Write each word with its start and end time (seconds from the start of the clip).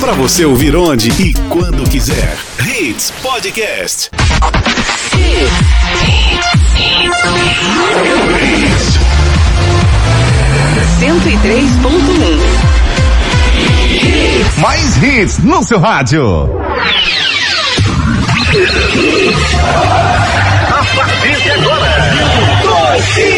Para 0.00 0.12
você 0.12 0.44
ouvir 0.44 0.76
onde 0.76 1.10
e 1.20 1.32
quando 1.48 1.82
quiser. 1.88 2.36
Hits 2.60 3.10
Podcast. 3.22 4.10
Cento 11.00 11.28
e 11.28 11.36
três 11.38 11.70
ponto 11.76 12.12
um. 12.12 12.38
Mais 14.60 14.96
hits 15.02 15.38
no 15.38 15.62
seu 15.64 15.78
rádio. 15.80 16.48
A 20.68 20.84
partir 20.94 21.42
de 21.42 21.50
agora, 21.50 21.90
torcida, 22.62 22.62
torcida 22.62 23.37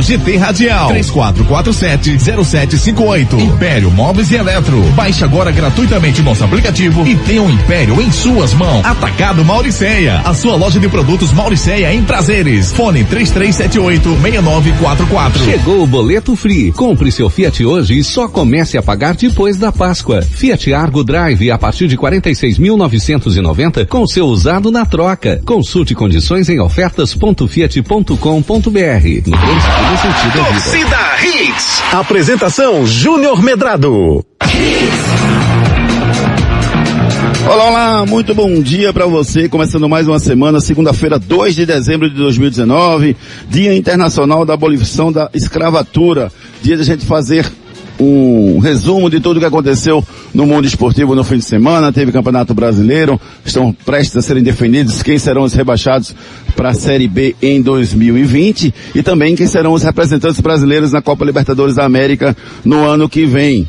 GT 0.00 0.36
Radial. 0.36 0.92
3447-0758. 0.92 3.40
Império 3.40 3.90
Móveis 3.90 4.30
e 4.30 4.36
Eletro. 4.36 4.80
Baixe 4.94 5.24
agora 5.24 5.50
gratuitamente 5.50 6.22
nosso 6.22 6.44
aplicativo 6.44 7.04
e 7.06 7.16
tenha 7.16 7.42
um 7.42 7.50
Império 7.50 8.00
em 8.00 8.12
suas 8.12 8.54
mãos. 8.54 8.86
Atacado 8.86 9.44
Mauriceia. 9.44 10.20
A 10.24 10.32
sua 10.34 10.54
loja 10.56 10.78
de 10.78 10.88
produtos 10.88 11.32
Mauriceia 11.32 11.92
em 11.92 12.04
prazeres. 12.04 12.70
Fone 12.72 13.04
3378-6944. 13.04 15.44
Chegou 15.44 15.82
o 15.82 15.86
boleto 15.86 16.36
free. 16.36 16.70
Compre 16.72 17.10
seu 17.10 17.28
Fiat 17.28 17.64
hoje 17.64 17.98
e 17.98 18.04
só 18.04 18.28
comece 18.28 18.78
a 18.78 18.82
pagar 18.82 19.14
depois 19.14 19.56
da 19.56 19.72
Páscoa. 19.72 20.22
Fiat 20.22 20.72
Argo 20.72 21.02
Drive 21.02 21.50
a 21.50 21.58
partir 21.58 21.88
de 21.88 21.96
46.990 21.96 23.86
com 23.86 24.06
seu 24.06 24.26
usado 24.26 24.70
na 24.70 24.86
troca. 24.86 25.40
Consulte 25.44 25.92
condições 25.94 26.48
em 26.48 26.60
ofertas.fiat.com.br. 26.60 28.14
No 29.26 29.36
no 29.88 29.96
sentido 29.98 30.36
da 30.36 30.50
vida. 30.50 30.60
Torcida 30.60 30.98
Hits. 31.24 31.82
Apresentação 31.92 32.86
Júnior 32.86 33.42
Medrado. 33.42 34.24
Olá, 37.46 37.68
olá, 37.68 38.06
muito 38.06 38.34
bom 38.34 38.60
dia 38.60 38.92
para 38.92 39.06
você. 39.06 39.48
Começando 39.48 39.88
mais 39.88 40.06
uma 40.06 40.18
semana, 40.18 40.60
segunda-feira, 40.60 41.18
2 41.18 41.54
de 41.54 41.66
dezembro 41.66 42.08
de 42.08 42.16
2019, 42.16 43.16
Dia 43.48 43.74
Internacional 43.74 44.44
da 44.44 44.54
Abolição 44.54 45.10
da 45.10 45.30
Escravatura. 45.34 46.30
Dia 46.62 46.76
de 46.76 46.82
a 46.82 46.84
gente 46.84 47.06
fazer 47.06 47.50
um 48.00 48.58
resumo 48.58 49.10
de 49.10 49.20
tudo 49.20 49.36
o 49.36 49.40
que 49.40 49.46
aconteceu 49.46 50.02
no 50.32 50.46
mundo 50.46 50.66
esportivo 50.66 51.14
no 51.14 51.22
fim 51.22 51.36
de 51.36 51.44
semana. 51.44 51.92
Teve 51.92 52.10
Campeonato 52.10 52.54
Brasileiro, 52.54 53.20
estão 53.44 53.72
prestes 53.72 54.16
a 54.16 54.22
serem 54.22 54.42
definidos 54.42 55.02
quem 55.02 55.18
serão 55.18 55.42
os 55.42 55.52
rebaixados 55.52 56.14
para 56.56 56.70
a 56.70 56.74
Série 56.74 57.06
B 57.06 57.36
em 57.42 57.60
2020 57.60 58.74
e 58.94 59.02
também 59.02 59.36
quem 59.36 59.46
serão 59.46 59.72
os 59.72 59.82
representantes 59.82 60.40
brasileiros 60.40 60.92
na 60.92 61.02
Copa 61.02 61.24
Libertadores 61.24 61.74
da 61.74 61.84
América 61.84 62.36
no 62.64 62.84
ano 62.84 63.08
que 63.08 63.26
vem. 63.26 63.68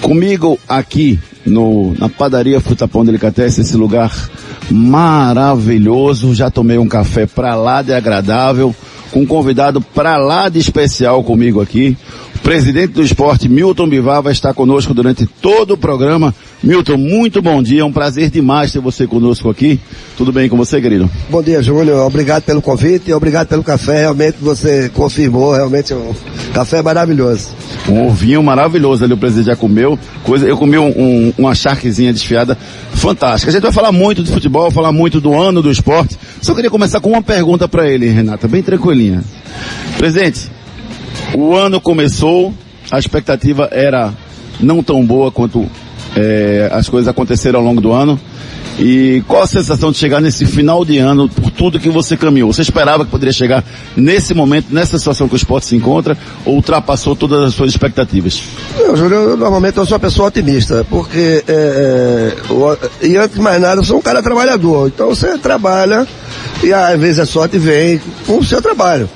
Comigo 0.00 0.58
aqui 0.68 1.18
no, 1.44 1.94
na 1.98 2.08
padaria 2.08 2.60
Frutapão 2.60 3.04
Delicatessen, 3.04 3.62
esse 3.62 3.76
lugar 3.76 4.12
maravilhoso. 4.70 6.34
Já 6.34 6.50
tomei 6.50 6.78
um 6.78 6.88
café 6.88 7.26
pra 7.26 7.54
lá 7.54 7.82
de 7.82 7.92
agradável, 7.92 8.74
com 9.10 9.20
um 9.20 9.26
convidado 9.26 9.80
pra 9.80 10.16
lá 10.16 10.48
de 10.48 10.58
especial 10.58 11.22
comigo 11.22 11.60
aqui. 11.60 11.96
Presidente 12.44 12.92
do 12.92 13.02
esporte, 13.02 13.48
Milton 13.48 13.88
Bivar, 13.88 14.22
vai 14.22 14.30
estar 14.30 14.52
conosco 14.52 14.92
durante 14.92 15.24
todo 15.24 15.72
o 15.72 15.78
programa. 15.78 16.34
Milton, 16.62 16.98
muito 16.98 17.40
bom 17.40 17.62
dia, 17.62 17.80
é 17.80 17.84
um 17.84 17.90
prazer 17.90 18.28
demais 18.28 18.70
ter 18.70 18.80
você 18.80 19.06
conosco 19.06 19.48
aqui. 19.48 19.80
Tudo 20.14 20.30
bem 20.30 20.46
com 20.46 20.54
você, 20.54 20.78
querido? 20.78 21.10
Bom 21.30 21.42
dia, 21.42 21.62
Júnior. 21.62 22.06
Obrigado 22.06 22.42
pelo 22.42 22.60
convite 22.60 23.08
e 23.08 23.14
obrigado 23.14 23.48
pelo 23.48 23.64
café. 23.64 24.00
Realmente 24.00 24.36
você 24.42 24.90
confirmou, 24.90 25.54
realmente 25.54 25.94
o 25.94 26.14
café 26.52 26.80
é 26.80 26.82
maravilhoso. 26.82 27.48
Um 27.88 28.08
ovinho 28.08 28.42
maravilhoso 28.42 29.04
ali, 29.04 29.14
o 29.14 29.16
presidente 29.16 29.46
já 29.46 29.56
comeu. 29.56 29.98
Coisa, 30.22 30.46
eu 30.46 30.58
comi 30.58 30.76
um, 30.76 30.88
um, 30.88 31.32
uma 31.38 31.54
charquezinha 31.54 32.12
desfiada 32.12 32.58
fantástica. 32.92 33.48
A 33.48 33.54
gente 33.54 33.62
vai 33.62 33.72
falar 33.72 33.90
muito 33.90 34.22
de 34.22 34.30
futebol, 34.30 34.70
falar 34.70 34.92
muito 34.92 35.18
do 35.18 35.32
ano 35.32 35.62
do 35.62 35.70
esporte. 35.70 36.18
Só 36.42 36.54
queria 36.54 36.70
começar 36.70 37.00
com 37.00 37.08
uma 37.08 37.22
pergunta 37.22 37.66
para 37.66 37.88
ele, 37.88 38.06
Renata, 38.08 38.46
bem 38.46 38.62
tranquilinha. 38.62 39.24
Presidente, 39.96 40.50
o 41.34 41.54
ano 41.54 41.80
começou, 41.80 42.52
a 42.90 42.98
expectativa 42.98 43.68
era 43.72 44.12
não 44.60 44.82
tão 44.82 45.04
boa 45.04 45.30
quanto 45.30 45.68
é, 46.16 46.68
as 46.72 46.88
coisas 46.88 47.08
aconteceram 47.08 47.58
ao 47.58 47.64
longo 47.64 47.80
do 47.80 47.92
ano. 47.92 48.18
E 48.76 49.22
qual 49.28 49.42
a 49.42 49.46
sensação 49.46 49.92
de 49.92 49.98
chegar 49.98 50.20
nesse 50.20 50.44
final 50.44 50.84
de 50.84 50.98
ano 50.98 51.28
por 51.28 51.48
tudo 51.52 51.78
que 51.78 51.88
você 51.88 52.16
caminhou? 52.16 52.52
Você 52.52 52.62
esperava 52.62 53.04
que 53.04 53.10
poderia 53.10 53.32
chegar 53.32 53.64
nesse 53.96 54.34
momento, 54.34 54.66
nessa 54.70 54.98
situação 54.98 55.28
que 55.28 55.34
o 55.34 55.36
esporte 55.36 55.66
se 55.66 55.76
encontra, 55.76 56.18
ou 56.44 56.56
ultrapassou 56.56 57.14
todas 57.14 57.40
as 57.44 57.54
suas 57.54 57.70
expectativas? 57.70 58.42
Não, 58.76 58.96
Júnior, 58.96 59.30
eu, 59.30 59.36
normalmente 59.36 59.76
eu 59.76 59.86
sou 59.86 59.94
uma 59.94 60.00
pessoa 60.00 60.26
otimista, 60.26 60.84
porque, 60.90 61.44
é, 61.46 62.34
é, 63.00 63.06
e 63.06 63.16
antes 63.16 63.36
de 63.36 63.40
mais 63.40 63.60
nada, 63.60 63.80
eu 63.80 63.84
sou 63.84 63.98
um 63.98 64.02
cara 64.02 64.20
trabalhador. 64.20 64.88
Então 64.92 65.08
você 65.08 65.38
trabalha 65.38 66.04
e 66.60 66.72
às 66.72 66.98
vezes 66.98 67.20
a 67.20 67.26
sorte 67.26 67.58
vem 67.58 68.00
com 68.26 68.38
o 68.38 68.44
seu 68.44 68.60
trabalho. 68.60 69.08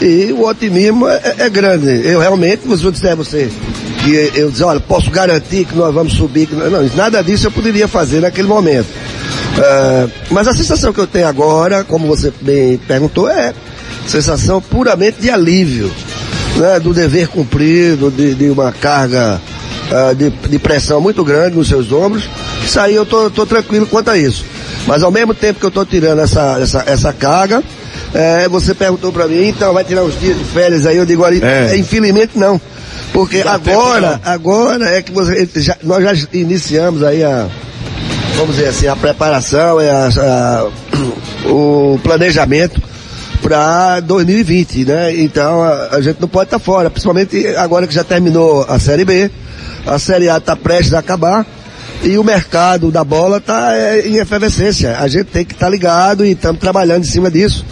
E 0.00 0.32
o 0.32 0.46
otimismo 0.46 1.08
é, 1.08 1.36
é 1.38 1.48
grande. 1.48 2.06
Eu 2.06 2.20
realmente, 2.20 2.62
se 2.76 2.84
eu 2.84 2.90
disser 2.90 3.12
a 3.12 3.14
você 3.14 3.50
que 4.04 4.30
eu 4.34 4.50
dizer, 4.50 4.64
olha, 4.64 4.78
posso 4.78 5.10
garantir 5.10 5.64
que 5.64 5.74
nós 5.74 5.92
vamos 5.92 6.12
subir, 6.12 6.46
que 6.46 6.54
não, 6.54 6.82
nada 6.94 7.22
disso 7.22 7.48
eu 7.48 7.50
poderia 7.50 7.88
fazer 7.88 8.20
naquele 8.20 8.46
momento. 8.46 8.86
É, 9.58 10.08
mas 10.30 10.46
a 10.46 10.54
sensação 10.54 10.92
que 10.92 11.00
eu 11.00 11.06
tenho 11.06 11.26
agora, 11.26 11.82
como 11.82 12.06
você 12.06 12.32
bem 12.40 12.78
perguntou, 12.78 13.28
é 13.28 13.52
sensação 14.06 14.60
puramente 14.60 15.20
de 15.20 15.30
alívio, 15.30 15.90
né, 16.56 16.78
do 16.78 16.94
dever 16.94 17.28
cumprido, 17.28 18.10
de, 18.10 18.34
de 18.34 18.50
uma 18.50 18.70
carga 18.70 19.40
ah, 19.90 20.12
de, 20.12 20.30
de 20.30 20.58
pressão 20.58 21.00
muito 21.00 21.24
grande 21.24 21.56
nos 21.56 21.68
seus 21.68 21.92
ombros. 21.92 22.28
Isso 22.64 22.78
aí 22.78 22.94
eu 22.94 23.06
tô, 23.06 23.30
tô 23.30 23.46
tranquilo 23.46 23.86
quanto 23.86 24.10
a 24.10 24.18
isso. 24.18 24.44
Mas 24.86 25.02
ao 25.02 25.10
mesmo 25.10 25.34
tempo 25.34 25.58
que 25.60 25.66
eu 25.66 25.70
tô 25.70 25.84
tirando 25.84 26.20
essa, 26.20 26.58
essa, 26.60 26.84
essa 26.86 27.12
carga, 27.12 27.62
é, 28.14 28.48
você 28.48 28.74
perguntou 28.74 29.12
para 29.12 29.26
mim, 29.26 29.48
então 29.48 29.72
vai 29.74 29.84
tirar 29.84 30.02
uns 30.04 30.18
dias 30.18 30.36
de 30.38 30.44
férias 30.44 30.86
aí, 30.86 30.96
eu 30.96 31.06
digo 31.06 31.24
ali, 31.24 31.42
É. 31.42 31.68
é, 31.72 31.76
infelizmente 31.76 32.38
não. 32.38 32.60
Porque 33.12 33.42
Dá 33.42 33.52
agora, 33.54 34.20
agora 34.24 34.84
é 34.90 35.02
que 35.02 35.12
você, 35.12 35.48
já- 35.56 35.76
nós 35.82 36.02
já 36.02 36.26
iniciamos 36.32 37.02
aí 37.02 37.22
a, 37.24 37.46
vamos 38.36 38.56
dizer 38.56 38.68
assim, 38.68 38.86
a 38.88 38.96
preparação, 38.96 39.80
é 39.80 39.90
a- 39.90 40.08
a- 40.08 40.68
o 41.48 41.98
planejamento 42.02 42.80
para 43.42 44.00
2020, 44.00 44.84
né? 44.84 45.14
Então 45.16 45.62
a, 45.62 45.88
a 45.96 46.00
gente 46.00 46.20
não 46.20 46.28
pode 46.28 46.48
estar 46.48 46.58
fora, 46.58 46.90
principalmente 46.90 47.46
agora 47.56 47.86
que 47.86 47.94
já 47.94 48.02
terminou 48.04 48.64
a 48.68 48.78
Série 48.78 49.04
B, 49.04 49.30
a 49.86 49.98
Série 49.98 50.28
A 50.28 50.38
está 50.38 50.56
prestes 50.56 50.92
a 50.94 50.98
acabar 50.98 51.46
e 52.02 52.18
o 52.18 52.24
mercado 52.24 52.90
da 52.90 53.02
bola 53.02 53.38
está 53.38 53.72
em 54.04 54.16
efervescência. 54.16 54.98
A 54.98 55.08
gente 55.08 55.26
tem 55.26 55.44
que 55.44 55.54
estar 55.54 55.68
ligado 55.68 56.24
e 56.24 56.32
estamos 56.32 56.60
trabalhando 56.60 57.02
em 57.02 57.06
cima 57.06 57.30
disso. 57.30 57.64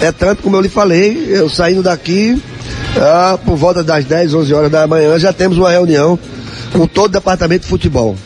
É 0.00 0.10
tanto 0.10 0.42
como 0.42 0.56
eu 0.56 0.60
lhe 0.60 0.68
falei, 0.68 1.28
eu 1.30 1.48
saindo 1.48 1.82
daqui 1.82 2.40
ah, 2.96 3.38
por 3.44 3.56
volta 3.56 3.82
das 3.82 4.04
10, 4.04 4.34
11 4.34 4.54
horas 4.54 4.70
da 4.70 4.86
manhã 4.86 5.18
já 5.18 5.32
temos 5.32 5.58
uma 5.58 5.70
reunião 5.70 6.18
com 6.72 6.86
todo 6.86 7.06
o 7.06 7.12
departamento 7.12 7.62
de 7.62 7.68
futebol. 7.68 8.16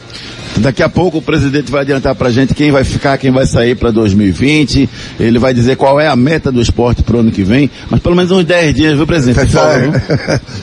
Daqui 0.60 0.82
a 0.82 0.88
pouco 0.88 1.18
o 1.18 1.22
presidente 1.22 1.70
vai 1.70 1.82
adiantar 1.82 2.14
pra 2.14 2.30
gente 2.30 2.54
quem 2.54 2.70
vai 2.70 2.82
ficar, 2.84 3.18
quem 3.18 3.30
vai 3.30 3.46
sair 3.46 3.74
para 3.76 3.90
2020. 3.90 4.88
Ele 5.20 5.38
vai 5.38 5.52
dizer 5.54 5.76
qual 5.76 6.00
é 6.00 6.08
a 6.08 6.16
meta 6.16 6.50
do 6.50 6.60
esporte 6.60 7.02
pro 7.02 7.20
ano 7.20 7.30
que 7.30 7.42
vem. 7.42 7.70
Mas 7.90 8.00
pelo 8.00 8.16
menos 8.16 8.30
uns 8.30 8.44
10 8.44 8.74
dias, 8.74 8.94
viu, 8.96 9.06
presidente? 9.06 9.38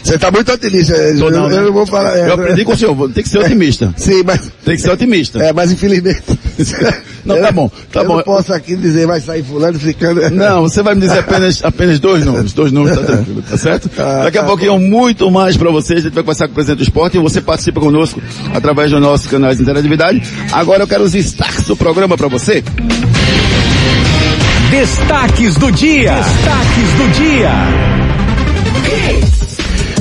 Você 0.04 0.16
está 0.16 0.32
muito 0.32 0.52
otimista. 0.52 0.94
Tô 0.94 1.28
eu, 1.28 1.32
não, 1.32 1.48
né? 1.50 1.58
eu 1.58 1.74
vou 1.74 1.86
falar. 1.86 2.18
é, 2.18 2.28
Eu 2.30 2.34
aprendi 2.34 2.64
com 2.66 2.74
o 2.74 2.78
senhor, 2.78 3.10
tem 3.12 3.24
que 3.24 3.30
ser 3.30 3.40
otimista. 3.40 3.94
Sim, 3.98 4.24
mas. 4.26 4.52
Tem 4.66 4.76
que 4.76 4.82
ser 4.82 4.92
otimista. 4.92 5.40
É, 5.44 5.54
mas 5.54 5.72
infelizmente. 5.72 6.24
Não, 7.26 7.40
tá 7.40 7.54
bom, 7.54 7.72
tá 7.90 8.02
eu 8.02 8.08
bom. 8.08 8.18
não 8.18 8.24
posso 8.24 8.54
aqui 8.54 8.76
dizer 8.76 9.08
vai 9.08 9.22
sair 9.22 9.42
fulano 9.44 9.80
ficando. 9.80 10.30
Não, 10.30 10.64
você 10.64 10.84
vai 10.84 10.94
me 10.94 11.00
dizer 11.00 11.20
apenas, 11.20 11.64
apenas 11.64 11.98
dois 11.98 12.26
números. 12.26 12.52
Dois 12.52 12.70
números, 12.70 13.00
tá 13.00 13.06
tranquilo, 13.06 13.42
tá 13.50 13.56
certo? 13.58 13.90
Ah, 13.98 14.24
Daqui 14.26 14.38
a 14.40 14.42
tá 14.42 14.48
pouquinho 14.48 14.78
muito 14.78 15.32
mais 15.32 15.56
pra 15.56 15.72
vocês. 15.72 16.00
A 16.00 16.04
gente 16.04 16.14
vai 16.14 16.22
conversar 16.24 16.48
com 16.48 16.52
o 16.52 16.56
presidente 16.56 16.80
do 16.80 16.84
esporte 16.84 17.18
e 17.18 17.22
você 17.22 17.40
participa 17.40 17.80
conosco 17.80 18.22
através 18.54 18.92
dos 18.92 19.00
nossos 19.00 19.26
canais 19.28 19.58
de 19.58 19.64
Agora 20.52 20.84
eu 20.84 20.88
quero 20.88 21.04
os 21.04 21.12
destaques 21.12 21.64
do 21.64 21.76
programa 21.76 22.18
pra 22.18 22.28
você. 22.28 22.64
Destaques 24.70 25.56
do 25.56 25.72
dia. 25.72 26.16
Destaques 26.16 26.90
do 26.98 27.12
dia. 27.12 27.93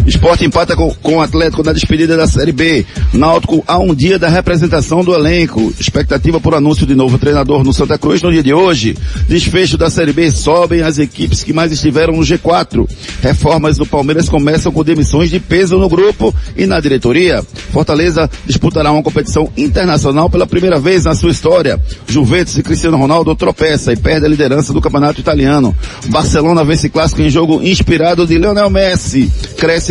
Esporte 0.07 0.45
empata 0.45 0.75
com, 0.75 0.93
com 1.03 1.17
o 1.17 1.21
Atlético 1.21 1.63
na 1.63 1.73
despedida 1.73 2.17
da 2.17 2.27
Série 2.27 2.53
B. 2.53 2.85
Náutico 3.13 3.63
a 3.67 3.79
um 3.79 3.95
dia 3.95 4.19
da 4.19 4.29
representação 4.29 5.05
do 5.05 5.15
elenco. 5.15 5.73
Expectativa 5.79 6.41
por 6.41 6.55
anúncio 6.55 6.87
de 6.87 6.95
novo 6.95 7.19
treinador 7.19 7.63
no 7.63 7.73
Santa 7.73 7.97
Cruz 7.97 8.21
no 8.21 8.33
dia 8.33 8.43
de 8.43 8.53
hoje. 8.53 8.97
Desfecho 9.29 9.79
da 9.79 9.89
Série 9.89 10.13
B 10.13 10.31
sobem 10.31 10.83
as 10.83 10.99
equipes 10.99 11.45
que 11.45 11.53
mais 11.53 11.71
estiveram 11.71 12.15
no 12.15 12.23
G4. 12.23 12.89
Reformas 13.23 13.77
do 13.77 13.87
Palmeiras 13.87 14.29
começam 14.29 14.73
com 14.73 14.83
demissões 14.83 15.31
de 15.31 15.39
peso 15.39 15.79
no 15.79 15.89
grupo 15.89 16.35
e 16.57 16.67
na 16.67 16.81
diretoria. 16.81 17.43
Fortaleza 17.71 18.29
disputará 18.45 18.91
uma 18.91 19.03
competição 19.03 19.51
internacional 19.57 20.29
pela 20.29 20.47
primeira 20.47 20.81
vez 20.81 21.05
na 21.05 21.15
sua 21.15 21.31
história. 21.31 21.81
Juventus 22.09 22.59
e 22.59 22.63
Cristiano 22.63 22.97
Ronaldo 22.97 23.35
tropeça 23.37 23.93
e 23.93 23.97
perde 23.97 24.27
a 24.27 24.29
liderança 24.29 24.73
do 24.73 24.81
campeonato 24.81 25.21
italiano. 25.21 25.75
Barcelona 26.07 26.65
vence 26.65 26.89
clássico 26.89 27.23
em 27.23 27.31
jogo 27.31 27.63
inspirado 27.63 28.27
de 28.27 28.37
Lionel 28.37 28.69
Messi. 28.69 29.31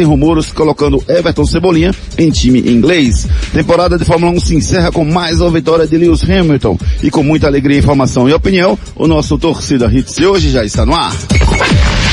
Crescem 0.01 0.06
rumores 0.06 0.51
colocando 0.51 1.03
Everton 1.07 1.45
Cebolinha 1.45 1.94
em 2.18 2.30
time 2.31 2.59
inglês. 2.59 3.27
Temporada 3.53 3.98
de 3.98 4.06
Fórmula 4.06 4.31
1 4.33 4.39
se 4.39 4.56
encerra 4.56 4.92
com 4.92 5.06
mais 5.06 5.42
uma 5.42 5.51
vitória 5.51 5.88
de 5.88 5.98
Lewis 5.98 6.24
Hamilton. 6.24 6.77
E 7.03 7.12
com 7.12 7.24
muita 7.24 7.48
alegria, 7.48 7.77
informação 7.77 8.27
e 8.27 8.33
opinião, 8.33 8.77
o 8.95 9.07
nosso 9.07 9.38
Torcida 9.38 9.92
Hits 9.92 10.15
de 10.15 10.25
hoje 10.25 10.50
já 10.50 10.63
está 10.63 10.86
no 10.86 10.95
ar. 10.95 11.13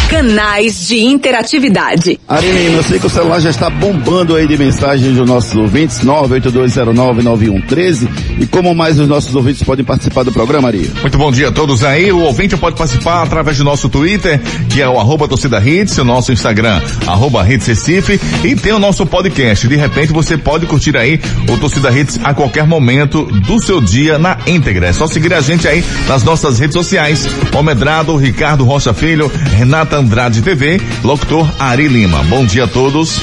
Canais 0.08 0.88
de 0.88 1.04
interatividade. 1.04 2.18
Aline, 2.26 2.72
eu 2.72 2.82
sei 2.82 2.98
que 2.98 3.06
o 3.06 3.10
celular 3.10 3.40
já 3.40 3.50
está 3.50 3.68
bombando 3.68 4.34
aí 4.34 4.48
de 4.48 4.56
mensagens 4.56 5.14
dos 5.14 5.28
nossos 5.28 5.54
ouvintes, 5.54 6.00
982099113. 6.00 8.08
E 8.40 8.46
como 8.46 8.74
mais 8.74 8.98
os 8.98 9.06
nossos 9.06 9.34
ouvintes 9.34 9.62
podem 9.62 9.84
participar 9.84 10.22
do 10.22 10.32
programa, 10.32 10.68
Ari? 10.68 10.90
Muito 11.02 11.18
bom 11.18 11.30
dia 11.30 11.48
a 11.48 11.52
todos 11.52 11.84
aí. 11.84 12.10
O 12.10 12.20
ouvinte 12.20 12.56
pode 12.56 12.74
participar 12.74 13.22
através 13.22 13.58
do 13.58 13.64
nosso 13.64 13.90
Twitter, 13.90 14.40
que 14.70 14.80
é 14.80 14.88
o 14.88 14.98
arroba 14.98 15.28
torcida 15.28 15.60
hits, 15.60 15.98
o 15.98 16.04
nosso 16.04 16.32
Instagram, 16.32 16.80
arroba 17.06 17.46
hits 17.46 17.66
Recife, 17.66 18.18
e 18.42 18.56
tem 18.56 18.72
o 18.72 18.78
nosso 18.78 19.04
podcast. 19.04 19.68
De 19.68 19.76
repente 19.76 20.10
você 20.10 20.38
pode 20.38 20.64
curtir 20.64 20.96
aí 20.96 21.20
o 21.46 21.58
Torcida 21.58 21.90
Hits 21.90 22.18
a 22.24 22.32
qualquer 22.32 22.66
momento 22.66 23.24
do 23.24 23.60
seu 23.60 23.78
dia 23.78 24.18
na 24.18 24.38
íntegra. 24.46 24.86
É 24.86 24.92
só 24.92 25.06
seguir 25.06 25.34
a 25.34 25.42
gente 25.42 25.68
aí 25.68 25.84
nas 26.08 26.24
nossas 26.24 26.58
redes 26.58 26.74
sociais. 26.74 27.28
Homedrado, 27.54 28.16
Ricardo 28.16 28.64
Rocha 28.64 28.94
Filho, 28.94 29.30
Renata 29.56 29.97
Andrade 29.98 30.42
TV, 30.42 30.80
locutor 31.02 31.50
Ari 31.58 31.88
Lima. 31.88 32.22
Bom 32.24 32.46
dia 32.46 32.64
a 32.64 32.68
todos. 32.68 33.20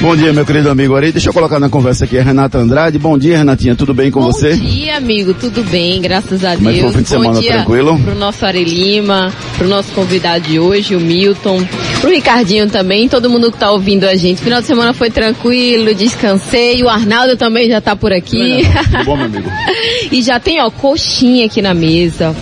Bom 0.00 0.16
dia, 0.16 0.32
meu 0.32 0.44
querido 0.44 0.68
amigo 0.70 0.96
Ari. 0.96 1.12
Deixa 1.12 1.28
eu 1.28 1.32
colocar 1.32 1.60
na 1.60 1.68
conversa 1.68 2.04
aqui 2.04 2.18
a 2.18 2.22
Renata 2.22 2.58
Andrade. 2.58 2.98
Bom 2.98 3.16
dia, 3.16 3.38
Renatinha. 3.38 3.76
Tudo 3.76 3.94
bem 3.94 4.10
com 4.10 4.20
Bom 4.20 4.26
você? 4.32 4.56
Bom 4.56 4.64
dia, 4.64 4.96
amigo. 4.96 5.32
Tudo 5.34 5.62
bem, 5.62 6.00
graças 6.00 6.44
a 6.44 6.56
Como 6.56 6.68
é 6.68 6.72
que 6.72 6.80
foi 6.80 6.90
Deus. 6.90 6.94
o 6.94 6.98
fim 6.98 7.02
de 7.04 7.08
semana? 7.08 7.32
Bom 7.34 7.40
dia 7.40 7.52
Tranquilo? 7.52 8.00
pro 8.00 8.14
nosso 8.16 8.44
Ari 8.44 8.64
Lima, 8.64 9.32
pro 9.56 9.68
nosso 9.68 9.92
convidado 9.92 10.48
de 10.48 10.58
hoje, 10.58 10.96
o 10.96 11.00
Milton, 11.00 11.62
pro 12.00 12.10
Ricardinho 12.10 12.68
também, 12.68 13.08
todo 13.08 13.30
mundo 13.30 13.52
que 13.52 13.58
tá 13.58 13.70
ouvindo 13.70 14.04
a 14.04 14.16
gente. 14.16 14.40
Final 14.42 14.60
de 14.62 14.66
semana 14.66 14.92
foi 14.92 15.10
tranquilo, 15.10 15.94
descansei. 15.94 16.82
O 16.82 16.88
Arnaldo 16.88 17.36
também 17.36 17.68
já 17.68 17.80
tá 17.80 17.94
por 17.94 18.12
aqui. 18.12 18.62
Tudo 18.90 19.04
bom, 19.04 19.16
meu 19.16 19.26
amigo? 19.26 19.48
e 20.10 20.22
já 20.22 20.40
tem, 20.40 20.60
ó, 20.60 20.70
coxinha 20.70 21.46
aqui 21.46 21.62
na 21.62 21.72
mesa. 21.74 22.34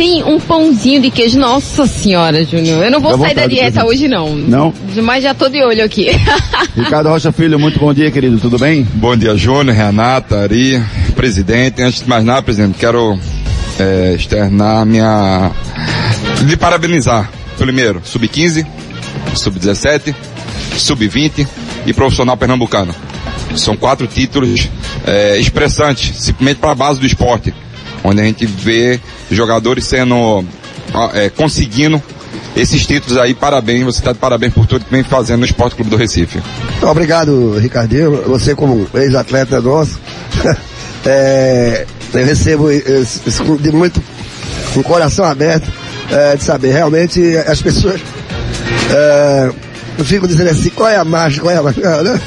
Tem 0.00 0.24
um 0.24 0.40
pãozinho 0.40 1.02
de 1.02 1.10
queijo. 1.10 1.38
Nossa 1.38 1.86
senhora, 1.86 2.42
Júnior. 2.42 2.82
Eu 2.82 2.90
não 2.90 3.00
vou 3.00 3.18
Dá 3.18 3.26
sair 3.26 3.34
da 3.34 3.46
dieta 3.46 3.84
hoje, 3.84 4.08
não. 4.08 4.34
Não? 4.34 4.72
Mas 5.02 5.22
já 5.22 5.34
tô 5.34 5.46
de 5.50 5.62
olho 5.62 5.84
aqui. 5.84 6.06
Ricardo 6.74 7.10
Rocha 7.10 7.30
Filho, 7.30 7.60
muito 7.60 7.78
bom 7.78 7.92
dia, 7.92 8.10
querido. 8.10 8.38
Tudo 8.38 8.58
bem? 8.58 8.82
Bom 8.94 9.14
dia, 9.14 9.36
Júnior, 9.36 9.76
Renata, 9.76 10.40
Ari, 10.40 10.82
presidente. 11.14 11.82
Antes 11.82 12.00
de 12.00 12.08
mais 12.08 12.24
nada, 12.24 12.40
presidente, 12.40 12.78
quero 12.78 13.18
é, 13.78 14.14
externar 14.14 14.86
minha. 14.86 15.50
lhe 16.46 16.56
parabenizar. 16.56 17.30
Primeiro, 17.58 18.00
sub-15, 18.02 18.66
sub-17, 19.34 20.14
sub-20 20.78 21.46
e 21.84 21.92
profissional 21.92 22.38
pernambucano. 22.38 22.94
São 23.54 23.76
quatro 23.76 24.06
títulos 24.06 24.66
é, 25.06 25.36
expressantes, 25.36 26.22
simplesmente 26.22 26.56
para 26.56 26.70
a 26.70 26.74
base 26.74 26.98
do 26.98 27.04
esporte, 27.04 27.52
onde 28.02 28.20
a 28.20 28.24
gente 28.24 28.46
vê 28.46 29.00
jogadores 29.30 29.84
sendo, 29.84 30.44
é, 31.14 31.28
conseguindo 31.30 32.02
esses 32.56 32.86
títulos 32.86 33.16
aí. 33.18 33.34
Parabéns, 33.34 33.84
você 33.84 33.98
está 33.98 34.12
de 34.12 34.18
parabéns 34.18 34.52
por 34.52 34.66
tudo 34.66 34.84
que 34.84 34.90
vem 34.90 35.02
fazendo 35.02 35.40
no 35.40 35.44
Esporte 35.44 35.76
Clube 35.76 35.90
do 35.90 35.96
Recife. 35.96 36.40
Obrigado, 36.82 37.58
Ricardinho. 37.58 38.22
Você 38.28 38.54
como 38.54 38.86
ex-atleta 38.94 39.60
nosso, 39.60 39.98
é, 41.04 41.86
eu 42.12 42.24
recebo 42.24 42.70
isso, 42.70 43.20
isso 43.26 43.56
de 43.58 43.72
muito, 43.72 44.02
com 44.74 44.80
o 44.80 44.84
coração 44.84 45.24
aberto, 45.24 45.70
é, 46.10 46.36
de 46.36 46.44
saber. 46.44 46.72
Realmente 46.72 47.36
as 47.46 47.62
pessoas 47.62 48.00
é, 48.90 49.52
ficam 49.98 50.28
dizendo 50.28 50.50
assim, 50.50 50.70
qual 50.70 50.88
é 50.88 50.96
a 50.96 51.04
marcha, 51.04 51.40
qual 51.40 51.54
é 51.54 51.58
a 51.58 51.62
marcha? 51.62 51.80
Não, 51.80 52.04
não. 52.04 52.20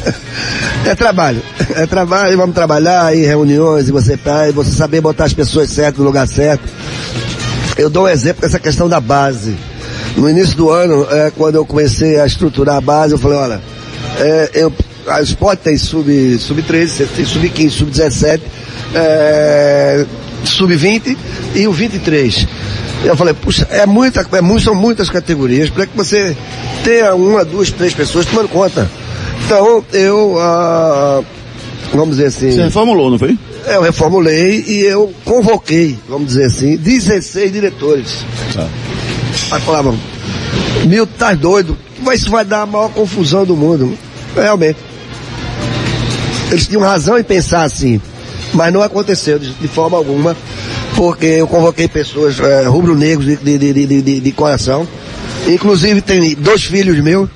É 0.85 0.95
trabalho. 0.95 1.41
É 1.75 1.85
trabalho, 1.85 2.37
vamos 2.37 2.53
trabalhar 2.53 3.15
em 3.15 3.21
reuniões, 3.21 3.87
e 3.87 3.91
você 3.91 4.17
tá, 4.17 4.49
e 4.49 4.51
você 4.51 4.71
saber 4.71 5.01
botar 5.01 5.25
as 5.25 5.33
pessoas 5.33 5.69
certas 5.69 5.99
no 5.99 6.05
lugar 6.05 6.27
certo. 6.27 6.63
Eu 7.77 7.89
dou 7.89 8.05
um 8.05 8.09
exemplo 8.09 8.41
com 8.41 8.47
essa 8.47 8.59
questão 8.59 8.87
da 8.87 8.99
base. 8.99 9.55
No 10.17 10.29
início 10.29 10.55
do 10.55 10.69
ano, 10.69 11.07
é, 11.09 11.31
quando 11.31 11.55
eu 11.55 11.65
comecei 11.65 12.19
a 12.19 12.25
estruturar 12.25 12.77
a 12.77 12.81
base, 12.81 13.13
eu 13.13 13.17
falei, 13.17 13.37
olha, 13.37 13.61
é, 14.19 14.49
eu, 14.53 14.71
a 15.07 15.21
Sport 15.21 15.59
tem 15.59 15.77
sub, 15.77 16.37
sub 16.37 16.61
13, 16.61 17.05
tem 17.05 17.25
sub 17.25 17.49
15, 17.49 17.75
sub 17.75 17.89
17, 17.89 18.43
é, 18.93 20.05
sub 20.43 20.75
20 20.75 21.17
e 21.55 21.67
o 21.67 21.71
23. 21.71 22.47
Eu 23.03 23.17
falei, 23.17 23.33
puxa, 23.33 23.67
é 23.69 23.85
muita, 23.85 24.21
é 24.21 24.59
são 24.59 24.75
muitas 24.75 25.09
categorias 25.09 25.69
para 25.69 25.85
que 25.85 25.95
você 25.95 26.35
tenha 26.83 27.15
uma, 27.15 27.45
duas, 27.45 27.71
três 27.71 27.93
pessoas 27.93 28.25
tomando 28.25 28.49
conta. 28.49 28.89
Então, 29.45 29.83
eu, 29.91 30.37
ah, 30.39 31.21
vamos 31.93 32.17
dizer 32.17 32.27
assim. 32.27 32.51
Você 32.51 32.63
reformulou, 32.63 33.11
não 33.11 33.19
foi? 33.19 33.37
Eu 33.65 33.81
reformulei 33.81 34.63
e 34.67 34.81
eu 34.81 35.13
convoquei, 35.23 35.97
vamos 36.07 36.27
dizer 36.27 36.45
assim, 36.45 36.75
16 36.75 37.51
diretores. 37.51 38.25
Tá. 38.53 38.67
Aí 39.51 39.61
falavam, 39.61 39.97
Milton, 40.85 41.13
tá 41.17 41.33
doido, 41.33 41.77
mas 42.01 42.21
isso 42.21 42.31
vai 42.31 42.43
dar 42.43 42.61
a 42.61 42.65
maior 42.65 42.89
confusão 42.89 43.45
do 43.45 43.55
mundo. 43.55 43.97
Realmente. 44.35 44.79
Eles 46.51 46.67
tinham 46.67 46.81
razão 46.81 47.17
em 47.17 47.23
pensar 47.23 47.63
assim, 47.63 48.01
mas 48.53 48.71
não 48.71 48.81
aconteceu 48.81 49.39
de, 49.39 49.53
de 49.53 49.67
forma 49.67 49.97
alguma, 49.97 50.35
porque 50.95 51.25
eu 51.25 51.47
convoquei 51.47 51.87
pessoas 51.87 52.39
é, 52.39 52.65
rubro-negros 52.65 53.25
de, 53.25 53.57
de, 53.57 54.01
de, 54.01 54.19
de 54.19 54.31
coração. 54.33 54.87
Inclusive 55.47 56.01
tem 56.01 56.35
dois 56.35 56.63
filhos 56.63 56.97
meus 57.03 57.29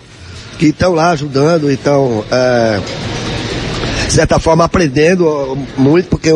que 0.57 0.67
estão 0.67 0.93
lá 0.93 1.11
ajudando, 1.11 1.71
então, 1.71 2.23
é, 2.31 2.79
de 4.07 4.13
certa 4.13 4.39
forma, 4.39 4.63
aprendendo 4.63 5.57
muito, 5.77 6.07
porque 6.09 6.29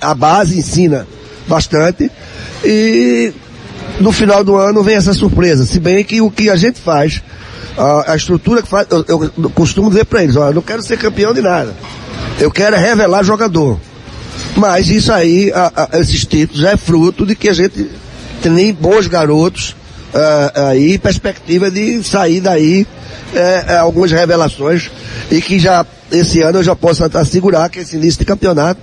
a 0.00 0.14
base 0.14 0.58
ensina 0.58 1.06
bastante. 1.48 2.10
E 2.64 3.32
no 4.00 4.12
final 4.12 4.42
do 4.44 4.56
ano 4.56 4.82
vem 4.82 4.96
essa 4.96 5.14
surpresa. 5.14 5.64
Se 5.64 5.78
bem 5.80 6.04
que 6.04 6.20
o 6.20 6.30
que 6.30 6.50
a 6.50 6.56
gente 6.56 6.80
faz, 6.80 7.22
a, 7.78 8.12
a 8.12 8.16
estrutura 8.16 8.60
que 8.62 8.68
faz, 8.68 8.86
eu, 8.90 9.04
eu 9.38 9.50
costumo 9.50 9.88
dizer 9.88 10.04
para 10.04 10.22
eles, 10.24 10.36
olha, 10.36 10.50
eu 10.50 10.54
não 10.54 10.62
quero 10.62 10.82
ser 10.82 10.98
campeão 10.98 11.32
de 11.32 11.40
nada. 11.40 11.74
Eu 12.40 12.50
quero 12.50 12.74
é 12.76 12.78
revelar 12.78 13.22
jogador. 13.22 13.78
Mas 14.56 14.88
isso 14.88 15.12
aí, 15.12 15.50
a- 15.54 15.88
a- 15.92 15.98
esses 16.00 16.26
títulos 16.26 16.64
é 16.64 16.76
fruto 16.76 17.24
de 17.24 17.34
que 17.36 17.48
a 17.48 17.52
gente 17.54 17.88
tem 18.42 18.72
bons 18.74 19.06
garotos 19.06 19.76
ah, 20.14 20.68
aí, 20.68 20.98
perspectiva 20.98 21.70
de 21.70 22.02
sair 22.02 22.40
daí 22.40 22.86
eh, 23.34 23.76
algumas 23.78 24.10
revelações 24.10 24.90
e 25.30 25.40
que 25.40 25.58
já 25.58 25.86
esse 26.10 26.42
ano 26.42 26.58
eu 26.58 26.62
já 26.62 26.76
posso 26.76 27.04
assegurar 27.04 27.70
que 27.70 27.78
esse 27.78 27.96
início 27.96 28.18
de 28.18 28.26
campeonato 28.26 28.80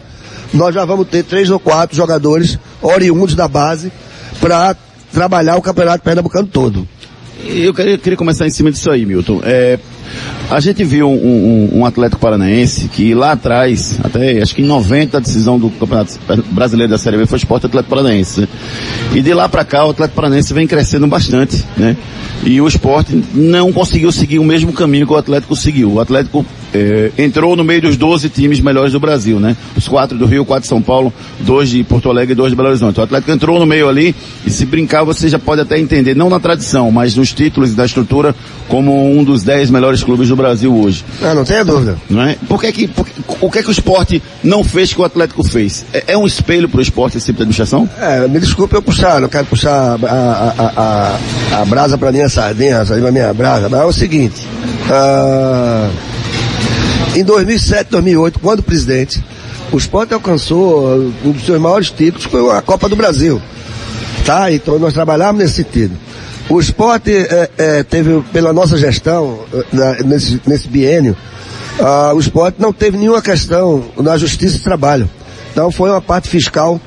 nós 0.53 0.73
já 0.73 0.83
vamos 0.85 1.07
ter 1.07 1.23
três 1.23 1.49
ou 1.49 1.59
quatro 1.59 1.95
jogadores 1.95 2.57
oriundos 2.81 3.35
da 3.35 3.47
base 3.47 3.91
para 4.41 4.75
trabalhar 5.13 5.57
o 5.57 5.61
campeonato 5.61 6.03
pernambucano 6.03 6.47
todo. 6.47 6.87
Eu 7.45 7.73
queria, 7.73 7.97
queria 7.97 8.17
começar 8.17 8.47
em 8.47 8.49
cima 8.49 8.71
disso 8.71 8.89
aí, 8.89 9.05
Milton. 9.05 9.41
É, 9.43 9.79
a 10.49 10.59
gente 10.59 10.83
viu 10.83 11.09
um, 11.09 11.13
um, 11.13 11.79
um 11.79 11.85
Atlético 11.85 12.21
Paranaense 12.21 12.87
que 12.89 13.13
lá 13.13 13.33
atrás, 13.33 13.99
até 14.03 14.41
acho 14.41 14.55
que 14.55 14.61
em 14.61 14.65
90 14.65 15.17
a 15.17 15.19
decisão 15.19 15.59
do 15.59 15.69
Campeonato 15.69 16.19
Brasileiro 16.51 16.91
da 16.91 16.97
Série 16.97 17.17
B 17.17 17.25
foi 17.25 17.37
Esporte 17.37 17.65
Atlético 17.65 17.89
Paranaense. 17.89 18.41
Né? 18.41 18.47
E 19.13 19.21
de 19.21 19.33
lá 19.33 19.47
para 19.47 19.63
cá 19.63 19.85
o 19.85 19.91
Atlético 19.91 20.15
Paranaense 20.15 20.53
vem 20.53 20.67
crescendo 20.67 21.07
bastante, 21.07 21.63
né? 21.77 21.95
E 22.43 22.59
o 22.61 22.67
esporte 22.67 23.21
não 23.33 23.71
conseguiu 23.71 24.11
seguir 24.11 24.39
o 24.39 24.43
mesmo 24.43 24.71
caminho 24.71 25.05
que 25.05 25.13
o 25.13 25.17
Atlético 25.17 25.55
seguiu. 25.55 25.93
O 25.93 25.99
Atlético 25.99 26.45
é, 26.73 27.11
entrou 27.17 27.55
no 27.55 27.63
meio 27.63 27.81
dos 27.81 27.97
12 27.97 28.29
times 28.29 28.59
melhores 28.59 28.93
do 28.93 28.99
Brasil, 28.99 29.39
né? 29.39 29.55
Os 29.75 29.87
quatro 29.87 30.17
do 30.17 30.25
Rio, 30.25 30.45
quatro 30.45 30.63
de 30.63 30.67
São 30.67 30.81
Paulo, 30.81 31.13
dois 31.39 31.69
de 31.69 31.83
Porto 31.83 32.09
Alegre 32.09 32.33
e 32.33 32.35
dois 32.35 32.51
de 32.51 32.55
Belo 32.55 32.69
Horizonte. 32.69 32.99
O 32.99 33.03
Atlético 33.03 33.31
entrou 33.31 33.59
no 33.59 33.65
meio 33.65 33.87
ali 33.87 34.15
e 34.45 34.49
se 34.49 34.65
brincar 34.65 35.03
você 35.03 35.27
já 35.27 35.39
pode 35.39 35.61
até 35.61 35.79
entender, 35.79 36.15
não 36.15 36.29
na 36.29 36.39
tradição, 36.39 36.91
mas 36.91 37.15
nos 37.15 37.33
títulos 37.33 37.71
e 37.71 37.75
da 37.75 37.85
estrutura, 37.85 38.35
como 38.67 39.11
um 39.11 39.23
dos 39.23 39.43
10 39.43 39.69
melhores 39.69 40.03
clubes 40.03 40.29
do 40.29 40.35
Brasil 40.35 40.75
hoje. 40.75 41.03
Ah, 41.21 41.33
não 41.33 41.43
tenha 41.43 41.63
dúvida. 41.63 41.97
Não 42.09 42.21
é? 42.21 42.37
Por 42.47 42.59
que 42.61 42.71
que, 42.71 42.87
por, 42.87 43.05
o 43.41 43.49
que 43.49 43.63
que 43.63 43.69
o 43.69 43.71
esporte 43.71 44.21
não 44.43 44.63
fez 44.63 44.93
que 44.93 45.01
o 45.01 45.03
Atlético 45.03 45.43
fez? 45.43 45.85
É, 45.93 46.13
é 46.13 46.17
um 46.17 46.25
espelho 46.25 46.69
para 46.69 46.79
o 46.79 46.81
esporte 46.81 47.17
esse 47.17 47.27
tipo 47.27 47.37
de 47.37 47.43
administração? 47.43 47.89
É, 47.99 48.27
me 48.27 48.39
desculpe 48.39 48.75
eu 48.75 48.81
puxar, 48.81 49.19
não 49.19 49.29
quero 49.29 49.45
puxar 49.45 49.97
a, 50.03 50.53
a, 50.57 51.19
a, 51.57 51.61
a 51.61 51.65
brasa 51.65 51.97
para 51.97 52.11
minha 52.11 52.29
sardinha, 52.29 52.81
a 52.81 52.85
sardinha 52.85 53.03
pra 53.03 53.11
minha 53.11 53.33
brasa, 53.33 53.69
mas 53.69 53.79
é 53.79 53.85
o 53.85 53.93
seguinte, 53.93 54.45
ah, 54.89 55.89
em 57.15 57.23
2007, 57.23 57.89
2008, 57.91 58.39
quando 58.39 58.63
presidente, 58.63 59.23
o 59.71 59.77
esporte 59.77 60.13
alcançou 60.13 60.87
um 61.23 61.31
dos 61.31 61.45
seus 61.45 61.59
maiores 61.59 61.89
títulos, 61.91 62.25
foi 62.25 62.49
a 62.51 62.61
Copa 62.61 62.87
do 62.87 62.95
Brasil. 62.95 63.41
Tá? 64.25 64.51
Então 64.51 64.77
nós 64.77 64.93
trabalhamos 64.93 65.41
nesse 65.41 65.55
sentido. 65.55 65.95
O 66.49 66.59
esporte 66.59 67.11
é, 67.11 67.49
é, 67.57 67.83
teve, 67.83 68.21
pela 68.33 68.51
nossa 68.51 68.77
gestão, 68.77 69.39
na, 69.71 69.93
nesse, 70.03 70.41
nesse 70.45 70.67
ah, 71.79 72.11
o 72.13 72.19
esporte 72.19 72.59
não 72.59 72.73
teve 72.73 72.97
nenhuma 72.97 73.21
questão 73.21 73.85
na 73.97 74.17
justiça 74.17 74.57
de 74.57 74.63
trabalho. 74.63 75.09
Então 75.51 75.71
foi 75.71 75.89
uma 75.89 76.01
parte 76.01 76.27
fiscal 76.27 76.79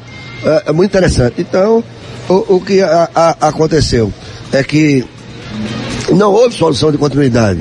muito 0.74 0.90
interessante. 0.90 1.36
Então, 1.38 1.82
o, 2.28 2.56
o 2.56 2.60
que 2.60 2.82
a, 2.82 3.08
a, 3.14 3.48
aconteceu 3.48 4.12
é 4.52 4.62
que 4.62 5.04
não 6.10 6.32
houve 6.32 6.54
solução 6.54 6.90
de 6.90 6.98
continuidade. 6.98 7.60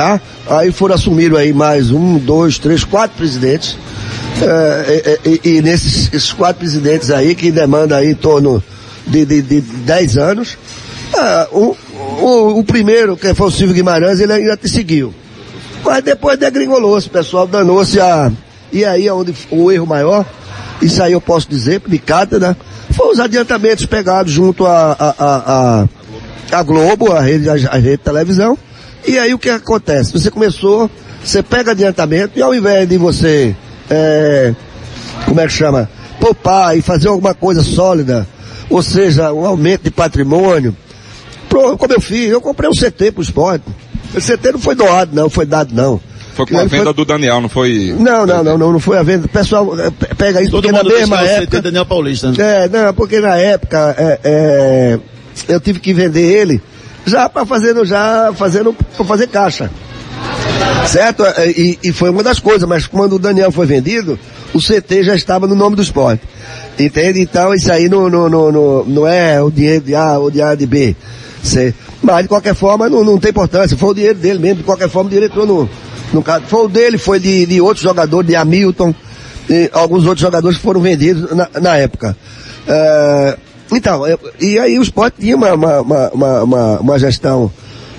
Tá? 0.00 0.18
Aí 0.48 0.72
foram 0.72 0.94
assumir 0.94 1.36
aí 1.36 1.52
mais 1.52 1.90
um, 1.90 2.16
dois, 2.16 2.58
três, 2.58 2.84
quatro 2.84 3.18
presidentes. 3.18 3.76
É, 4.40 5.18
e, 5.26 5.28
e, 5.28 5.56
e 5.56 5.60
nesses 5.60 6.06
esses 6.06 6.32
quatro 6.32 6.60
presidentes 6.60 7.10
aí, 7.10 7.34
que 7.34 7.50
demanda 7.50 7.98
aí 7.98 8.12
em 8.12 8.14
torno 8.14 8.64
de, 9.06 9.26
de, 9.26 9.42
de 9.42 9.60
dez 9.60 10.16
anos, 10.16 10.56
é, 11.12 11.48
o, 11.52 11.76
o, 12.18 12.60
o, 12.60 12.64
primeiro, 12.64 13.14
que 13.14 13.34
foi 13.34 13.48
o 13.48 13.50
Silvio 13.50 13.74
Guimarães, 13.74 14.20
ele 14.20 14.32
ainda 14.32 14.56
te 14.56 14.70
seguiu. 14.70 15.12
Mas 15.84 16.02
depois 16.02 16.38
degringolou-se, 16.38 17.10
pessoal 17.10 17.46
danou-se 17.46 18.00
a. 18.00 18.32
E 18.72 18.86
aí 18.86 19.06
é 19.06 19.12
onde 19.12 19.34
o 19.50 19.70
erro 19.70 19.86
maior, 19.86 20.24
isso 20.80 21.02
aí 21.02 21.12
eu 21.12 21.20
posso 21.20 21.46
dizer, 21.46 21.82
de 21.86 21.98
cátedra, 21.98 22.56
foi 22.92 23.12
os 23.12 23.20
adiantamentos 23.20 23.84
pegados 23.84 24.32
junto 24.32 24.64
a, 24.64 24.92
a, 24.92 25.14
a, 25.18 25.84
a, 26.54 26.58
a 26.58 26.62
Globo, 26.62 27.12
a 27.12 27.20
rede, 27.20 27.50
a, 27.50 27.52
a 27.52 27.76
rede 27.76 27.98
de 27.98 27.98
televisão, 27.98 28.56
e 29.06 29.18
aí 29.18 29.32
o 29.34 29.38
que 29.38 29.50
acontece? 29.50 30.12
Você 30.12 30.30
começou, 30.30 30.90
você 31.22 31.42
pega 31.42 31.72
adiantamento 31.72 32.38
e 32.38 32.42
ao 32.42 32.54
invés 32.54 32.88
de 32.88 32.96
você, 32.96 33.54
é, 33.88 34.54
como 35.24 35.40
é 35.40 35.46
que 35.46 35.52
chama? 35.52 35.88
Poupar 36.20 36.76
e 36.76 36.82
fazer 36.82 37.08
alguma 37.08 37.34
coisa 37.34 37.62
sólida, 37.62 38.26
ou 38.68 38.82
seja, 38.82 39.32
um 39.32 39.46
aumento 39.46 39.84
de 39.84 39.90
patrimônio, 39.90 40.76
pro, 41.48 41.76
como 41.76 41.92
eu 41.92 42.00
fiz, 42.00 42.30
eu 42.30 42.40
comprei 42.40 42.68
um 42.68 42.74
CT 42.74 43.12
pro 43.12 43.22
esporte. 43.22 43.64
O 44.14 44.20
CT 44.20 44.52
não 44.52 44.58
foi 44.58 44.74
doado 44.74 45.14
não, 45.14 45.30
foi 45.30 45.46
dado 45.46 45.74
não. 45.74 46.00
Foi 46.34 46.46
com 46.46 46.58
a 46.58 46.64
venda 46.64 46.84
foi... 46.84 46.94
do 46.94 47.04
Daniel, 47.04 47.40
não 47.40 47.48
foi? 47.48 47.94
Não, 47.98 48.24
não, 48.24 48.42
não, 48.42 48.58
não, 48.58 48.72
não 48.72 48.80
foi 48.80 48.96
a 48.98 49.02
venda. 49.02 49.26
O 49.26 49.28
pessoal 49.28 49.78
é, 49.78 49.90
pega 50.14 50.40
isso 50.40 50.50
Todo 50.50 50.62
porque 50.62 50.76
mundo 50.76 50.90
na 50.90 50.98
mesma 50.98 51.20
época. 51.20 51.58
CT 51.58 51.62
Daniel 51.62 51.86
Paulista. 51.86 52.30
Né? 52.30 52.36
É, 52.38 52.68
não, 52.68 52.94
porque 52.94 53.20
na 53.20 53.36
época 53.36 53.94
é, 53.98 54.20
é, 54.24 54.98
eu 55.48 55.60
tive 55.60 55.80
que 55.80 55.92
vender 55.92 56.22
ele 56.22 56.62
já 57.06 57.28
para 57.28 57.46
fazendo, 57.46 57.84
já 57.84 58.32
fazendo, 58.34 58.72
para 58.72 59.04
fazer 59.04 59.26
caixa. 59.28 59.70
Certo? 60.86 61.24
É, 61.24 61.50
e, 61.50 61.78
e, 61.82 61.92
foi 61.92 62.10
uma 62.10 62.22
das 62.22 62.38
coisas, 62.38 62.68
mas 62.68 62.86
quando 62.86 63.14
o 63.14 63.18
Daniel 63.18 63.52
foi 63.52 63.66
vendido, 63.66 64.18
o 64.52 64.58
CT 64.58 65.04
já 65.04 65.14
estava 65.14 65.46
no 65.46 65.54
nome 65.54 65.76
do 65.76 65.82
esporte. 65.82 66.22
Entende? 66.78 67.20
Então 67.20 67.54
isso 67.54 67.70
aí 67.70 67.88
não, 67.88 68.08
não, 68.08 68.28
não, 68.28 68.52
não, 68.52 68.84
não 68.84 69.06
é 69.06 69.42
o 69.42 69.50
dinheiro 69.50 69.84
de 69.84 69.94
A 69.94 70.18
ou 70.18 70.30
de 70.30 70.40
A 70.40 70.54
de 70.54 70.66
B. 70.66 70.96
C. 71.42 71.74
Mas 72.02 72.22
de 72.22 72.28
qualquer 72.28 72.54
forma 72.54 72.88
não, 72.88 73.04
não 73.04 73.18
tem 73.18 73.30
importância. 73.30 73.76
Foi 73.76 73.90
o 73.90 73.94
dinheiro 73.94 74.18
dele 74.18 74.38
mesmo, 74.38 74.56
de 74.58 74.64
qualquer 74.64 74.88
forma 74.88 75.08
o 75.08 75.10
dinheiro 75.10 75.32
entrou 75.32 75.46
no, 75.46 75.68
no 76.12 76.22
caso. 76.22 76.44
Foi 76.46 76.64
o 76.64 76.68
dele, 76.68 76.98
foi 76.98 77.20
de, 77.20 77.46
de 77.46 77.60
outros 77.60 77.82
jogadores, 77.82 78.26
de 78.26 78.36
Hamilton, 78.36 78.94
e 79.48 79.70
alguns 79.72 80.04
outros 80.04 80.20
jogadores 80.20 80.56
que 80.56 80.62
foram 80.62 80.80
vendidos 80.80 81.34
na, 81.34 81.48
na 81.60 81.76
época. 81.76 82.16
É, 82.66 83.36
então, 83.76 84.02
e 84.40 84.58
aí 84.58 84.78
o 84.78 84.82
esporte 84.82 85.20
tinha 85.20 85.36
uma, 85.36 85.54
uma, 85.54 86.10
uma, 86.10 86.80
uma, 86.80 86.98
gestão 86.98 87.50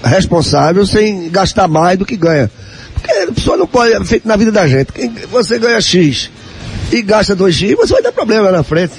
responsável 0.04 0.86
sem 0.86 1.30
gastar 1.30 1.68
mais 1.68 1.98
do 1.98 2.06
que 2.06 2.18
ganha. 2.18 2.52
Porque 2.94 3.12
a 3.12 3.32
pessoa 3.32 3.58
não 3.58 3.68
pode, 3.68 3.94
é 3.94 4.04
feito 4.04 4.28
na 4.28 4.36
vida 4.36 4.52
da 4.52 4.68
gente. 4.68 4.90
Você 5.32 5.58
ganha 5.58 5.80
X 5.80 6.30
e 6.92 7.02
gasta 7.02 7.36
2X, 7.36 7.76
você 7.76 7.94
vai 7.94 8.02
dar 8.02 8.12
problema 8.12 8.52
na 8.52 8.64
frente. 8.64 8.94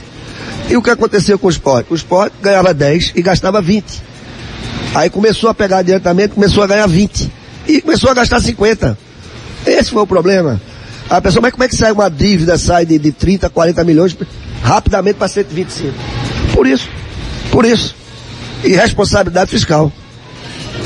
E 0.69 0.76
o 0.76 0.83
que 0.83 0.91
aconteceu 0.91 1.38
com 1.38 1.47
o 1.49 1.50
esporte? 1.50 1.93
O 1.93 1.95
esporte 1.95 2.35
ganhava 2.41 2.73
10 2.73 3.12
e 3.14 3.23
gastava 3.23 3.61
20. 3.61 3.85
Aí 4.95 5.11
começou 5.11 5.50
a 5.50 5.55
pegar 5.55 5.79
adiantamento, 5.79 6.35
começou 6.35 6.62
a 6.62 6.67
ganhar 6.67 6.87
20. 6.87 7.31
E 7.69 7.81
começou 7.81 8.11
a 8.11 8.14
gastar 8.14 8.41
50. 8.41 8.97
Esse 9.67 9.91
foi 9.91 10.02
o 10.02 10.07
problema. 10.07 10.61
A 11.09 11.21
pessoa, 11.21 11.43
mas 11.43 11.52
como 11.52 11.64
é 11.64 11.69
que 11.69 11.76
sai 11.76 11.93
uma 11.93 12.09
dívida, 12.09 12.57
sai 12.57 12.87
de, 12.87 12.99
de 12.99 13.12
30, 13.12 13.50
40 13.50 13.85
milhões 13.85 14.17
rapidamente 14.62 15.17
para 15.17 15.29
125? 15.29 16.22
Por 16.53 16.67
isso. 16.67 16.89
Por 17.51 17.65
isso. 17.65 17.95
E 18.65 18.71
responsabilidade 18.71 19.51
fiscal. 19.51 19.93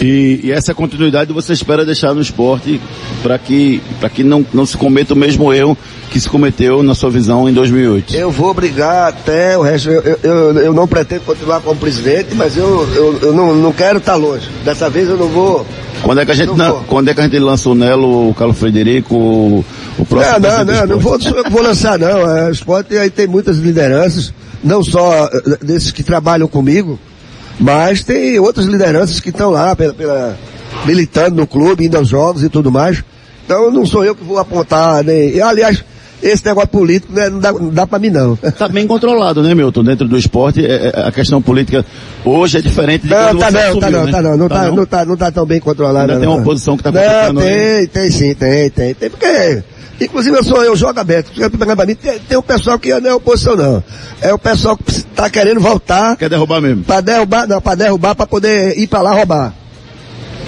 E, 0.01 0.41
e, 0.45 0.53
essa 0.53 0.75
continuidade 0.75 1.33
você 1.33 1.53
espera 1.53 1.85
deixar 1.85 2.15
no 2.15 2.21
esporte 2.21 2.81
para 3.23 3.39
que, 3.39 3.81
pra 3.99 4.11
que 4.11 4.23
não, 4.23 4.45
não 4.53 4.67
se 4.67 4.77
cometa 4.77 5.15
o 5.15 5.17
mesmo 5.17 5.53
erro 5.53 5.77
que 6.11 6.21
se 6.21 6.29
cometeu 6.29 6.83
na 6.83 6.95
sua 6.95 7.11
visão 7.11 7.49
em 7.49 7.53
2008? 7.53 8.15
Eu 8.15 8.31
vou 8.31 8.53
brigar 8.53 9.09
até 9.09 9.57
o 9.57 9.63
resto. 9.63 9.89
Eu, 9.89 10.19
eu, 10.23 10.59
eu, 10.59 10.73
não 10.75 10.87
pretendo 10.87 11.23
continuar 11.23 11.61
como 11.61 11.81
presidente, 11.81 12.35
mas 12.35 12.57
eu, 12.57 12.87
eu, 12.95 13.19
eu 13.23 13.33
não, 13.33 13.55
não 13.55 13.73
quero 13.73 13.99
estar 13.99 14.13
tá 14.13 14.19
longe. 14.19 14.49
Dessa 14.65 14.91
vez 14.91 15.09
eu 15.09 15.17
não 15.17 15.29
vou. 15.29 15.67
Quando 16.03 16.21
é 16.21 16.27
que 16.27 16.33
a 16.33 16.35
gente, 16.35 16.53
não, 16.55 16.85
quando 16.85 17.09
é 17.09 17.15
que 17.15 17.21
a 17.21 17.25
gente 17.25 17.39
lança 17.39 17.71
o 17.71 17.75
Nelo, 17.75 18.31
o 18.31 18.35
Carlos 18.35 18.59
Frederico, 18.59 19.15
o, 19.15 19.65
o 19.99 20.05
próximo? 20.05 20.41
Não, 20.41 20.59
não, 20.59 20.65
não, 20.65 20.87
não 20.87 20.99
vou, 20.99 21.19
vou 21.51 21.63
lançar 21.63 21.99
não. 21.99 22.37
É, 22.37 22.49
o 22.49 22.53
esporte 22.53 22.97
aí 22.99 23.09
tem 23.09 23.27
muitas 23.27 23.57
lideranças 23.57 24.33
não 24.67 24.83
só 24.83 25.27
eh, 25.27 25.59
desses 25.63 25.93
que 25.93 26.03
trabalham 26.03 26.49
comigo, 26.49 26.99
mas 27.59 28.03
tem 28.03 28.39
outras 28.39 28.67
lideranças 28.67 29.21
que 29.21 29.31
estão 29.31 29.49
lá 29.49 29.77
pela, 29.77 29.95
pela, 29.95 30.37
militando 30.85 31.37
no 31.37 31.47
clube, 31.47 31.87
indo 31.87 31.97
aos 31.97 32.09
jogos 32.09 32.43
e 32.43 32.49
tudo 32.49 32.71
mais. 32.71 33.03
Então 33.45 33.71
não 33.71 33.87
sou 33.87 34.05
eu 34.05 34.15
que 34.15 34.25
vou 34.25 34.39
apontar, 34.39 35.05
nem. 35.05 35.41
Aliás, 35.41 35.85
esse 36.23 36.45
negócio 36.45 36.69
político 36.69 37.13
né, 37.13 37.29
não 37.29 37.39
dá, 37.39 37.53
não 37.53 37.69
dá 37.71 37.87
pra 37.87 37.99
mim 37.99 38.11
não. 38.11 38.37
Tá 38.37 38.69
bem 38.69 38.87
controlado, 38.87 39.43
né, 39.43 39.55
Milton? 39.55 39.85
Dentro 39.85 40.09
do 40.09 40.17
esporte, 40.17 40.65
é, 40.65 40.93
é, 40.95 41.07
a 41.07 41.13
questão 41.13 41.43
política 41.43 41.85
hoje 42.25 42.59
é 42.59 42.61
diferente 42.61 43.03
de 43.03 43.11
não, 43.11 43.37
tá 43.37 43.51
não, 43.51 43.61
assumiu, 43.61 43.81
tá 43.81 43.91
não, 43.91 44.05
né? 44.05 44.13
tá 44.13 44.23
não, 44.23 44.37
não 44.37 44.49
tá, 44.49 44.55
tá, 44.55 44.67
não? 44.67 44.77
não 44.77 44.87
tá, 44.87 45.05
não 45.05 45.17
tá 45.17 45.31
tão 45.31 45.47
bem 45.47 45.61
controlado. 45.61 46.01
Ainda 46.01 46.15
não, 46.15 46.21
tem 46.21 46.29
uma 46.29 46.41
oposição 46.41 46.77
que 46.77 46.83
tá 46.83 46.91
complicando. 46.91 47.35
Não, 47.35 47.43
tem, 47.43 47.55
aí. 47.55 47.87
tem 47.87 48.11
sim, 48.11 48.35
tem, 48.35 48.71
tem, 48.71 48.95
tem, 48.95 49.11
porque 49.11 49.63
Inclusive 50.01 50.37
eu 50.37 50.45
sou, 50.45 50.63
eu 50.63 50.77
jogo 50.77 51.01
aberto. 51.01 51.31
Você 51.35 51.49
pra 51.49 51.87
mim, 51.87 51.95
tem, 51.95 52.19
tem 52.19 52.37
um 52.37 52.43
pessoal 52.43 52.79
que 52.79 52.99
não 53.01 53.11
é 53.11 53.15
oposição 53.15 53.57
não. 53.57 53.83
É 54.21 54.33
o 54.33 54.39
pessoal 54.39 54.77
que 54.77 54.91
está 54.91 55.31
querendo 55.31 55.61
voltar. 55.61 56.17
Quer 56.17 56.29
derrubar 56.29 56.61
mesmo? 56.61 56.85
Para 56.85 57.01
derrubar, 57.01 57.49
não, 57.49 57.61
para 57.61 57.77
derrubar 57.77 58.15
para 58.15 58.27
poder 58.27 58.79
ir 58.79 58.87
para 58.87 59.01
lá 59.01 59.13
roubar. 59.13 59.55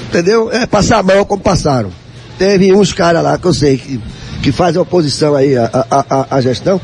Entendeu? 0.08 0.50
É 0.52 0.66
passar 0.66 0.98
a 0.98 1.02
mão 1.02 1.24
como 1.24 1.42
passaram. 1.42 1.90
Teve 2.38 2.72
uns 2.74 2.92
caras 2.92 3.22
lá 3.22 3.38
que 3.38 3.46
eu 3.46 3.54
sei 3.54 3.78
que, 3.78 4.00
que 4.42 4.52
fazem 4.52 4.80
oposição 4.80 5.34
aí 5.34 5.56
à, 5.56 5.70
à, 5.90 6.36
à, 6.36 6.40
gestão. 6.40 6.80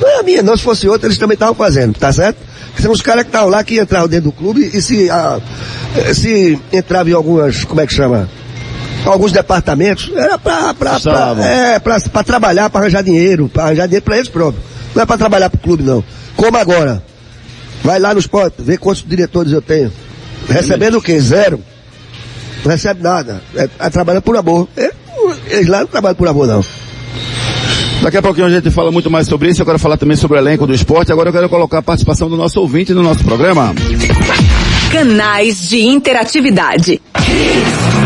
Não 0.00 0.08
é 0.08 0.20
a 0.20 0.22
minha, 0.22 0.42
não. 0.42 0.56
Se 0.56 0.62
fosse 0.62 0.88
outra, 0.88 1.06
eles 1.06 1.18
também 1.18 1.34
estavam 1.34 1.54
fazendo, 1.54 1.98
tá 1.98 2.12
certo? 2.12 2.38
São 2.80 2.90
os 2.90 3.00
caras 3.00 3.22
que 3.22 3.28
estavam 3.28 3.48
lá 3.48 3.62
que 3.62 3.80
entravam 3.80 4.08
dentro 4.08 4.30
do 4.30 4.32
clube 4.32 4.70
e 4.72 4.82
se, 4.82 5.08
a, 5.10 5.40
se 6.12 6.58
entrava 6.72 7.08
em 7.10 7.12
algumas, 7.12 7.64
como 7.64 7.80
é 7.80 7.86
que 7.86 7.94
chama? 7.94 8.28
alguns 9.04 9.32
departamentos, 9.32 10.10
era 10.14 10.38
para 10.38 10.74
é, 11.44 12.22
trabalhar, 12.24 12.70
para 12.70 12.80
arranjar 12.80 13.02
dinheiro, 13.02 13.48
para 13.48 13.64
arranjar 13.64 13.86
dinheiro 13.86 14.04
para 14.04 14.16
eles 14.16 14.28
próprios. 14.28 14.64
Não 14.94 15.02
é 15.02 15.06
para 15.06 15.18
trabalhar 15.18 15.50
para 15.50 15.58
o 15.58 15.60
clube, 15.60 15.82
não. 15.82 16.02
Como 16.36 16.56
agora? 16.56 17.02
Vai 17.82 17.98
lá 17.98 18.14
nos 18.14 18.26
pontos, 18.26 18.64
vê 18.64 18.78
quantos 18.78 19.04
diretores 19.06 19.52
eu 19.52 19.60
tenho. 19.60 19.92
Recebendo 20.48 20.98
o 20.98 21.02
quê? 21.02 21.18
Zero. 21.20 21.60
Não 22.64 22.70
recebe 22.70 23.02
nada. 23.02 23.42
É, 23.54 23.68
é 23.78 23.90
trabalhando 23.90 24.22
por 24.22 24.36
amor. 24.36 24.68
É, 24.76 24.90
eles 25.48 25.68
lá 25.68 25.80
não 25.80 25.86
trabalham 25.86 26.16
por 26.16 26.28
amor, 26.28 26.46
não. 26.46 26.64
Daqui 28.02 28.18
a 28.18 28.22
pouquinho 28.22 28.46
a 28.46 28.50
gente 28.50 28.70
fala 28.70 28.90
muito 28.92 29.10
mais 29.10 29.26
sobre 29.26 29.50
isso. 29.50 29.62
Eu 29.62 29.66
quero 29.66 29.78
falar 29.78 29.96
também 29.96 30.16
sobre 30.16 30.36
o 30.36 30.40
elenco 30.40 30.66
do 30.66 30.74
esporte. 30.74 31.10
Agora 31.10 31.30
eu 31.30 31.32
quero 31.32 31.48
colocar 31.48 31.78
a 31.78 31.82
participação 31.82 32.28
do 32.28 32.36
nosso 32.36 32.60
ouvinte 32.60 32.92
no 32.92 33.02
nosso 33.02 33.24
programa. 33.24 33.74
Canais 34.92 35.68
de 35.68 35.80
interatividade. 35.80 37.00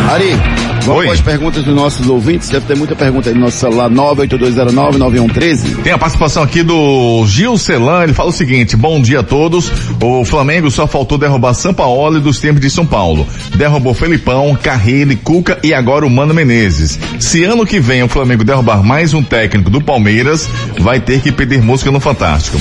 Ari, 0.09 0.58
Vamos 0.88 1.04
Oi. 1.04 1.11
as 1.11 1.21
perguntas 1.21 1.62
dos 1.64 1.75
nossos 1.75 2.09
ouvintes. 2.09 2.49
Deve 2.49 2.64
ter 2.64 2.75
muita 2.75 2.97
pergunta 2.97 3.28
aí 3.28 3.35
no 3.35 3.42
nosso 3.42 3.59
celular 3.59 3.90
98209-9113. 3.90 5.83
Tem 5.83 5.92
a 5.92 5.99
participação 5.99 6.42
aqui 6.42 6.62
do 6.62 7.26
Gil 7.26 7.59
Celan, 7.59 8.04
ele 8.04 8.14
fala 8.14 8.30
o 8.30 8.33
seguinte, 8.33 8.75
bom 8.75 8.99
dia 8.99 9.21
a 9.21 9.23
todos, 9.23 9.71
o 10.02 10.25
Flamengo 10.25 10.71
só 10.71 10.87
faltou 10.87 11.18
derrubar 11.18 11.52
Sampaoli 11.52 12.21
dos 12.21 12.40
tempos 12.40 12.62
de 12.62 12.71
São 12.71 12.87
Paulo. 12.87 13.26
Derrubou 13.54 13.92
Felipão, 13.92 14.57
Carreira, 14.57 15.14
Cuca 15.16 15.59
e 15.62 15.75
agora 15.75 16.07
o 16.07 16.11
Mano 16.11 16.33
Menezes. 16.33 16.99
Se 17.21 17.45
ano 17.45 17.66
que 17.66 17.78
vem 17.78 18.02
o 18.02 18.09
Flamengo 18.09 18.42
derrubar 18.42 18.83
mais 18.83 19.12
um 19.12 19.23
técnico 19.23 19.68
do 19.68 19.83
Palmeiras, 19.83 20.49
vai 20.80 21.00
ter 21.00 21.21
que 21.21 21.30
pedir 21.30 21.61
música 21.61 21.90
no 21.90 22.00
Fantástico. 22.00 22.59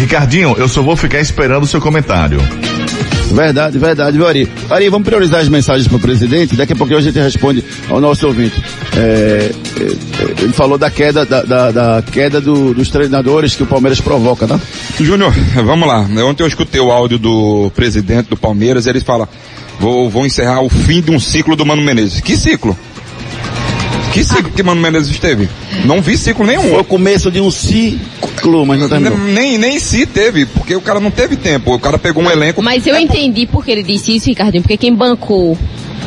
Ricardinho, 0.00 0.56
eu 0.58 0.66
só 0.66 0.82
vou 0.82 0.96
ficar 0.96 1.20
esperando 1.20 1.62
o 1.62 1.66
seu 1.66 1.80
comentário. 1.80 2.40
Verdade, 3.32 3.78
verdade, 3.78 4.16
viu, 4.16 4.26
Ari? 4.26 4.48
Ari, 4.70 4.88
vamos 4.88 5.06
priorizar 5.06 5.40
as 5.40 5.48
mensagens 5.48 5.86
para 5.86 5.96
o 5.96 6.00
presidente, 6.00 6.56
daqui 6.56 6.72
a 6.72 6.76
pouquinho 6.76 6.98
a 6.98 7.02
gente 7.02 7.18
responde 7.18 7.62
ao 7.88 8.00
nosso 8.00 8.26
ouvinte. 8.26 8.60
É, 8.96 9.50
é, 9.80 10.42
ele 10.42 10.52
falou 10.52 10.78
da 10.78 10.90
queda, 10.90 11.24
da, 11.24 11.42
da- 11.42 11.70
da 11.70 12.02
queda 12.02 12.40
do- 12.40 12.74
dos 12.74 12.88
treinadores 12.90 13.54
que 13.54 13.62
o 13.62 13.66
Palmeiras 13.66 14.00
provoca, 14.00 14.46
né? 14.46 14.60
Júnior, 15.00 15.32
vamos 15.64 15.86
lá. 15.86 16.00
Ontem 16.24 16.42
eu 16.42 16.48
escutei 16.48 16.80
o 16.80 16.90
áudio 16.90 17.18
do 17.18 17.70
presidente 17.76 18.28
do 18.30 18.36
Palmeiras 18.36 18.86
ele 18.86 19.00
fala, 19.00 19.28
vou, 19.78 20.08
vou 20.10 20.26
encerrar 20.26 20.62
o 20.62 20.68
fim 20.68 21.00
de 21.00 21.10
um 21.10 21.20
ciclo 21.20 21.54
do 21.54 21.64
Mano 21.66 21.82
Menezes. 21.82 22.20
Que 22.20 22.36
ciclo? 22.36 22.76
Que 24.18 24.24
ciclo 24.24 24.50
que 24.50 24.62
Mano 24.62 24.80
Menezes 24.80 25.10
esteve? 25.10 25.48
Não 25.84 26.02
vi 26.02 26.16
ciclo 26.18 26.44
nenhum. 26.44 26.62
Foi 26.62 26.80
o 26.80 26.84
começo 26.84 27.30
de 27.30 27.40
um 27.40 27.50
ciclo, 27.50 28.66
mas 28.66 28.80
não 28.80 28.88
terminou. 28.88 29.16
Nem, 29.18 29.56
nem 29.58 29.78
se 29.78 30.06
teve, 30.06 30.44
porque 30.46 30.74
o 30.74 30.80
cara 30.80 30.98
não 30.98 31.10
teve 31.10 31.36
tempo. 31.36 31.72
O 31.72 31.78
cara 31.78 31.98
pegou 31.98 32.22
um 32.22 32.30
elenco. 32.30 32.60
Mas 32.62 32.86
eu 32.86 32.96
entendi 32.96 33.46
porque 33.46 33.70
ele 33.70 33.82
disse 33.82 34.16
isso, 34.16 34.26
Ricardinho, 34.26 34.62
porque 34.62 34.76
quem 34.76 34.94
bancou 34.94 35.56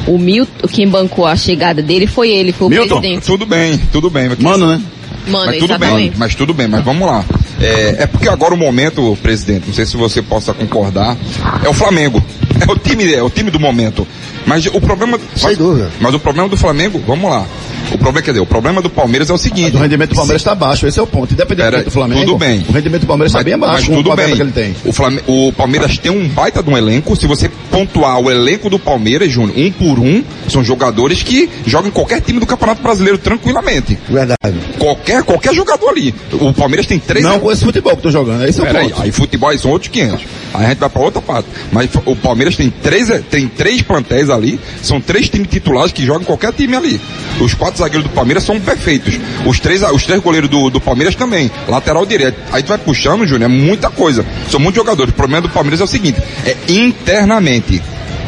o 0.07 0.17
Milton, 0.17 0.67
quem 0.67 0.87
bancou 0.87 1.25
a 1.25 1.35
chegada 1.35 1.81
dele 1.81 2.05
foi 2.07 2.29
ele, 2.29 2.51
foi 2.51 2.67
o 2.67 2.69
presidente. 2.69 3.25
Tudo 3.25 3.45
bem, 3.45 3.79
tudo 3.91 4.09
bem. 4.09 4.27
mas- 4.29 4.39
Mano, 4.39 4.67
né? 4.67 4.81
Mano, 5.27 5.45
mas 5.45 5.59
tudo 5.59 5.71
exatamente. 5.71 6.09
bem, 6.09 6.13
mas 6.17 6.35
tudo 6.35 6.53
bem, 6.53 6.67
mas 6.67 6.83
vamos 6.83 7.07
lá. 7.07 7.23
É, 7.61 8.03
é 8.03 8.07
porque 8.07 8.27
agora 8.29 8.53
o 8.53 8.57
momento, 8.57 9.17
presidente, 9.21 9.65
não 9.67 9.73
sei 9.73 9.85
se 9.85 9.95
você 9.97 10.21
possa 10.21 10.53
concordar, 10.53 11.15
é 11.63 11.69
o 11.69 11.73
Flamengo. 11.73 12.21
É 12.61 12.71
o 12.71 12.77
time, 12.77 13.11
é 13.11 13.23
o 13.23 13.29
time 13.29 13.49
do 13.49 13.59
momento. 13.59 14.05
Mas 14.45 14.67
o 14.67 14.79
problema. 14.79 15.19
Sem 15.35 15.55
dúvida. 15.55 15.89
Mas 15.99 16.13
o 16.13 16.19
problema 16.19 16.47
do 16.47 16.55
Flamengo, 16.55 17.01
vamos 17.07 17.27
lá. 17.31 17.43
O 17.87 17.97
problema, 17.97 18.21
quer 18.21 18.31
dizer, 18.31 18.39
o 18.41 18.45
problema 18.45 18.81
do 18.83 18.89
Palmeiras 18.89 19.31
é 19.31 19.33
o 19.33 19.37
seguinte. 19.37 19.75
O 19.75 19.79
rendimento 19.79 20.11
do 20.11 20.15
Palmeiras 20.15 20.41
está 20.41 20.53
baixo, 20.53 20.85
esse 20.85 20.99
é 20.99 21.01
o 21.01 21.07
ponto. 21.07 21.33
Independente 21.33 21.85
do 21.85 21.91
Flamengo, 21.91 22.21
tudo 22.21 22.37
bem. 22.37 22.63
o 22.69 22.71
rendimento 22.71 23.01
do 23.01 23.07
Palmeiras 23.07 23.31
está 23.31 23.43
bem 23.43 23.55
abaixo 23.55 23.87
mas 23.91 23.97
tudo 23.97 24.15
bem. 24.15 24.35
que 24.35 24.41
ele 24.41 24.51
tem. 24.51 24.75
O, 24.85 24.93
Flame- 24.93 25.21
o 25.27 25.51
Palmeiras 25.53 25.97
tem 25.97 26.11
um 26.11 26.27
baita 26.27 26.61
de 26.61 26.69
um 26.69 26.77
elenco. 26.77 27.15
Se 27.15 27.25
você 27.25 27.49
pontuar 27.71 28.19
o 28.19 28.29
elenco 28.29 28.69
do 28.69 28.77
Palmeiras, 28.77 29.31
Júnior, 29.31 29.57
um 29.57 29.71
por 29.71 29.97
um, 29.99 30.23
são 30.47 30.63
jogadores 30.63 31.23
que 31.23 31.49
jogam 31.65 31.87
em 31.89 31.91
qualquer 31.91 32.21
time 32.21 32.39
do 32.39 32.45
Campeonato 32.45 32.83
Brasileiro 32.83 33.17
tranquilamente. 33.17 33.97
Verdade. 34.07 34.55
Qualquer, 34.77 35.23
qualquer 35.23 35.55
jogador 35.55 35.89
ali. 35.89 36.13
O 36.33 36.53
Palmeiras 36.53 36.85
tem 36.85 36.99
três. 36.99 37.25
Não 37.25 37.39
esse 37.51 37.63
futebol 37.63 37.95
que 37.95 38.03
tô 38.03 38.11
jogando, 38.11 38.45
esse 38.45 38.59
é 38.59 38.63
o 38.63 38.65
ponto. 38.65 39.01
aí 39.01 39.11
futebol 39.11 39.49
aí 39.49 39.57
são 39.57 39.71
outros 39.71 39.91
500. 39.91 40.25
Aí 40.53 40.65
a 40.65 40.69
gente 40.69 40.79
vai 40.79 40.89
pra 40.89 41.01
outra 41.01 41.21
parte. 41.21 41.47
Mas 41.71 41.89
o 42.05 42.15
Palmeiras 42.15 42.55
tem 42.55 42.69
três, 42.69 43.09
tem 43.29 43.47
três 43.47 43.81
plantéis 43.81 44.29
ali, 44.29 44.59
são 44.81 44.99
três 44.99 45.29
times 45.29 45.47
titulares 45.47 45.91
que 45.91 46.05
jogam 46.05 46.23
qualquer 46.23 46.53
time 46.53 46.75
ali. 46.75 47.01
Os 47.39 47.53
quatro 47.53 47.79
zagueiros 47.79 48.09
do 48.09 48.13
Palmeiras 48.13 48.43
são 48.43 48.59
perfeitos. 48.59 49.19
Os 49.45 49.59
três, 49.59 49.81
os 49.81 50.03
três 50.03 50.21
goleiros 50.21 50.49
do, 50.49 50.69
do 50.69 50.81
Palmeiras 50.81 51.15
também. 51.15 51.49
Lateral 51.67 52.05
direto. 52.05 52.37
Aí 52.51 52.63
tu 52.63 52.69
vai 52.69 52.77
puxando, 52.77 53.25
Júnior, 53.25 53.49
é 53.49 53.53
muita 53.53 53.89
coisa. 53.89 54.25
São 54.49 54.59
muitos 54.59 54.81
jogadores. 54.81 55.11
O 55.11 55.15
problema 55.15 55.41
do 55.41 55.49
Palmeiras 55.49 55.81
é 55.81 55.83
o 55.83 55.87
seguinte, 55.87 56.21
é 56.45 56.55
internamente. 56.69 57.81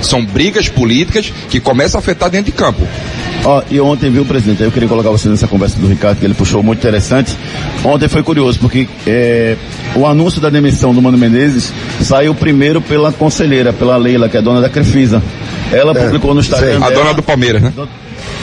São 0.03 0.24
brigas 0.25 0.69
políticas 0.69 1.31
que 1.50 1.60
começam 1.60 1.98
a 1.98 2.01
afetar 2.01 2.29
dentro 2.29 2.51
de 2.51 2.57
campo. 2.57 2.81
Ó, 3.45 3.62
e 3.69 3.79
ontem, 3.79 4.10
viu, 4.10 4.24
presidente, 4.25 4.63
eu 4.63 4.72
queria 4.72 4.88
colocar 4.88 5.10
você 5.10 5.27
nessa 5.27 5.48
conversa 5.48 5.77
do 5.79 5.88
Ricardo, 5.88 6.17
que 6.19 6.25
ele 6.25 6.33
puxou 6.33 6.62
muito 6.63 6.79
interessante. 6.79 7.36
Ontem 7.83 8.07
foi 8.07 8.24
curioso, 8.24 8.57
porque 8.60 8.88
é, 9.05 9.57
o 9.95 10.05
anúncio 10.05 10.39
da 10.39 10.50
demissão 10.50 10.93
do 10.93 11.01
Mano 11.01 11.17
Menezes 11.17 11.74
saiu 12.01 12.33
primeiro 12.33 12.79
pela 12.81 13.12
conselheira, 13.12 13.74
pela 13.74 13.98
Leila, 13.98 14.29
que 14.29 14.38
é 14.38 14.41
dona 14.41 14.62
da 14.62 14.69
Crefisa. 14.69 15.22
Ela 15.72 15.93
publicou 15.93 16.33
no 16.33 16.39
Instagram. 16.39 16.77
A 16.77 16.89
dela- 16.89 16.91
dona 17.03 17.13
do 17.13 17.24
Palmeiras, 17.24 17.62
né? 17.62 17.74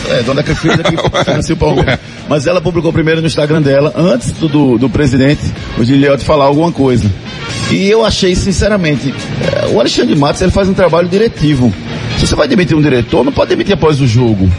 É, 0.09 0.23
dona 0.23 0.43
Crefisa 0.43 0.79
que 0.83 0.97
financia 1.25 1.55
o 1.55 1.59
Palmeiras. 1.59 1.99
Mas 2.29 2.47
ela 2.47 2.61
publicou 2.61 2.93
primeiro 2.93 3.21
no 3.21 3.27
Instagram 3.27 3.61
dela, 3.63 3.93
antes 3.97 4.33
do, 4.33 4.79
do, 4.79 4.89
presidente, 4.89 5.41
o 5.79 5.85
Giliotti, 5.85 6.25
falar 6.25 6.45
alguma 6.45 6.73
coisa. 6.73 7.11
E 7.71 7.89
eu 7.89 8.05
achei, 8.05 8.35
sinceramente, 8.35 9.13
é, 9.41 9.69
o 9.69 9.79
Alexandre 9.81 10.15
Matos, 10.17 10.41
ele 10.43 10.51
faz 10.51 10.69
um 10.69 10.75
trabalho 10.75 11.09
diretivo. 11.09 11.73
Se 12.19 12.27
você 12.27 12.35
vai 12.35 12.49
demitir 12.49 12.77
um 12.77 12.81
diretor, 12.83 13.25
não 13.25 13.33
pode 13.33 13.51
demitir 13.51 13.75
após 13.75 14.01
o 14.01 14.07
jogo. 14.07 14.51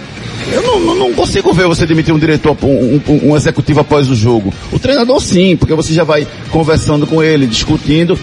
Eu 0.51 0.63
não, 0.63 0.79
não, 0.79 0.95
não 0.95 1.13
consigo 1.13 1.53
ver 1.53 1.67
você 1.67 1.85
demitir 1.85 2.13
um 2.13 2.17
diretor, 2.19 2.57
um, 2.63 2.99
um- 3.07 3.29
um 3.31 3.35
executivo 3.37 3.79
após 3.81 4.09
o 4.09 4.15
jogo. 4.15 4.51
O 4.71 4.79
treinador 4.79 5.21
sim, 5.21 5.55
porque 5.55 5.73
você 5.75 5.93
já 5.93 6.03
vai 6.03 6.27
conversando 6.49 7.05
com 7.05 7.21
ele, 7.21 7.45
discutindo. 7.45 8.17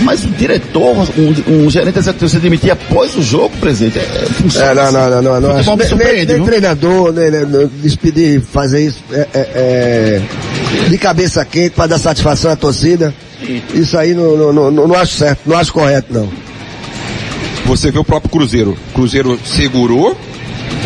Mas 0.00 0.24
o 0.24 0.28
diretor, 0.28 0.96
um, 1.18 1.64
um 1.64 1.70
gerente 1.70 1.98
executivo, 1.98 2.28
você 2.30 2.38
demitir 2.38 2.70
após 2.70 3.16
o 3.16 3.22
jogo, 3.22 3.50
presidente, 3.58 3.98
é, 3.98 4.02
é, 4.02 4.62
É, 4.70 4.74
não, 4.74 4.92
não, 4.92 5.10
não, 5.10 5.22
não, 5.22 5.40
não. 5.40 5.56
Nem- 5.76 6.26
nem, 6.26 6.44
treinador, 6.44 7.12
nem, 7.12 7.30
nem- 7.30 7.46
nem 7.46 7.66
despedir, 7.82 8.40
fazer 8.40 8.86
isso 8.86 9.02
é, 9.12 9.26
é, 9.34 10.20
é, 10.84 10.88
de 10.88 10.98
cabeça 10.98 11.44
quente 11.44 11.70
para 11.70 11.88
dar 11.88 11.98
satisfação 11.98 12.50
à 12.52 12.56
torcida. 12.56 13.12
Isso 13.74 13.96
aí 13.98 14.14
não, 14.14 14.36
não, 14.36 14.52
não, 14.52 14.70
não, 14.88 14.94
acho 14.94 15.14
certo, 15.16 15.40
não 15.46 15.56
acho 15.56 15.72
correto, 15.72 16.12
não. 16.12 16.28
Você 17.66 17.90
vê 17.90 17.98
o 17.98 18.04
próprio 18.04 18.30
Cruzeiro. 18.30 18.76
Cruzeiro 18.94 19.38
segurou, 19.44 20.16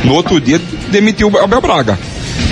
no 0.04 0.14
outro 0.14 0.40
dia 0.40 0.60
demitiu 0.90 1.28
o 1.30 1.38
Abel 1.38 1.60
Braga. 1.60 1.98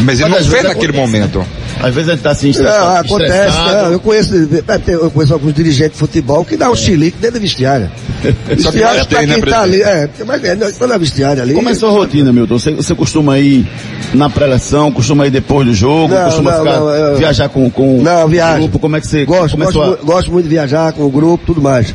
Mas 0.03 0.21
ele 0.21 0.29
Mas 0.31 0.45
não 0.45 0.51
fez 0.51 0.63
vezes 0.63 0.69
naquele 0.69 0.93
momento. 0.93 1.45
Às 1.83 1.95
vezes 1.95 2.11
a 2.11 2.13
gente 2.13 2.23
tá 2.23 2.31
assim, 2.31 2.47
Não, 2.49 2.51
estressado. 2.53 3.07
acontece, 3.07 3.33
estressado. 3.49 3.83
não, 3.85 3.93
eu 3.93 4.01
conheço, 4.01 4.35
eu 4.89 5.11
conheço 5.11 5.33
alguns 5.33 5.55
dirigentes 5.55 5.93
de 5.93 5.99
futebol 5.99 6.45
que 6.45 6.57
dá 6.57 6.71
um 6.71 6.77
chilique 6.77 7.17
dentro 7.19 7.35
da 7.37 7.41
vestiária. 7.41 7.91
Vestiária 8.47 9.05
pra 9.07 9.19
tem, 9.19 9.27
né, 9.27 9.35
quem 9.35 9.45
tá 9.45 9.63
ali, 9.63 9.81
é, 9.83 10.09
mais, 10.27 10.45
é, 10.45 10.55
não, 10.55 10.87
na 10.89 10.99
vestiária 10.99 11.43
ali. 11.43 11.55
Como 11.55 11.69
é 11.69 11.73
a 11.73 11.75
sua 11.75 11.91
rotina, 11.91 12.33
Milton? 12.33 12.59
Você, 12.59 12.71
você 12.73 12.95
costuma 12.95 13.39
ir 13.39 13.67
na 14.13 14.29
pré-eleção, 14.29 14.93
costuma 14.93 15.27
ir 15.27 15.31
depois 15.31 15.67
do 15.67 15.73
jogo, 15.75 16.13
Não, 16.15 16.25
costuma 16.25 16.51
não, 16.53 16.59
ficar, 16.59 16.77
não, 16.81 16.91
eu- 16.91 17.17
viajar 17.17 17.49
com, 17.49 17.71
com 17.71 18.03
Não, 18.03 18.25
o 18.27 18.29
viagem. 18.29 18.61
grupo? 18.61 18.79
Como 18.79 18.97
é 18.97 19.01
que 19.01 19.07
você... 19.07 19.25
Gosto, 19.25 19.55
é 19.57 19.65
gosto, 19.65 19.73
sua- 19.73 19.99
gosto 20.05 20.31
muito 20.31 20.45
de 20.45 20.51
viajar 20.51 20.93
com 20.93 21.05
o 21.05 21.11
grupo, 21.11 21.45
tudo 21.47 21.63
mais. 21.63 21.95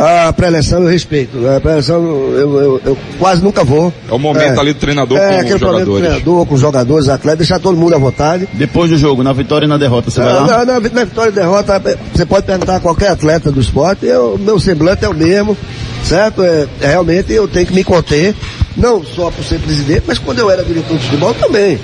A 0.00 0.32
pré-eleção 0.32 0.82
eu 0.82 0.88
respeito. 0.88 1.36
né? 1.38 1.56
A 1.56 1.60
pré-eleção 1.60 1.96
eu, 2.04 2.60
eu- 2.60 2.80
eu 2.84 2.98
quase 3.18 3.42
nunca 3.42 3.64
vou. 3.64 3.92
É 4.08 4.14
o 4.14 4.18
momento 4.18 4.60
ali 4.60 4.72
do 4.72 4.78
treinador 4.78 5.18
é, 5.18 5.20
com 5.20 5.32
os 5.34 5.40
aquele 5.40 5.58
problema 5.58 5.80
do 5.80 5.86
jogadores. 5.86 6.06
treinador, 6.22 6.46
com 6.46 6.54
os 6.54 6.60
jogadores, 6.60 7.08
atletas, 7.08 7.38
deixar 7.38 7.58
todo 7.60 7.76
mundo 7.76 7.94
à 7.94 7.98
vontade. 7.98 8.48
Depois 8.54 8.90
do 8.90 8.96
jogo, 8.98 9.22
na 9.22 9.32
vitória 9.32 9.66
e 9.66 9.68
na 9.68 9.76
derrota, 9.76 10.10
você 10.10 10.20
vai 10.20 10.30
Ah, 10.32 10.34
lá? 10.40 10.46
na, 10.46 10.64
na- 10.64 10.80
na 10.80 11.04
vitória 11.04 11.30
e 11.30 11.32
derrota, 11.34 11.82
você 12.14 12.24
pode 12.26 12.46
perguntar 12.46 12.76
a 12.76 12.80
qualquer 12.80 13.08
atleta 13.10 13.50
do 13.50 13.60
esporte, 13.60 14.06
eu, 14.06 14.38
meu 14.38 14.58
semblante 14.60 15.04
é 15.04 15.08
o 15.08 15.14
mesmo, 15.14 15.56
certo? 16.04 16.42
É, 16.42 16.66
é, 16.80 16.86
realmente 16.88 17.32
eu 17.32 17.48
tenho 17.48 17.66
que 17.66 17.74
me 17.74 17.82
conter, 17.84 18.34
não 18.76 19.02
só 19.04 19.30
por 19.30 19.44
ser 19.44 19.58
presidente, 19.60 20.04
mas 20.06 20.18
quando 20.18 20.38
eu 20.38 20.50
era 20.50 20.62
diretor 20.62 20.96
de 20.96 21.04
futebol 21.04 21.34
também. 21.34 21.78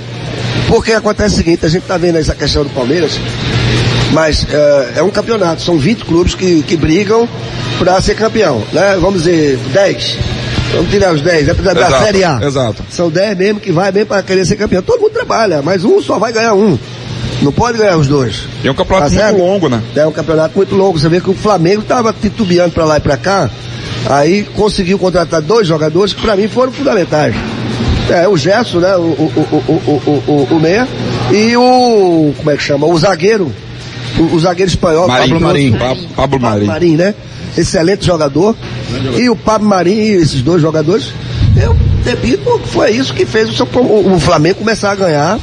Porque 0.68 0.92
acontece 0.92 1.34
o 1.34 1.38
seguinte, 1.38 1.66
a 1.66 1.68
gente 1.68 1.82
está 1.82 1.96
vendo 1.98 2.16
essa 2.18 2.34
questão 2.34 2.62
do 2.62 2.70
Palmeiras, 2.70 3.18
mas 4.12 4.46
é, 4.50 4.94
é 4.96 5.02
um 5.02 5.10
campeonato, 5.10 5.62
são 5.62 5.78
20 5.78 6.04
clubes 6.04 6.34
que, 6.34 6.62
que 6.62 6.76
brigam 6.76 7.28
para 7.78 8.00
ser 8.00 8.14
campeão, 8.14 8.62
né? 8.72 8.96
Vamos 9.00 9.24
dizer, 9.24 9.58
10. 9.72 10.18
Vamos 10.74 10.90
tirar 10.90 11.14
os 11.14 11.20
10, 11.20 11.48
é 11.48 11.54
da, 11.54 11.72
da 11.72 11.98
Série 12.00 12.24
A. 12.24 12.40
exato. 12.42 12.82
São 12.90 13.10
10 13.10 13.36
mesmo 13.38 13.60
que 13.60 13.70
vai 13.70 13.92
bem 13.92 14.04
para 14.04 14.22
querer 14.22 14.44
ser 14.44 14.56
campeão. 14.56 14.82
Todo 14.82 15.00
mundo 15.00 15.12
trabalha, 15.12 15.62
mas 15.62 15.84
um 15.84 16.00
só 16.02 16.18
vai 16.18 16.32
ganhar 16.32 16.54
um. 16.54 16.78
Não 17.42 17.52
pode 17.52 17.78
ganhar 17.78 17.96
os 17.96 18.06
dois. 18.06 18.44
E 18.62 18.68
é 18.68 18.70
um 18.70 18.74
campeonato 18.74 19.14
Tá 19.14 19.28
muito 19.28 19.44
longo, 19.44 19.68
né? 19.68 19.82
É 19.94 20.06
um 20.06 20.12
campeonato 20.12 20.56
muito 20.56 20.74
longo. 20.74 20.98
Você 20.98 21.08
vê 21.08 21.20
que 21.20 21.30
o 21.30 21.34
Flamengo 21.34 21.82
estava 21.82 22.12
titubeando 22.12 22.72
para 22.72 22.84
lá 22.84 22.96
e 22.96 23.00
para 23.00 23.16
cá. 23.16 23.50
Aí 24.08 24.44
conseguiu 24.54 24.98
contratar 24.98 25.40
dois 25.40 25.66
jogadores 25.66 26.12
que 26.12 26.22
para 26.22 26.36
mim 26.36 26.48
foram 26.48 26.72
fundamentais. 26.72 27.34
É, 28.10 28.28
o 28.28 28.36
Gerson, 28.36 28.78
né? 28.78 28.96
O, 28.96 29.00
o, 29.00 29.32
o, 29.36 29.56
o, 29.56 30.22
o, 30.26 30.32
o, 30.32 30.56
o 30.56 30.60
Meia. 30.60 30.88
E 31.32 31.56
o. 31.56 32.32
Como 32.36 32.50
é 32.50 32.56
que 32.56 32.62
chama? 32.62 32.86
O 32.86 32.98
zagueiro. 32.98 33.52
O, 34.18 34.34
o 34.34 34.40
zagueiro 34.40 34.70
espanhol. 34.70 35.08
Marinho, 35.08 35.78
Pablo. 35.78 36.02
Pa- 36.08 36.14
Pablo 36.22 36.40
Marinho. 36.40 36.66
Marinho, 36.66 36.98
né? 36.98 37.14
Excelente 37.56 38.04
jogador. 38.04 38.54
E 39.16 39.28
o 39.30 39.36
Pablo 39.36 39.68
Marinho, 39.68 40.20
esses 40.20 40.40
dois 40.42 40.60
jogadores, 40.62 41.12
eu 41.60 41.76
repito, 42.04 42.60
foi 42.66 42.90
isso 42.92 43.12
que 43.14 43.24
fez 43.26 43.48
o, 43.50 43.54
seu- 43.54 43.66
o- 43.74 44.14
o 44.14 44.20
Flamengo 44.20 44.58
começar 44.60 44.90
a 44.92 44.94
ganhar 44.94 45.38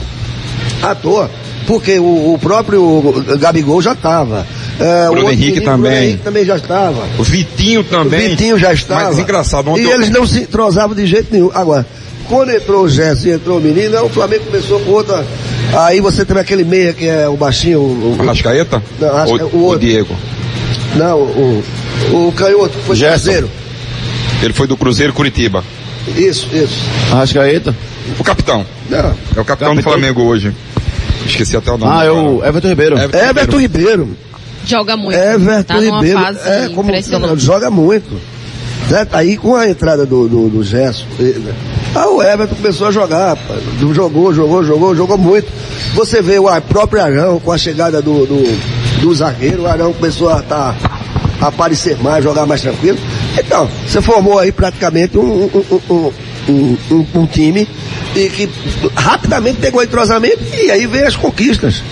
à 0.82 0.96
toa. 0.96 1.30
Porque 1.68 2.00
o, 2.00 2.34
o 2.34 2.40
próprio 2.42 3.24
Gabigol 3.40 3.82
já 3.82 3.94
estava. 3.94 4.46
É, 4.80 5.06
Bruno 5.06 5.22
outro 5.22 5.34
Henrique 5.34 5.60
menino, 5.60 5.66
Bruno 5.72 5.84
também. 5.84 6.04
Henrique 6.08 6.24
também 6.24 6.46
já 6.46 6.56
estava. 6.56 7.04
O 7.20 7.24
Vitinho 7.24 7.82
O 7.82 7.84
também. 7.84 8.30
Vitinho 8.30 8.58
já 8.58 8.74
estava. 8.74 9.06
Mas 9.06 9.20
engraçado, 9.20 9.70
ontem 9.70 9.82
E 9.82 9.86
eu- 9.86 9.92
eles 9.94 10.10
não 10.10 10.26
se 10.26 10.40
entrosavam 10.40 10.96
de 10.96 11.06
jeito 11.06 11.28
nenhum. 11.32 11.52
Agora, 11.54 11.86
quando 12.28 12.50
entrou 12.52 12.84
o 12.86 12.90
Gerson 12.90 13.28
e 13.28 13.32
entrou 13.34 13.60
o 13.60 13.62
menino, 13.62 14.04
o 14.04 14.10
Flamengo 14.10 14.46
começou 14.46 14.80
com 14.80 14.92
outra. 14.92 15.26
Aí 15.74 16.02
você 16.02 16.26
teve 16.26 16.40
aquele 16.40 16.64
meia 16.64 16.94
que 16.94 17.08
é 17.08 17.28
o 17.30 17.38
baixinho. 17.38 17.80
O, 17.80 18.18
o- 18.18 18.22
Arrascaeta? 18.22 18.82
Não, 19.00 19.10
Arrasca- 19.10 19.46
o 19.46 19.58
o 19.58 19.64
outro. 19.64 19.80
Diego. 19.80 20.16
não, 20.96 21.20
o, 21.20 21.64
o 22.12 22.34
canhoto 22.36 22.78
que 22.78 22.84
foi 22.86 22.96
Gerson. 22.96 23.24
terceiro. 23.26 23.50
Ele 24.44 24.54
foi 24.54 24.68
do 24.68 24.76
Cruzeiro 24.76 25.14
Curitiba. 25.14 25.64
Isso, 26.18 26.48
isso. 26.52 26.80
Arrascaeta? 27.12 27.76
O 28.20 28.24
capitão. 28.24 28.66
Não. 28.90 28.98
É 29.00 29.02
o 29.02 29.14
capitão, 29.14 29.44
Capitão. 29.46 29.76
do 29.76 29.82
Flamengo 29.84 30.24
hoje. 30.24 30.52
Esqueci 31.26 31.56
até 31.56 31.72
o 31.72 31.78
nome. 31.78 31.94
Ah, 31.96 32.04
é 32.04 32.12
o 32.12 32.44
Everton 32.44 32.68
Ribeiro. 32.70 32.96
Everton 32.98 33.60
Ribeiro. 33.60 34.10
Joga 34.66 34.98
muito. 34.98 35.18
Everton 35.18 35.64
tá 35.76 35.80
Ribeiro. 35.80 36.20
fase 36.20 36.40
É, 36.50 36.70
como 36.74 36.92
tá 36.92 37.36
joga 37.36 37.70
muito. 37.70 38.20
Certo? 38.90 39.16
Aí 39.16 39.38
com 39.38 39.56
a 39.56 39.70
entrada 39.70 40.06
do, 40.06 40.28
do, 40.28 40.50
do 40.50 40.64
Gerson, 40.64 41.06
eh, 41.96 42.00
ah, 42.00 42.08
o 42.10 42.22
Everton 42.22 42.56
começou 42.56 42.88
a 42.88 42.92
jogar, 42.92 43.38
jogou, 43.94 44.34
jogou, 44.34 44.64
jogou, 44.64 44.96
jogou 44.96 45.18
muito. 45.18 45.48
Você 45.94 46.22
vê 46.22 46.40
o 46.40 46.48
próprio 46.62 47.02
Arão 47.02 47.40
com 47.40 47.52
a 47.52 47.58
chegada 47.58 48.02
do, 48.02 48.26
do, 48.26 49.02
do 49.02 49.16
zagueiro, 49.16 49.64
o 49.64 49.68
Arão 49.68 49.94
começou 49.94 50.30
a, 50.30 50.42
tá, 50.42 50.76
a 51.42 51.48
aparecer 51.48 51.98
mais, 51.98 52.24
jogar 52.24 52.46
mais 52.46 52.62
tranquilo. 52.62 52.98
Então, 53.38 53.70
você 53.86 54.02
formou 54.02 54.40
aí 54.40 54.52
praticamente 54.52 55.18
um, 55.18 55.50
um, 55.90 56.14
um, 56.50 57.06
um, 57.16 57.26
time 57.26 57.68
e 58.16 58.30
que 58.30 58.50
rapidamente 58.96 59.60
pegou 59.60 59.84
entrosamento 59.84 60.40
e 60.54 60.72
aí 60.72 60.86
veio 60.88 61.08
as 61.08 61.16
conquistas. 61.16 61.84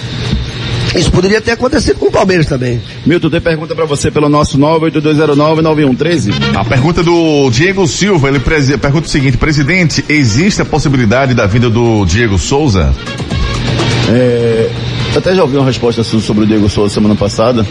Isso 0.96 1.12
poderia 1.12 1.40
ter 1.40 1.52
acontecido 1.52 1.98
com 1.98 2.08
o 2.08 2.12
Palmeiras 2.12 2.48
também. 2.48 2.82
Milton, 3.06 3.30
tem 3.30 3.42
pergunta 3.42 3.76
pra 3.76 3.86
você 3.86 4.10
pelo 4.10 4.28
nosso 4.28 4.58
98209-9113. 4.58 6.34
A 6.56 6.66
pergunta 6.66 7.04
do 7.04 7.50
Diego 7.52 7.88
Silva, 7.88 8.30
ele 8.30 8.40
pergunta 8.40 9.08
o 9.08 9.10
seguinte, 9.10 9.38
presidente, 9.38 10.04
existe 10.10 10.62
a 10.62 10.66
possibilidade 10.66 11.34
da 11.34 11.46
vinda 11.46 11.70
do 11.70 12.06
Diego 12.06 12.38
Souza? 12.38 12.94
É, 14.10 14.70
eu 15.14 15.20
até 15.20 15.36
já 15.36 15.44
ouvi 15.44 15.58
uma 15.58 15.66
resposta 15.66 16.04
sobre 16.04 16.44
o 16.44 16.48
Diego 16.48 16.68
Souza 16.70 16.94
semana 16.94 17.16
passada. 17.16 17.66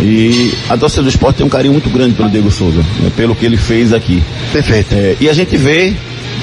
E 0.00 0.52
a 0.68 0.76
torcida 0.76 1.02
do 1.02 1.08
esporte 1.08 1.36
tem 1.36 1.46
um 1.46 1.48
carinho 1.48 1.72
muito 1.72 1.88
grande 1.88 2.14
pelo 2.14 2.28
Diego 2.28 2.50
Souza, 2.50 2.84
né, 3.00 3.10
pelo 3.16 3.34
que 3.34 3.46
ele 3.46 3.56
fez 3.56 3.92
aqui. 3.92 4.22
Perfeito. 4.52 4.92
É, 4.92 5.16
e 5.20 5.28
a 5.28 5.32
gente 5.32 5.56
vê 5.56 5.94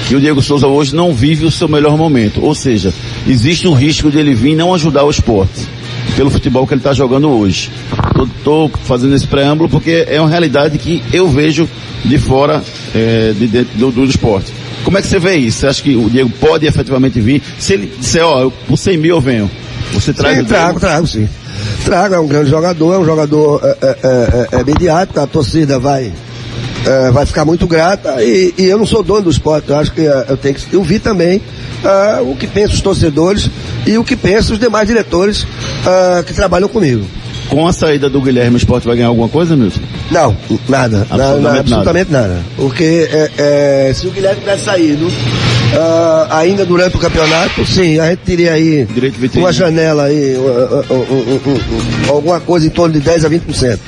que 0.08 0.16
o 0.16 0.20
Diego 0.20 0.42
Souza 0.42 0.66
hoje 0.66 0.94
não 0.94 1.12
vive 1.12 1.44
o 1.44 1.50
seu 1.50 1.68
melhor 1.68 1.96
momento. 1.96 2.42
Ou 2.42 2.54
seja, 2.54 2.92
existe 3.26 3.68
um 3.68 3.74
risco 3.74 4.10
de 4.10 4.18
ele 4.18 4.34
vir 4.34 4.52
e 4.52 4.56
não 4.56 4.74
ajudar 4.74 5.04
o 5.04 5.10
esporte. 5.10 5.66
Pelo 6.16 6.30
futebol 6.30 6.66
que 6.66 6.74
ele 6.74 6.80
está 6.80 6.92
jogando 6.92 7.28
hoje. 7.28 7.70
Estou 8.38 8.70
fazendo 8.84 9.14
esse 9.14 9.26
preâmbulo 9.26 9.68
porque 9.68 10.04
é 10.08 10.20
uma 10.20 10.30
realidade 10.30 10.78
que 10.78 11.02
eu 11.12 11.28
vejo 11.28 11.68
de 12.04 12.18
fora 12.18 12.62
é, 12.94 13.32
de 13.32 13.46
dentro 13.46 13.76
do, 13.78 13.90
do 13.90 14.04
esporte. 14.04 14.52
Como 14.84 14.98
é 14.98 15.02
que 15.02 15.08
você 15.08 15.18
vê 15.18 15.36
isso? 15.36 15.60
Você 15.60 15.66
acha 15.66 15.82
que 15.82 15.96
o 15.96 16.08
Diego 16.10 16.30
pode 16.40 16.66
efetivamente 16.66 17.20
vir? 17.20 17.42
Se 17.58 17.72
ele 17.72 17.92
disser, 17.98 18.24
ó, 18.24 18.42
eu, 18.42 18.50
por 18.50 18.76
100 18.76 18.98
mil 18.98 19.16
eu 19.16 19.20
venho. 19.20 19.50
Você 19.92 20.12
traz 20.12 20.36
Sim, 20.36 20.42
o 20.42 20.46
trago, 20.46 20.80
trago, 20.80 21.06
sim. 21.06 21.28
Trago, 21.84 22.14
é 22.14 22.20
um 22.20 22.26
grande 22.26 22.50
jogador, 22.50 22.94
é 22.94 22.98
um 22.98 23.04
jogador 23.04 23.60
é, 23.62 23.76
é, 23.82 24.56
é, 24.56 24.60
é 24.60 24.64
midiático, 24.64 25.20
a 25.20 25.26
torcida 25.26 25.78
vai, 25.78 26.12
é, 26.86 27.10
vai 27.10 27.24
ficar 27.26 27.44
muito 27.44 27.66
grata 27.66 28.22
e, 28.22 28.54
e 28.58 28.64
eu 28.64 28.78
não 28.78 28.86
sou 28.86 29.02
dono 29.02 29.22
do 29.22 29.30
esporte, 29.30 29.70
eu 29.70 29.76
acho 29.76 29.92
que 29.92 30.02
é, 30.02 30.26
eu 30.28 30.36
tenho 30.36 30.54
que 30.54 30.76
ouvir 30.76 30.98
também 30.98 31.40
é, 31.84 32.20
o 32.22 32.34
que 32.34 32.46
pensam 32.46 32.74
os 32.74 32.80
torcedores 32.80 33.50
e 33.86 33.96
o 33.98 34.04
que 34.04 34.16
pensam 34.16 34.54
os 34.54 34.58
demais 34.58 34.86
diretores 34.88 35.46
é, 36.18 36.22
que 36.22 36.32
trabalham 36.32 36.68
comigo. 36.68 37.04
Com 37.48 37.68
a 37.68 37.72
saída 37.74 38.08
do 38.08 38.20
Guilherme, 38.22 38.56
o 38.56 38.58
esporte 38.58 38.86
vai 38.86 38.96
ganhar 38.96 39.08
alguma 39.08 39.28
coisa, 39.28 39.54
Milton? 39.54 39.80
Não, 40.10 40.34
nada, 40.68 41.06
Absolutamente 41.10 41.18
nada, 41.18 41.40
nada. 41.40 41.60
absolutamente 41.60 42.12
nada. 42.12 42.38
Porque 42.56 43.08
é, 43.12 43.30
é, 43.90 43.92
se 43.94 44.06
o 44.06 44.10
Guilherme 44.10 44.40
tivesse 44.40 44.64
saído 44.64 45.06
ah, 45.76 46.38
ainda 46.38 46.64
durante 46.64 46.96
o 46.96 46.98
campeonato, 46.98 47.64
sim, 47.66 47.98
a 47.98 48.08
gente 48.10 48.20
teria 48.20 48.52
aí 48.54 48.86
uma 49.36 49.52
janela 49.52 50.04
aí, 50.04 50.36
uh, 50.36 50.40
uh, 50.40 50.94
uh, 50.94 50.94
uh, 50.94 51.42
uh, 51.44 52.08
uh, 52.08 52.12
alguma 52.14 52.40
coisa 52.40 52.66
em 52.66 52.70
torno 52.70 52.94
de 52.94 53.00
10 53.00 53.24
a 53.26 53.30
20%. 53.30 53.78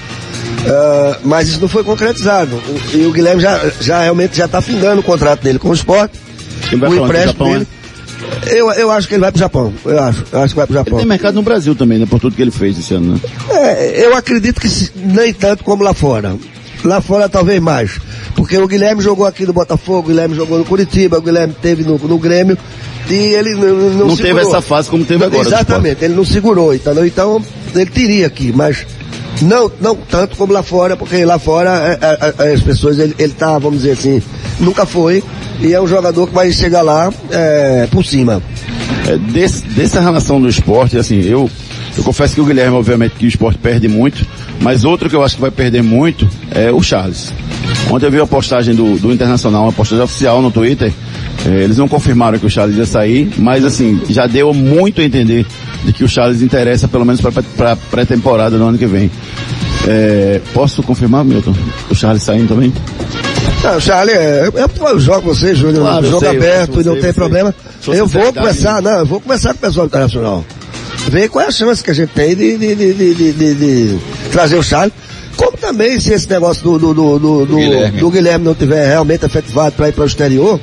Ah, 0.69 1.19
mas 1.25 1.49
isso 1.49 1.61
não 1.61 1.69
foi 1.69 1.83
concretizado. 1.85 2.57
O- 2.57 2.97
E 2.97 3.07
o 3.07 3.13
Guilherme 3.13 3.41
já, 3.41 3.61
já 3.81 4.03
realmente 4.03 4.37
já 4.37 4.45
está 4.47 4.61
findando 4.61 5.01
o 5.01 5.05
contrato 5.05 5.43
dele 5.43 5.59
com 5.59 5.71
o 5.71 5.75
esporte. 5.75 6.19
O 6.73 6.77
empréstimo 6.77 7.33
Japão, 7.33 7.53
dele. 7.53 7.67
Eu, 8.47 8.71
eu 8.73 8.91
acho 8.91 9.09
que 9.09 9.15
ele 9.15 9.21
vai 9.21 9.31
pro 9.33 9.39
Japão. 9.41 9.73
Eu 9.85 9.99
acho. 10.03 10.25
Eu 10.33 10.41
acho 10.41 10.55
que 10.55 10.57
vai 10.59 10.67
pro 10.67 10.77
Ele 10.77 10.85
Japão. 10.85 10.99
tem 10.99 11.07
mercado 11.07 11.35
no 11.35 11.43
Brasil 11.43 11.75
também, 11.75 11.99
né? 11.99 12.07
Por 12.07 12.21
tudo 12.21 12.35
que 12.37 12.43
ele 12.43 12.51
fez 12.51 12.79
esse 12.79 12.95
ano, 12.95 13.15
né? 13.15 13.21
É, 13.51 14.07
eu 14.07 14.15
acredito 14.17 14.61
que 14.61 14.69
nem 14.97 15.33
tanto 15.33 15.65
como 15.65 15.83
lá 15.83 15.93
fora. 15.95 16.37
Lá 16.85 17.01
fora 17.01 17.29
talvez 17.29 17.61
mais. 17.61 17.99
Porque 18.35 18.57
o 18.59 18.67
Guilherme 18.69 19.03
jogou 19.03 19.27
aqui 19.27 19.45
no 19.47 19.53
Botafogo, 19.53 19.99
o 20.01 20.03
Guilherme 20.11 20.37
jogou 20.37 20.59
no 20.59 20.65
Curitiba, 20.65 21.19
o 21.19 21.23
Guilherme 21.23 21.55
teve 21.61 21.83
no, 21.83 21.99
no 21.99 22.19
Grêmio 22.19 22.57
e 23.09 23.15
ele 23.15 23.55
não, 23.55 23.63
não, 23.75 24.07
Não 24.09 24.17
teve 24.17 24.29
segurou. 24.29 24.49
essa 24.49 24.61
fase 24.61 24.89
como 24.91 25.05
teve 25.05 25.25
agora. 25.25 25.47
Exatamente, 25.49 26.05
ele 26.05 26.15
não 26.15 26.25
segurou, 26.25 26.75
entendeu? 26.75 27.05
Então 27.07 27.43
ele 27.75 27.91
teria 27.91 28.27
aqui, 28.27 28.53
mas 28.55 28.87
não, 29.43 29.71
não 29.81 29.97
tanto 29.97 30.37
como 30.37 30.53
lá 30.53 30.63
fora, 30.63 30.97
porque 30.97 31.25
lá 31.25 31.39
fora 31.39 31.99
é, 32.01 32.45
é, 32.45 32.49
é, 32.49 32.55
as 32.55 32.61
pessoas, 32.63 32.99
ele, 32.99 33.15
ele 33.19 33.33
tá, 33.33 33.59
vamos 33.59 33.83
dizer 33.83 33.93
assim, 33.93 34.23
nunca 34.59 34.87
foi, 34.87 35.23
e 35.61 35.73
é 35.73 35.81
um 35.81 35.87
jogador 35.87 36.27
que 36.27 36.35
vai 36.35 36.51
chegar 36.53 36.83
lá 36.83 37.13
é, 37.31 37.87
por 37.91 38.05
cima. 38.05 38.43
É, 39.07 39.17
desse, 39.17 39.63
dessa 39.63 40.01
relação 40.01 40.41
do 40.41 40.49
esporte, 40.49 40.97
assim, 40.97 41.21
eu, 41.21 41.51
eu 41.97 42.03
confesso 42.03 42.35
que 42.35 42.41
o 42.41 42.45
Guilherme, 42.45 42.77
obviamente, 42.77 43.15
que 43.17 43.27
o 43.27 43.29
esporte 43.29 43.59
perde 43.59 43.89
muito, 43.89 44.27
mas 44.61 44.85
outro 44.85 45.09
que 45.09 45.17
eu 45.17 45.23
acho 45.23 45.37
que 45.37 45.41
vai 45.41 45.51
perder 45.51 45.83
muito 45.83 46.29
é 46.51 46.73
o 46.73 46.83
Charles. 46.83 47.33
Ontem 47.91 48.07
eu 48.07 48.11
vi 48.11 48.21
a 48.21 48.27
postagem 48.27 48.75
do, 48.75 48.99
do 48.99 49.13
Internacional, 49.13 49.65
uma 49.65 49.73
postagem 49.73 50.05
oficial 50.05 50.43
no 50.43 50.51
Twitter, 50.51 50.93
eles 51.45 51.77
não 51.77 51.87
confirmaram 51.89 52.39
que 52.39 52.47
o 52.47 52.51
Charles 52.51 52.77
ia 52.77 52.87
sair, 52.87 53.31
mas 53.39 53.65
assim, 53.65 54.01
já 54.09 54.27
deu 54.27 54.53
muito 54.55 55.01
a 55.01 55.05
entender 55.05 55.47
de 55.85 55.93
que 55.93 56.03
o 56.03 56.09
Charles 56.09 56.43
interessa 56.43 56.89
pelo 56.89 57.05
menos 57.05 57.21
para 57.21 57.73
a 57.73 57.77
pré-temporada 57.77 58.57
no 58.57 58.67
ano 58.67 58.79
que 58.79 58.87
vem. 58.87 59.11
É, 59.87 60.41
posso 60.53 60.83
confirmar, 60.83 61.25
Milton? 61.25 61.55
O 61.91 61.95
Charles 61.95 62.23
saindo 62.23 62.49
também? 62.49 62.73
Não, 63.63 63.81
Charlie, 63.81 64.15
é, 64.17 64.49
eu, 64.53 64.87
eu 64.89 64.99
jogo 65.01 65.23
com 65.23 65.29
você, 65.35 65.55
Júnior, 65.55 65.83
Claro, 65.83 66.07
eu 66.07 66.11
jogo 66.11 66.27
sei, 66.27 66.37
aberto 66.37 66.81
e 66.81 66.85
não 66.85 66.93
tem 66.95 67.03
sei. 67.03 67.13
problema. 67.13 67.55
Eu 67.89 68.07
vou 68.07 68.33
conversar, 68.33 68.83
não, 68.83 68.99
eu 68.99 69.07
vou 69.07 69.21
conversar 69.21 69.51
com 69.55 69.59
o 69.59 69.61
pessoal 69.69 69.87
do 69.87 69.91
Internacional. 69.91 70.45
Ver 71.09 71.29
qual 71.29 71.45
é 71.45 71.49
a 71.49 71.53
chance 71.53 71.83
que 71.85 71.91
a 71.91 71.95
gente 71.95 72.11
tem 72.11 72.35
de, 72.35 72.59
de, 72.59 72.75
de, 72.75 72.95
de, 72.95 73.15
de- 73.15 73.33
de- 73.33 73.55
de 73.55 73.99
trazer 74.33 74.57
o 74.57 74.63
Charlie. 74.63 74.93
Como 75.37 75.57
também 75.57 76.01
se 76.01 76.13
esse 76.13 76.29
negócio 76.29 76.63
do, 76.63 76.79
do, 76.79 76.95
do, 76.95 77.19
do, 77.19 77.47
do- 77.47 77.57
Guilherme. 77.57 78.01
do 78.01 78.11
Guilherme 78.11 78.45
não 78.45 78.55
tiver 78.55 78.87
realmente 78.89 79.25
efetivado 79.25 79.73
para 79.73 79.89
ir 79.89 79.93
para 79.93 80.05
o 80.05 80.07
exterior, 80.07 80.59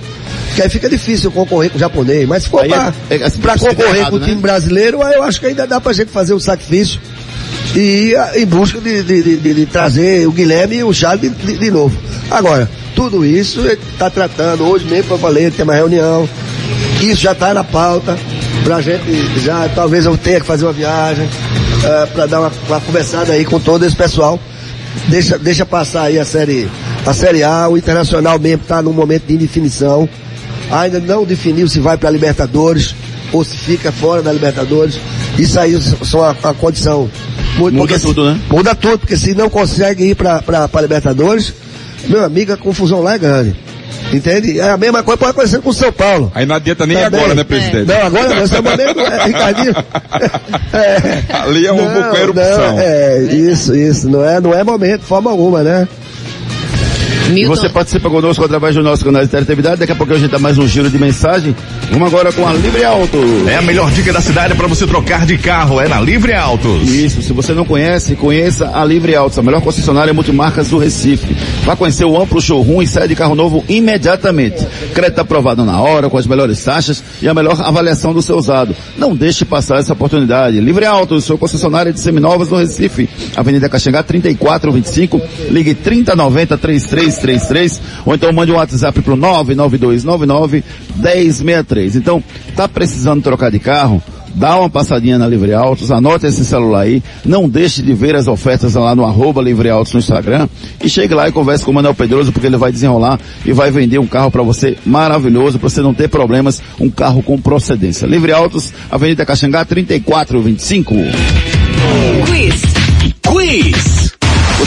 que 0.56 0.62
aí 0.62 0.70
fica 0.70 0.90
difícil 0.90 1.32
concorrer 1.32 1.70
com 1.70 1.78
o 1.78 1.80
japonês. 1.80 2.28
Mas 2.28 2.44
se 2.44 2.50
for 2.50 2.66
para 2.68 2.94
é- 3.10 3.16
é 3.18 3.24
assim, 3.24 3.40
para 3.40 3.52
precisa 3.54 3.76
concorrer 3.76 3.96
errado, 3.98 4.10
com 4.12 4.16
o 4.18 4.20
né? 4.20 4.26
time 4.28 4.42
brasileiro, 4.42 5.02
aí 5.04 5.14
eu 5.16 5.24
acho 5.24 5.40
que 5.40 5.46
ainda 5.48 5.68
dá 5.68 5.80
pra 5.80 5.94
gente 5.94 6.10
fazer 6.10 6.34
um 6.34 6.40
sacrifício 6.40 7.00
e 7.76 7.80
ir 8.10 8.16
a- 8.18 8.32
em 8.40 8.46
busca 8.46 8.80
de, 8.82 9.04
de, 9.04 9.38
de- 9.38 9.54
de- 9.54 9.66
trazer 9.68 10.28
o 10.28 10.32
Guilherme 10.32 10.78
e 10.78 10.84
o 10.84 10.94
Charles 10.94 11.32
de, 11.60 11.70
novo. 11.72 11.96
Agora, 12.32 12.70
tudo 12.96 13.24
isso 13.26 13.60
ele 13.62 13.78
está 13.92 14.10
tratando, 14.10 14.64
hoje 14.66 14.86
mesmo 14.86 15.14
eu 15.14 15.18
falei, 15.20 15.50
tem 15.52 15.64
uma 15.64 15.76
reunião, 15.76 16.28
isso 17.02 17.22
já 17.22 17.32
está 17.34 17.54
na 17.54 17.64
pauta, 17.64 18.18
pra 18.64 18.82
gente 18.82 19.04
já, 19.44 19.70
talvez 19.76 20.06
eu 20.06 20.18
tenha 20.18 20.40
que 20.40 20.46
fazer 20.46 20.66
uma 20.66 20.74
viagem, 20.74 21.28
para 22.14 22.26
dar 22.26 22.40
uma, 22.40 22.52
uma 22.68 22.82
conversada 22.82 23.34
aí 23.34 23.44
com 23.46 23.60
todo 23.60 23.86
esse 23.86 23.96
pessoal. 23.96 24.40
Deixa, 25.08 25.38
deixa 25.38 25.66
passar 25.66 26.04
aí 26.04 26.20
a 26.20 26.26
série, 26.26 26.70
a 27.06 27.14
série 27.14 27.44
A, 27.44 27.68
o 27.68 27.78
Internacional 27.78 28.40
mesmo 28.40 28.62
está 28.64 28.82
num 28.82 28.94
momento 28.94 29.24
de 29.28 29.34
indefinição. 29.34 30.08
Ainda 30.72 31.00
não 31.00 31.26
definiu 31.26 31.68
se 31.68 31.80
vai 31.80 31.98
para 31.98 32.10
a 32.10 32.12
Libertadores 32.12 32.96
ou 33.32 33.44
se 33.44 33.58
fica 33.58 33.92
fora 33.92 34.22
da 34.22 34.32
Libertadores. 34.32 35.00
Isso 35.38 35.60
aí 35.60 35.78
são 36.06 36.22
uma, 36.22 36.32
uma 36.44 36.54
condição 36.54 37.10
muito 37.58 37.76
Muda 37.76 37.88
porque 37.88 38.00
se- 38.00 38.06
tudo, 38.06 38.26
né? 38.32 38.40
Muda 38.50 38.76
tudo, 38.76 39.00
porque 39.00 39.18
se 39.18 39.34
não 39.36 39.50
consegue 39.50 40.06
ir 40.06 40.16
para 40.16 40.42
a 40.74 40.82
Libertadores, 40.82 41.54
meu 42.08 42.24
amigo, 42.24 42.54
a 42.54 42.58
confusão 42.58 43.02
lá 43.02 43.16
é 43.16 43.18
grande. 43.20 43.56
Entende? 44.14 44.60
É 44.60 44.70
a 44.70 44.78
mesma 44.78 45.04
coisa 45.04 45.18
pode 45.18 45.32
acontecer 45.32 45.60
com 45.60 45.70
o 45.70 45.74
São 45.74 45.92
Paulo. 45.92 46.32
Aí 46.36 46.46
não 46.46 46.56
adianta 46.56 46.86
nem 46.86 46.98
Também. 46.98 47.20
agora, 47.20 47.36
né, 47.36 47.44
presidente? 47.44 47.88
Não, 47.88 48.08
agora 48.08 48.30
não, 48.30 48.36
é 48.36 48.60
o 48.60 48.64
momento, 48.64 49.00
é, 49.00 49.26
Ricardinho. 49.26 49.76
É. 50.74 51.24
Ali 51.44 51.66
é 51.66 51.74
um 51.74 52.16
erupção. 52.16 52.74
não, 52.74 52.80
é, 52.80 53.20
isso, 53.24 53.76
isso, 53.76 54.10
não 54.10 54.24
é, 54.24 54.40
não 54.40 54.54
é 54.54 54.64
momento, 54.64 55.02
de 55.02 55.08
forma 55.08 55.30
alguma, 55.30 55.64
né? 55.64 55.88
E 57.34 57.42
Milton, 57.42 57.56
você 57.56 57.70
participa 57.70 58.10
conosco 58.10 58.44
através 58.46 58.76
do 58.76 58.84
nosso 58.84 59.04
canal 59.04 59.22
de 59.22 59.28
interatividade. 59.28 59.78
Daqui 59.78 59.92
a 59.92 59.96
pouco 59.96 60.14
a 60.14 60.18
gente 60.18 60.30
dá 60.30 60.38
mais 60.38 60.58
um 60.58 60.68
giro 60.68 60.90
de 60.90 60.98
mensagem. 61.00 61.56
Vamos 61.90 62.08
agora 62.08 62.32
com 62.32 62.48
a 62.48 62.54
Livre 62.54 62.84
Auto. 62.84 63.18
É 63.48 63.56
a 63.56 63.62
melhor 63.62 63.92
dica 63.92 64.14
da 64.14 64.22
cidade 64.22 64.54
para 64.56 64.68
você 64.68 64.86
trocar 64.86 65.26
de 65.26 65.38
carro, 65.38 65.82
é 65.82 65.88
na 65.88 66.00
Livre 66.00 66.34
Autos. 66.34 66.88
Isso, 66.90 67.22
se 67.22 67.34
você 67.34 67.54
não 67.54 67.66
conhece, 67.66 68.16
conheça 68.16 68.72
a 68.74 68.86
Livre 68.86 69.16
Autos, 69.16 69.40
a 69.40 69.42
melhor 69.42 69.62
concessionária 69.62 70.14
multimarcas 70.14 70.70
do 70.70 70.78
Recife. 70.78 71.36
Vá 71.66 71.76
conhecer 71.76 72.06
o 72.06 72.22
amplo 72.22 72.40
showroom 72.40 72.82
e 72.82 72.88
saia 72.88 73.08
de 73.08 73.16
carro 73.16 73.34
novo 73.34 73.64
imediatamente. 73.68 74.66
Crédito 74.94 75.20
aprovado 75.20 75.66
na 75.66 75.82
hora, 75.82 76.10
com 76.10 76.18
as 76.18 76.28
melhores 76.28 76.64
taxas 76.64 77.04
e 77.22 77.28
a 77.28 77.34
melhor 77.34 77.60
avaliação 77.62 78.14
do 78.14 78.22
seu 78.22 78.38
usado. 78.38 78.76
Não 78.98 79.16
deixe 79.16 79.44
passar 79.44 79.80
essa 79.80 79.94
oportunidade. 79.94 80.60
Livre 80.60 80.86
Autos, 80.86 81.24
sua 81.24 81.38
concessionária 81.38 81.92
de 81.92 82.00
seminovas 82.00 82.50
no 82.50 82.58
Recife. 82.58 83.10
Avenida 83.36 83.68
Caxangá 83.68 84.04
3425, 84.04 85.22
ligue 85.50 85.74
3090 85.74 86.58
3333 87.24 87.82
ou 88.06 88.14
então 88.14 88.32
mande 88.34 88.52
um 88.52 88.56
WhatsApp 88.56 89.02
pro 89.02 89.16
99299 89.16 90.64
1063. 90.96 91.96
Então, 91.96 92.24
tá 92.56 92.68
precisando 92.68 93.24
trocar 93.24 93.50
de 93.50 93.60
carro? 93.60 94.04
dá 94.36 94.60
uma 94.60 94.70
passadinha 94.70 95.18
na 95.18 95.28
Livre 95.28 95.54
Autos, 95.54 95.92
anote 95.92 96.26
esse 96.26 96.44
celular 96.44 96.82
aí, 96.82 97.04
não 97.24 97.48
deixe 97.48 97.82
de 97.82 97.94
ver 97.94 98.16
as 98.16 98.28
ofertas 98.28 98.74
lá 98.74 98.96
no 98.96 99.06
arroba 99.06 99.42
Livre 99.42 99.70
Autos 99.70 99.94
no 99.94 100.00
Instagram 100.00 100.48
e 100.84 100.90
chegue 100.90 101.14
lá 101.14 101.28
e 101.28 101.32
converse 101.32 101.64
com 101.64 101.72
o 101.72 101.74
Manuel 101.74 101.94
Pedroso 101.94 102.32
porque 102.32 102.48
ele 102.48 102.58
vai 102.58 102.72
desenrolar 102.72 103.20
e 103.46 103.54
vai 103.54 103.72
vender 103.72 104.00
um 104.00 104.08
carro 104.08 104.32
para 104.32 104.42
você 104.42 104.78
maravilhoso, 104.86 105.60
para 105.60 105.70
você 105.70 105.82
não 105.82 105.94
ter 105.94 106.10
problemas, 106.10 106.62
um 106.80 106.90
carro 106.90 107.22
com 107.22 107.40
procedência. 107.40 108.06
Livre 108.06 108.32
Autos, 108.32 108.74
Avenida 108.90 109.26
Caxangá 109.26 109.64
3425. 109.66 110.96
Quiz. 112.26 112.62
Quiz. 113.22 114.03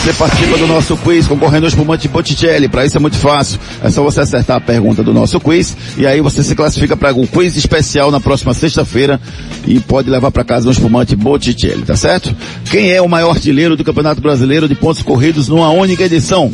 Você 0.07 0.13
participa 0.13 0.57
do 0.57 0.69
nosso 0.69 0.97
quiz 0.99 1.27
concorrendo 1.27 1.67
ao 1.67 1.69
espumante 1.69 2.07
Botticelli. 2.07 2.69
Para 2.69 2.87
isso 2.87 2.97
é 2.97 3.01
muito 3.01 3.17
fácil. 3.17 3.59
É 3.83 3.91
só 3.91 4.05
você 4.05 4.21
acertar 4.21 4.59
a 4.59 4.61
pergunta 4.61 5.03
do 5.03 5.13
nosso 5.13 5.41
quiz 5.41 5.77
e 5.99 6.07
aí 6.07 6.21
você 6.21 6.45
se 6.45 6.55
classifica 6.55 6.97
para 6.97 7.13
um 7.13 7.27
quiz 7.27 7.57
especial 7.57 8.13
na 8.13 8.21
próxima 8.21 8.55
sexta-feira 8.55 9.21
e 9.67 9.81
pode 9.81 10.09
levar 10.09 10.31
para 10.31 10.45
casa 10.45 10.69
um 10.69 10.71
espumante 10.71 11.17
Botticelli, 11.17 11.83
tá 11.83 11.97
certo? 11.97 12.33
Quem 12.71 12.93
é 12.93 13.03
o 13.03 13.09
maior 13.09 13.31
artilheiro 13.31 13.77
do 13.77 13.83
Campeonato 13.83 14.21
Brasileiro 14.21 14.69
de 14.69 14.77
pontos 14.77 15.03
corridos 15.03 15.49
numa 15.49 15.71
única 15.71 16.05
edição? 16.05 16.53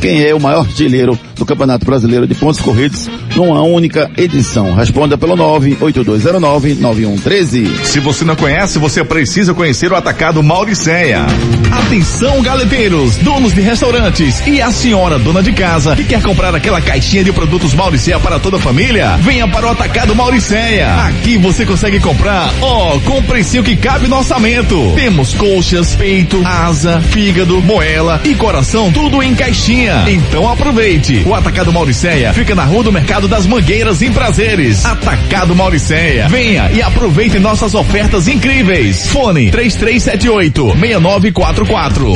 Quem 0.00 0.22
é 0.22 0.34
o 0.34 0.40
maior 0.40 0.60
artilheiro 0.60 1.20
do 1.36 1.46
Campeonato 1.46 1.84
Brasileiro 1.84 2.26
de 2.26 2.34
pontos 2.34 2.60
corridos 2.60 3.08
numa 3.34 3.62
única 3.62 4.10
edição? 4.16 4.74
Responda 4.74 5.18
pelo 5.18 5.36
98209-9113. 5.36 7.84
Se 7.84 8.00
você 8.00 8.24
não 8.24 8.34
conhece, 8.34 8.78
você 8.78 9.04
precisa 9.04 9.52
conhecer 9.54 9.92
o 9.92 9.96
atacado 9.96 10.42
Mauricéia. 10.42 11.26
Atenção, 11.70 12.42
galeteiros, 12.42 13.16
donos 13.18 13.52
de 13.52 13.60
restaurantes 13.60 14.42
e 14.46 14.62
a 14.62 14.70
senhora 14.70 15.18
dona 15.18 15.42
de 15.42 15.52
casa 15.52 15.94
que 15.94 16.04
quer 16.04 16.22
comprar 16.22 16.54
aquela 16.54 16.80
caixinha 16.80 17.22
de 17.22 17.32
produtos 17.32 17.74
Mauricéia 17.74 18.18
para 18.18 18.38
toda 18.38 18.56
a 18.56 18.60
família? 18.60 19.16
Venha 19.18 19.46
para 19.46 19.66
o 19.66 19.70
atacado 19.70 20.14
Mauricéia. 20.14 20.94
Aqui 21.06 21.36
você 21.36 21.66
consegue 21.66 22.00
comprar, 22.00 22.52
ó, 22.60 22.98
com 23.00 23.18
o 23.18 23.22
precinho 23.22 23.62
que 23.62 23.76
cabe 23.76 24.08
no 24.08 24.16
orçamento. 24.16 24.92
Temos 24.94 25.34
coxas, 25.34 25.94
peito, 25.94 26.40
asa, 26.44 27.00
fígado, 27.00 27.60
moela 27.60 28.20
e 28.24 28.34
coração, 28.34 28.90
tudo 28.90 29.22
em 29.22 29.34
caixinha. 29.34 30.04
Então 30.08 30.50
aproveite. 30.50 31.25
O 31.26 31.34
Atacado 31.34 31.72
Mauricéia 31.72 32.32
fica 32.32 32.54
na 32.54 32.64
Rua 32.64 32.84
do 32.84 32.92
Mercado 32.92 33.26
das 33.26 33.46
Mangueiras 33.46 34.00
em 34.00 34.12
Prazeres. 34.12 34.84
Atacado 34.84 35.56
Mauricéia. 35.56 36.28
Venha 36.28 36.70
e 36.72 36.80
aproveite 36.80 37.38
nossas 37.40 37.74
ofertas 37.74 38.28
incríveis. 38.28 39.08
Fone 39.08 39.50
3378 39.50 40.62
6944. 40.78 42.12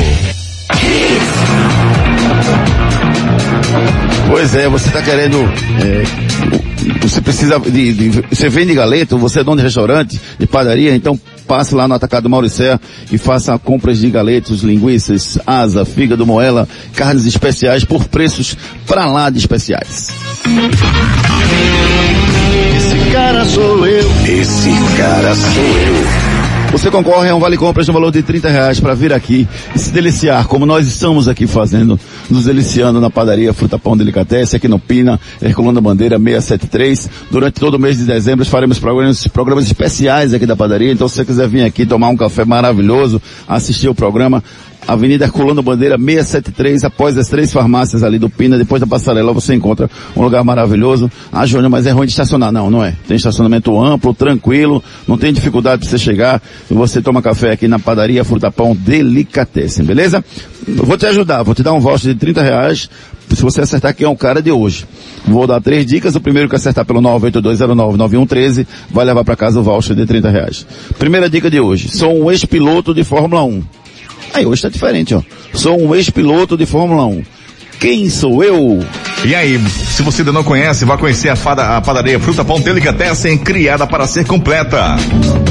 Pois 4.29 4.55
é, 4.55 4.69
você 4.69 4.87
está 4.87 5.01
querendo. 5.01 5.37
é, 5.39 6.03
você 7.01 7.19
precisa 7.21 7.59
de, 7.59 7.93
de- 7.93 8.23
Você 8.31 8.47
vende 8.49 8.73
galeto, 8.73 9.17
você 9.17 9.41
é 9.41 9.43
dono 9.43 9.57
de 9.57 9.63
restaurante, 9.63 10.19
de 10.39 10.47
padaria, 10.47 10.95
então 10.95 11.19
passe 11.47 11.75
lá 11.75 11.87
no 11.87 11.93
Atacado 11.93 12.29
Mauricéia 12.29 12.79
e 13.11 13.17
faça 13.17 13.57
compras 13.57 13.99
de 13.99 14.09
galetos, 14.09 14.61
linguiças, 14.61 15.37
asa, 15.45 15.85
fígado, 15.85 16.25
moela, 16.25 16.67
carnes 16.95 17.25
especiais 17.25 17.83
por 17.83 18.05
preços 18.05 18.55
pra 18.85 19.05
lá 19.05 19.29
de 19.29 19.39
especiais. 19.39 20.09
Esse 22.77 23.11
cara 23.11 23.45
sou 23.45 23.85
eu. 23.85 24.09
Esse 24.25 24.71
cara 24.97 25.35
sou 25.35 25.63
eu. 25.63 26.20
Você 26.71 26.89
concorre 26.89 27.29
a 27.29 27.35
um 27.35 27.39
vale 27.39 27.57
compras 27.57 27.85
no 27.85 27.93
valor 27.93 28.11
de 28.11 28.23
30 28.23 28.49
reais 28.49 28.79
para 28.79 28.93
vir 28.93 29.11
aqui 29.11 29.45
e 29.75 29.77
se 29.77 29.91
deliciar, 29.91 30.47
como 30.47 30.65
nós 30.65 30.87
estamos 30.87 31.27
aqui 31.27 31.45
fazendo, 31.45 31.99
nos 32.29 32.45
deliciando 32.45 33.01
na 33.01 33.09
padaria 33.09 33.53
Fruta 33.53 33.77
Pão 33.77 33.97
Delicatessen, 33.97 34.57
aqui 34.57 34.69
no 34.69 34.79
Pina, 34.79 35.19
Herculano 35.41 35.81
Bandeira 35.81 36.17
673. 36.17 37.09
Durante 37.29 37.59
todo 37.59 37.75
o 37.75 37.79
mês 37.79 37.97
de 37.97 38.05
dezembro 38.05 38.45
faremos 38.45 38.79
programas, 38.79 39.27
programas 39.27 39.65
especiais 39.65 40.33
aqui 40.33 40.45
da 40.45 40.55
padaria, 40.55 40.93
então 40.93 41.09
se 41.09 41.15
você 41.15 41.25
quiser 41.25 41.47
vir 41.49 41.63
aqui 41.63 41.85
tomar 41.85 42.07
um 42.07 42.15
café 42.15 42.45
maravilhoso, 42.45 43.21
assistir 43.49 43.89
o 43.89 43.93
programa, 43.93 44.41
Avenida 44.87 45.25
Herculano 45.25 45.61
Bandeira 45.61 45.97
673, 45.97 46.83
após 46.83 47.17
as 47.17 47.27
três 47.27 47.53
farmácias 47.53 48.03
ali 48.03 48.17
do 48.19 48.29
Pina, 48.29 48.57
depois 48.57 48.79
da 48.79 48.87
passarela 48.87 49.31
você 49.31 49.53
encontra 49.53 49.89
um 50.15 50.21
lugar 50.21 50.43
maravilhoso. 50.43 51.09
Ah, 51.31 51.45
Júnior, 51.45 51.69
mas 51.69 51.85
é 51.85 51.91
ruim 51.91 52.05
de 52.05 52.11
estacionar. 52.11 52.51
Não, 52.51 52.69
não 52.69 52.83
é. 52.83 52.95
Tem 53.07 53.15
estacionamento 53.15 53.79
amplo, 53.81 54.13
tranquilo, 54.13 54.83
não 55.07 55.17
tem 55.17 55.31
dificuldade 55.31 55.81
para 55.81 55.89
você 55.89 55.97
chegar 55.97 56.41
você 56.69 57.01
toma 57.01 57.21
café 57.21 57.51
aqui 57.51 57.67
na 57.67 57.79
padaria 57.79 58.23
Fruta 58.23 58.51
Pão 58.51 58.75
Delicatessen, 58.75 59.85
beleza? 59.85 60.23
Eu 60.67 60.85
vou 60.85 60.97
te 60.97 61.05
ajudar, 61.05 61.43
vou 61.43 61.55
te 61.55 61.63
dar 61.63 61.73
um 61.73 61.79
voucher 61.79 62.13
de 62.13 62.19
30 62.19 62.41
reais 62.41 62.89
se 63.29 63.41
você 63.41 63.61
acertar 63.61 63.95
quem 63.95 64.05
é 64.05 64.09
o 64.09 64.15
cara 64.15 64.41
de 64.41 64.51
hoje. 64.51 64.85
Vou 65.25 65.47
dar 65.47 65.61
três 65.61 65.85
dicas. 65.85 66.15
O 66.15 66.19
primeiro 66.19 66.49
que 66.49 66.55
acertar 66.55 66.85
pelo 66.85 67.01
982099113 67.01 68.67
vai 68.89 69.05
levar 69.05 69.23
para 69.23 69.35
casa 69.35 69.59
o 69.59 69.63
voucher 69.63 69.95
de 69.95 70.05
30 70.05 70.29
reais. 70.29 70.65
Primeira 70.99 71.29
dica 71.29 71.49
de 71.49 71.59
hoje. 71.59 71.89
Sou 71.89 72.25
um 72.25 72.31
ex-piloto 72.31 72.93
de 72.93 73.03
Fórmula 73.03 73.43
1. 73.43 73.63
Aí 74.33 74.45
hoje 74.45 74.61
tá 74.61 74.69
diferente, 74.69 75.13
ó. 75.13 75.21
Sou 75.53 75.81
um 75.81 75.95
ex-piloto 75.95 76.57
de 76.57 76.65
Fórmula 76.65 77.05
1. 77.05 77.23
Quem 77.79 78.09
sou 78.09 78.43
eu? 78.43 78.79
E 79.23 79.35
aí, 79.35 79.59
se 79.69 80.01
você 80.01 80.23
ainda 80.23 80.31
não 80.31 80.43
conhece, 80.43 80.83
vá 80.83 80.97
conhecer 80.97 81.29
a, 81.29 81.35
fada, 81.35 81.77
a 81.77 81.81
padaria 81.81 82.19
Fruta 82.19 82.43
Pão 82.43 82.59
Delicatessen, 82.59 83.37
criada 83.37 83.85
para 83.85 84.07
ser 84.07 84.25
completa. 84.25 84.95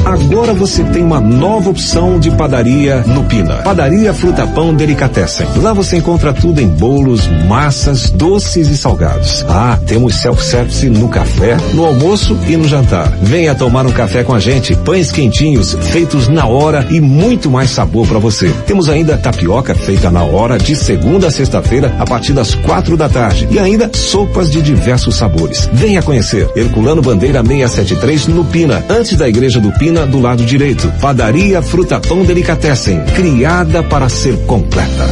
Agora 0.04 0.52
você 0.52 0.83
tem 0.85 1.04
uma 1.04 1.20
nova 1.20 1.70
opção 1.70 2.18
de 2.18 2.33
padaria 2.33 3.04
no 3.06 3.22
Pina. 3.24 3.56
Padaria 3.59 4.12
Fruta 4.12 4.44
Pão 4.48 4.74
Delicatessen. 4.74 5.46
Lá 5.56 5.72
você 5.72 5.98
encontra 5.98 6.33
tudo 6.33 6.61
em 6.61 6.66
bolos, 6.66 7.28
massas, 7.46 8.11
doces 8.11 8.68
e 8.68 8.76
salgados. 8.76 9.44
Ah, 9.48 9.78
temos 9.87 10.16
self-service 10.16 10.88
no 10.90 11.09
café, 11.09 11.56
no 11.72 11.85
almoço 11.85 12.37
e 12.48 12.56
no 12.56 12.66
jantar. 12.66 13.09
Venha 13.22 13.54
tomar 13.54 13.87
um 13.87 13.92
café 13.92 14.24
com 14.24 14.35
a 14.35 14.40
gente. 14.40 14.74
Pães 14.74 15.12
quentinhos, 15.12 15.76
feitos 15.92 16.26
na 16.26 16.46
hora 16.46 16.87
e 16.90 17.00
muito 17.00 17.48
mais 17.48 17.70
sabor 17.70 18.06
para 18.09 18.18
você. 18.18 18.52
Temos 18.66 18.88
ainda 18.88 19.16
tapioca 19.16 19.76
feita 19.76 20.11
na 20.11 20.24
hora 20.24 20.59
de 20.59 20.74
segunda 20.74 21.28
a 21.28 21.30
sexta-feira 21.30 21.94
a 22.00 22.04
partir 22.04 22.33
das 22.33 22.54
quatro 22.56 22.96
da 22.96 23.09
tarde. 23.09 23.46
E 23.50 23.60
ainda 23.61 23.90
sopas 23.92 24.51
de 24.51 24.62
diversos 24.62 25.16
sabores. 25.16 25.68
Venha 25.73 26.03
conhecer. 26.03 26.49
Herculano 26.57 27.03
Bandeira 27.03 27.42
673 27.42 28.27
no 28.29 28.44
Pina, 28.44 28.85
antes 28.88 29.16
da 29.16 29.29
Igreja 29.29 29.61
do 29.61 29.73
Pina, 29.73 30.07
do 30.07 30.20
lado 30.20 30.44
direito. 30.44 30.92
Padaria 31.01 31.62
Fruta 31.62 32.01
Pão 32.01 32.25
Delicatessen, 32.25 33.01
criada 33.14 33.83
para 33.83 34.09
ser 34.09 34.37
completa. 34.46 35.09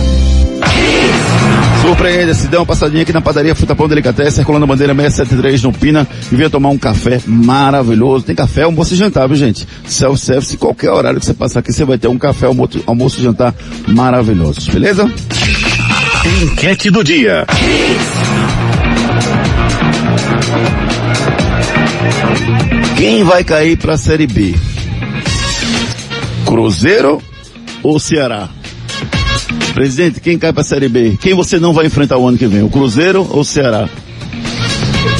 Surpreenda-se, 1.83 2.49
dê 2.49 2.57
uma 2.57 2.67
passadinha 2.67 3.03
aqui 3.03 3.13
na 3.13 3.21
padaria 3.21 3.55
Fruta 3.55 3.75
Pão 3.75 3.89
Delicatessen, 3.89 4.33
circulando 4.33 4.65
a 4.65 4.67
bandeira 4.67 4.95
673 4.95 5.63
no 5.63 5.73
Pina 5.73 6.07
e 6.31 6.37
venha 6.37 6.51
tomar 6.51 6.69
um 6.69 6.77
café 6.77 7.21
maravilhoso. 7.27 8.25
Tem 8.25 8.35
café, 8.35 8.65
almoço 8.65 8.93
e 8.93 8.97
jantar, 8.97 9.27
viu 9.27 9.37
gente? 9.37 9.67
Self-service, 9.87 10.57
qualquer 10.59 10.91
horário 10.91 11.19
que 11.19 11.25
você 11.25 11.33
passar 11.33 11.61
aqui, 11.61 11.73
você 11.73 11.85
vai 11.85 11.97
ter 11.97 12.09
um 12.09 12.19
café, 12.19 12.47
almoço, 12.47 12.83
almoço 12.87 13.21
e 13.21 13.23
jantar 13.23 13.55
maravilhosos, 13.87 14.69
beleza? 14.69 15.11
Enquete 16.29 16.91
do 16.91 17.03
dia. 17.03 17.47
Quem 22.97 23.23
vai 23.25 23.45
cair 23.45 23.77
para 23.79 23.95
a 23.95 23.99
Série 23.99 24.27
B? 24.27 24.55
Cruzeiro 26.45 27.23
ou 27.83 27.99
Ceará? 27.99 28.49
Presidente, 29.75 30.21
quem 30.21 30.39
cai 30.39 30.53
para 30.53 30.63
a 30.63 30.65
Série 30.65 30.89
B? 30.89 31.17
Quem 31.21 31.35
você 31.35 31.59
não 31.59 31.73
vai 31.73 31.87
enfrentar 31.87 32.19
o 32.19 32.27
ano 32.27 32.37
que 32.37 32.47
vem? 32.47 32.63
O 32.63 32.69
Cruzeiro 32.69 33.27
ou 33.31 33.41
o 33.41 33.45
Ceará? 33.45 33.89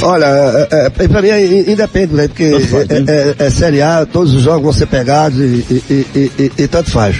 Olha, 0.03 0.27
é, 0.27 0.69
é, 1.01 1.09
pra 1.09 1.23
mim 1.23 1.29
é 1.29 1.47
in- 1.47 1.71
independe, 1.73 2.15
né? 2.15 2.29
Porque 2.29 2.45
é, 2.45 3.41
é- 3.43 3.47
é 3.47 3.51
Série 3.51 3.81
A, 3.81 4.05
todos 4.07 4.35
os 4.35 4.43
jogos 4.43 4.63
vão 4.63 4.73
ser 4.73 4.87
pegados 4.87 5.39
e, 5.39 5.65
e- 5.71 6.07
e- 6.15 6.31
e- 6.39 6.53
e 6.59 6.69
tanto 6.69 6.91
faz. 6.91 7.17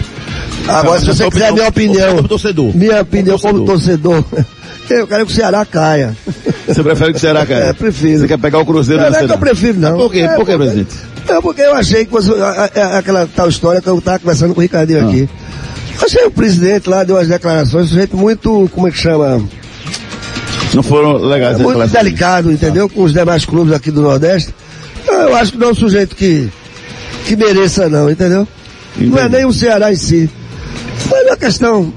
Agora, 0.69 1.01
se 1.01 1.07
você 1.07 1.31
quiser 1.31 1.53
minha 1.53 1.69
opinião- 1.69 2.17
como 2.17 2.29
torcedor. 2.29 2.77
minha 2.77 3.01
opinião 3.01 3.39
como 3.39 3.65
torcedor, 3.65 4.23
eu 4.91 5.07
quero 5.07 5.27
que 5.27 5.33
o 5.33 5.35
Ceará 5.35 5.65
caia. 5.65 6.17
Você 6.67 6.83
prefere 6.83 7.13
que 7.13 7.19
o 7.19 7.21
Ceará 7.21 7.47
caia? 7.47 7.65
É, 7.65 7.73
prefiro. 7.73 8.21
Você 8.21 8.29
quer 8.29 8.39
pegar 8.39 8.59
o 8.59 8.67
Cruzeiro 8.67 9.03
Não, 9.03 9.11
não 9.11 9.19
é 9.19 9.27
que 9.27 9.33
eu 9.33 9.39
prefiro, 9.39 9.79
não. 9.81 9.97
Por 9.97 10.13
quê? 10.13 10.21
É, 10.21 10.29
Por 10.37 10.45
quê, 10.47 10.57
presidente? 10.57 10.95
É 11.29 11.41
porque 11.41 11.61
eu 11.63 11.75
achei 11.75 12.05
que 12.05 12.11
fosse 12.11 12.31
a- 12.33 12.71
a- 12.75 12.99
aquela 12.99 13.27
tal 13.35 13.49
história 13.49 13.81
que 13.81 13.89
eu 13.89 13.99
estava 13.99 14.19
conversando 14.19 14.55
com 14.55 14.61
o 14.61 14.63
Ricardinho 14.63 15.05
Ah. 15.05 15.09
aqui. 15.09 15.29
Achei 16.05 16.25
o 16.25 16.31
presidente 16.31 16.89
lá, 16.89 17.03
deu 17.05 17.17
umas 17.17 17.29
declarações, 17.29 17.87
um 17.87 17.89
sujeito 17.89 18.17
muito, 18.17 18.71
como 18.73 18.87
é 18.89 18.91
que 18.91 18.99
chama? 18.99 19.43
Não 20.75 20.83
foram 20.83 21.17
legais 21.17 21.57
as 21.57 21.63
muito 21.63 21.87
delicado, 21.89 22.53
entendeu? 22.53 22.89
Com 22.89 23.03
os 23.03 23.13
demais 23.13 23.45
clubes 23.45 23.73
aqui 23.75 23.91
do 23.91 24.03
Nordeste. 24.03 24.55
Então, 25.03 25.15
Eu 25.29 25.35
acho 25.37 25.53
que 25.53 25.59
não 25.59 25.69
é 25.69 25.71
um 25.73 25.75
sujeito 25.75 26.15
que, 26.15 26.49
que 27.25 27.35
mereça 27.37 27.89
não, 27.89 28.09
entendeu? 28.11 28.47
Não 28.97 29.19
é 29.19 29.29
nem 29.29 29.45
o 29.45 29.53
Ceará 29.53 29.91
em 29.93 29.97
si. 29.97 30.31
Mas 31.11 31.27
é 31.27 31.31
uma 31.31 31.37
questão. 31.37 31.93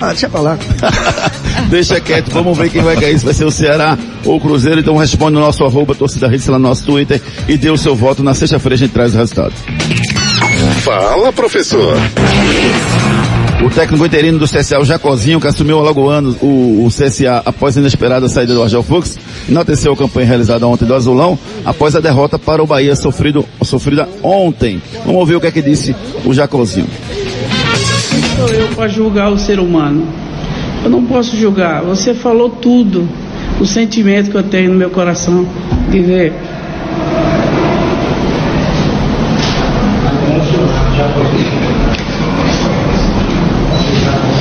Ah, 0.00 0.08
deixa 0.08 0.28
pra 0.28 0.40
lá. 0.40 0.58
Deixa 1.70 2.00
quieto, 2.00 2.30
vamos 2.30 2.58
ver 2.58 2.68
quem 2.68 2.82
vai 2.82 2.96
cair, 2.96 3.18
se 3.18 3.24
vai 3.24 3.32
ser 3.32 3.44
o 3.44 3.50
Ceará 3.50 3.96
ou 4.24 4.36
o 4.36 4.40
Cruzeiro. 4.40 4.80
Então 4.80 4.96
responde 4.96 5.34
no 5.34 5.40
nosso 5.40 5.64
arroba, 5.64 5.94
torcida 5.94 6.26
Hits 6.26 6.46
lá 6.46 6.58
no 6.58 6.68
nosso 6.68 6.84
Twitter 6.84 7.20
e 7.48 7.56
dê 7.56 7.70
o 7.70 7.76
seu 7.76 7.94
voto. 7.94 8.22
Na 8.22 8.34
sexta-feira 8.34 8.74
a 8.74 8.78
gente 8.78 8.92
traz 8.92 9.14
o 9.14 9.18
resultado. 9.18 9.54
Fala, 10.82 11.32
professor. 11.32 11.96
O 13.64 13.70
técnico 13.70 14.04
interino 14.04 14.38
do 14.38 14.44
CSA, 14.44 14.78
o 14.78 14.84
Jacozinho, 14.84 15.40
que 15.40 15.46
assumiu 15.46 15.78
o 15.78 15.80
Alagoano, 15.80 16.36
o, 16.42 16.84
o 16.84 16.88
CSA, 16.88 17.40
após 17.46 17.76
a 17.76 17.80
inesperada 17.80 18.28
saída 18.28 18.52
do 18.52 18.62
Argel 18.62 18.82
Fux, 18.82 19.16
enalteceu 19.48 19.92
a 19.92 19.96
campanha 19.96 20.26
realizada 20.26 20.66
ontem 20.66 20.84
do 20.84 20.94
Azulão, 20.94 21.38
após 21.64 21.96
a 21.96 22.00
derrota 22.00 22.38
para 22.38 22.62
o 22.62 22.66
Bahia 22.66 22.94
sofrido, 22.94 23.42
sofrida 23.62 24.06
ontem. 24.22 24.82
Vamos 25.06 25.20
ouvir 25.20 25.36
o 25.36 25.40
que 25.40 25.46
é 25.46 25.50
que 25.50 25.62
disse 25.62 25.96
o 26.26 26.34
Jacozinho. 26.34 26.86
Sou 28.46 28.52
eu 28.52 28.68
para 28.76 28.88
julgar 28.88 29.32
o 29.32 29.38
ser 29.38 29.58
humano. 29.58 30.06
Eu 30.84 30.90
não 30.90 31.02
posso 31.06 31.34
julgar. 31.34 31.80
Você 31.80 32.12
falou 32.12 32.50
tudo. 32.50 33.08
O 33.58 33.64
sentimento 33.64 34.30
que 34.30 34.36
eu 34.36 34.42
tenho 34.42 34.70
no 34.70 34.76
meu 34.76 34.90
coração 34.90 35.46
de 35.90 36.00
ver. 36.00 36.34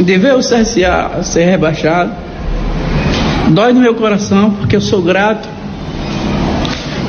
De 0.02 0.18
ver 0.18 0.36
o 0.36 0.40
CSA 0.40 1.24
ser 1.24 1.46
rebaixado. 1.46 2.12
Dói 3.52 3.72
no 3.72 3.80
meu 3.80 3.96
coração 3.96 4.52
porque 4.52 4.76
eu 4.76 4.82
sou 4.82 5.02
grato 5.02 5.48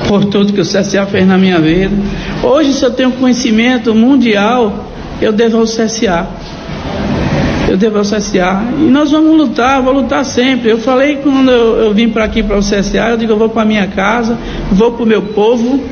por 0.07 0.27
tudo 0.27 0.53
que 0.53 0.61
o 0.61 0.65
CSA 0.65 1.07
fez 1.07 1.27
na 1.27 1.37
minha 1.37 1.59
vida. 1.59 1.97
Hoje, 2.41 2.73
se 2.73 2.85
eu 2.85 2.93
tenho 2.93 3.11
conhecimento 3.11 3.93
mundial, 3.97 4.87
eu 5.21 5.33
devo 5.33 5.59
ao 5.59 5.65
CSA. 5.65 6.44
Eu 7.75 7.79
devo 7.79 7.99
ao 7.99 8.05
CSA. 8.05 8.63
E 8.79 8.83
nós 8.89 9.11
vamos 9.11 9.37
lutar, 9.37 9.83
vou 9.83 9.93
lutar 9.93 10.25
sempre. 10.25 10.71
Eu 10.71 10.79
falei 10.79 11.17
quando 11.17 11.51
eu, 11.51 11.77
eu 11.87 11.93
vim 11.93 12.09
para 12.09 12.23
aqui 12.23 12.41
para 12.41 12.57
o 12.57 12.61
CSA, 12.61 13.11
eu 13.11 13.17
digo, 13.17 13.33
eu 13.33 13.37
vou 13.37 13.49
para 13.49 13.65
minha 13.65 13.89
casa, 13.89 14.39
vou 14.71 14.93
para 14.93 15.03
o 15.03 15.07
meu 15.07 15.23
povo. 15.23 15.83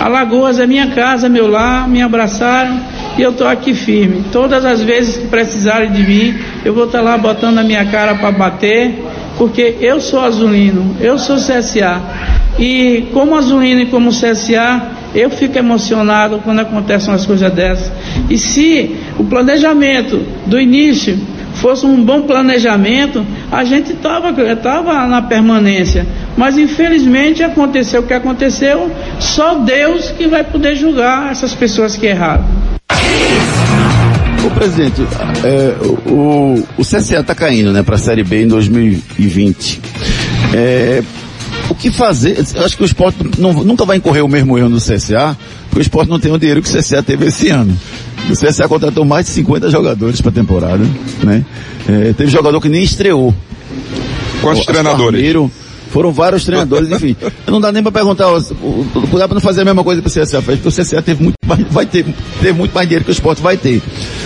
Alagoas 0.00 0.58
é 0.58 0.66
minha 0.66 0.88
casa, 0.88 1.28
meu 1.28 1.46
lar, 1.46 1.88
me 1.88 2.02
abraçaram 2.02 2.80
e 3.16 3.22
eu 3.22 3.30
estou 3.30 3.46
aqui 3.46 3.74
firme. 3.74 4.24
Todas 4.32 4.64
as 4.64 4.82
vezes 4.82 5.18
que 5.18 5.28
precisarem 5.28 5.92
de 5.92 6.02
mim, 6.02 6.34
eu 6.64 6.74
vou 6.74 6.86
estar 6.86 7.00
lá 7.00 7.16
botando 7.16 7.58
a 7.58 7.62
minha 7.62 7.84
cara 7.84 8.16
para 8.16 8.32
bater, 8.32 9.04
porque 9.38 9.76
eu 9.80 10.00
sou 10.00 10.18
azulino, 10.18 10.96
eu 11.00 11.16
sou 11.16 11.36
CSA. 11.36 12.02
E 12.58 13.04
como 13.12 13.36
azulino 13.36 13.82
e 13.82 13.86
como 13.86 14.10
CSA, 14.10 14.82
eu 15.14 15.30
fico 15.30 15.58
emocionado 15.58 16.40
quando 16.42 16.60
acontecem 16.60 17.10
umas 17.10 17.26
coisas 17.26 17.52
dessas. 17.52 17.92
E 18.30 18.38
se 18.38 18.96
o 19.18 19.24
planejamento 19.24 20.24
do 20.46 20.60
início 20.60 21.18
fosse 21.54 21.84
um 21.84 22.02
bom 22.02 22.22
planejamento, 22.22 23.24
a 23.50 23.64
gente 23.64 23.92
estava 23.92 24.32
tava 24.56 25.06
na 25.06 25.22
permanência. 25.22 26.06
Mas 26.36 26.56
infelizmente 26.56 27.42
aconteceu 27.42 28.00
o 28.00 28.06
que 28.06 28.14
aconteceu, 28.14 28.90
só 29.20 29.56
Deus 29.56 30.10
que 30.10 30.26
vai 30.26 30.44
poder 30.44 30.74
julgar 30.74 31.30
essas 31.30 31.54
pessoas 31.54 31.96
que 31.96 32.06
erraram. 32.06 32.44
Ô 34.44 34.50
presidente, 34.50 35.02
é, 35.44 35.74
o, 36.10 36.64
o 36.76 36.82
CSA 36.82 37.20
está 37.20 37.34
caindo 37.34 37.72
né, 37.72 37.82
para 37.82 37.94
a 37.94 37.98
Série 37.98 38.24
B 38.24 38.42
em 38.42 38.48
2020. 38.48 39.80
É, 40.52 41.02
o 41.72 41.74
que 41.74 41.90
fazer? 41.90 42.44
Eu 42.54 42.64
acho 42.64 42.76
que 42.76 42.82
o 42.82 42.86
esporte 42.86 43.18
não, 43.38 43.52
nunca 43.64 43.84
vai 43.84 43.96
incorrer 43.96 44.24
o 44.24 44.28
mesmo 44.28 44.56
erro 44.58 44.70
do 44.70 44.76
CSA, 44.78 45.36
porque 45.68 45.80
o 45.80 45.82
esporte 45.82 46.08
não 46.08 46.20
tem 46.20 46.32
o 46.32 46.38
dinheiro 46.38 46.62
que 46.62 46.68
o 46.68 46.72
CSA 46.78 47.02
teve 47.02 47.26
esse 47.26 47.48
ano. 47.48 47.76
O 48.30 48.32
CSA 48.32 48.68
contratou 48.68 49.04
mais 49.04 49.26
de 49.26 49.32
50 49.32 49.70
jogadores 49.70 50.20
para 50.20 50.30
a 50.30 50.34
temporada, 50.34 50.84
né? 51.24 51.44
É, 51.88 52.12
teve 52.12 52.30
jogador 52.30 52.60
que 52.60 52.68
nem 52.68 52.82
estreou. 52.82 53.34
Quantos 54.40 54.62
O 54.62 54.66
treinadores? 54.66 55.04
Asparmeiro, 55.20 55.50
Foram 55.90 56.10
vários 56.10 56.44
treinadores, 56.44 56.88
enfim. 56.92 57.14
Não 57.46 57.60
dá 57.60 57.70
nem 57.70 57.82
para 57.82 57.92
perguntar, 57.92 58.28
ó, 58.28 58.38
o- 58.38 58.86
o- 58.94 59.06
cuidado 59.08 59.28
para 59.28 59.34
não 59.34 59.40
fazer 59.40 59.60
a 59.60 59.64
mesma 59.64 59.84
coisa 59.84 60.00
que 60.00 60.08
o 60.08 60.10
CSA 60.10 60.40
fez, 60.40 60.58
porque 60.58 60.68
o 60.68 60.72
CSA 60.84 61.02
teve 61.02 61.22
muito 61.22 61.36
mais, 61.46 61.60
vai 61.70 61.84
ter, 61.84 62.06
ter 62.40 62.54
muito 62.54 62.72
mais 62.72 62.88
dinheiro 62.88 63.04
que 63.04 63.10
o 63.10 63.12
esporte 63.12 63.42
vai 63.42 63.56
ter. 63.58 63.82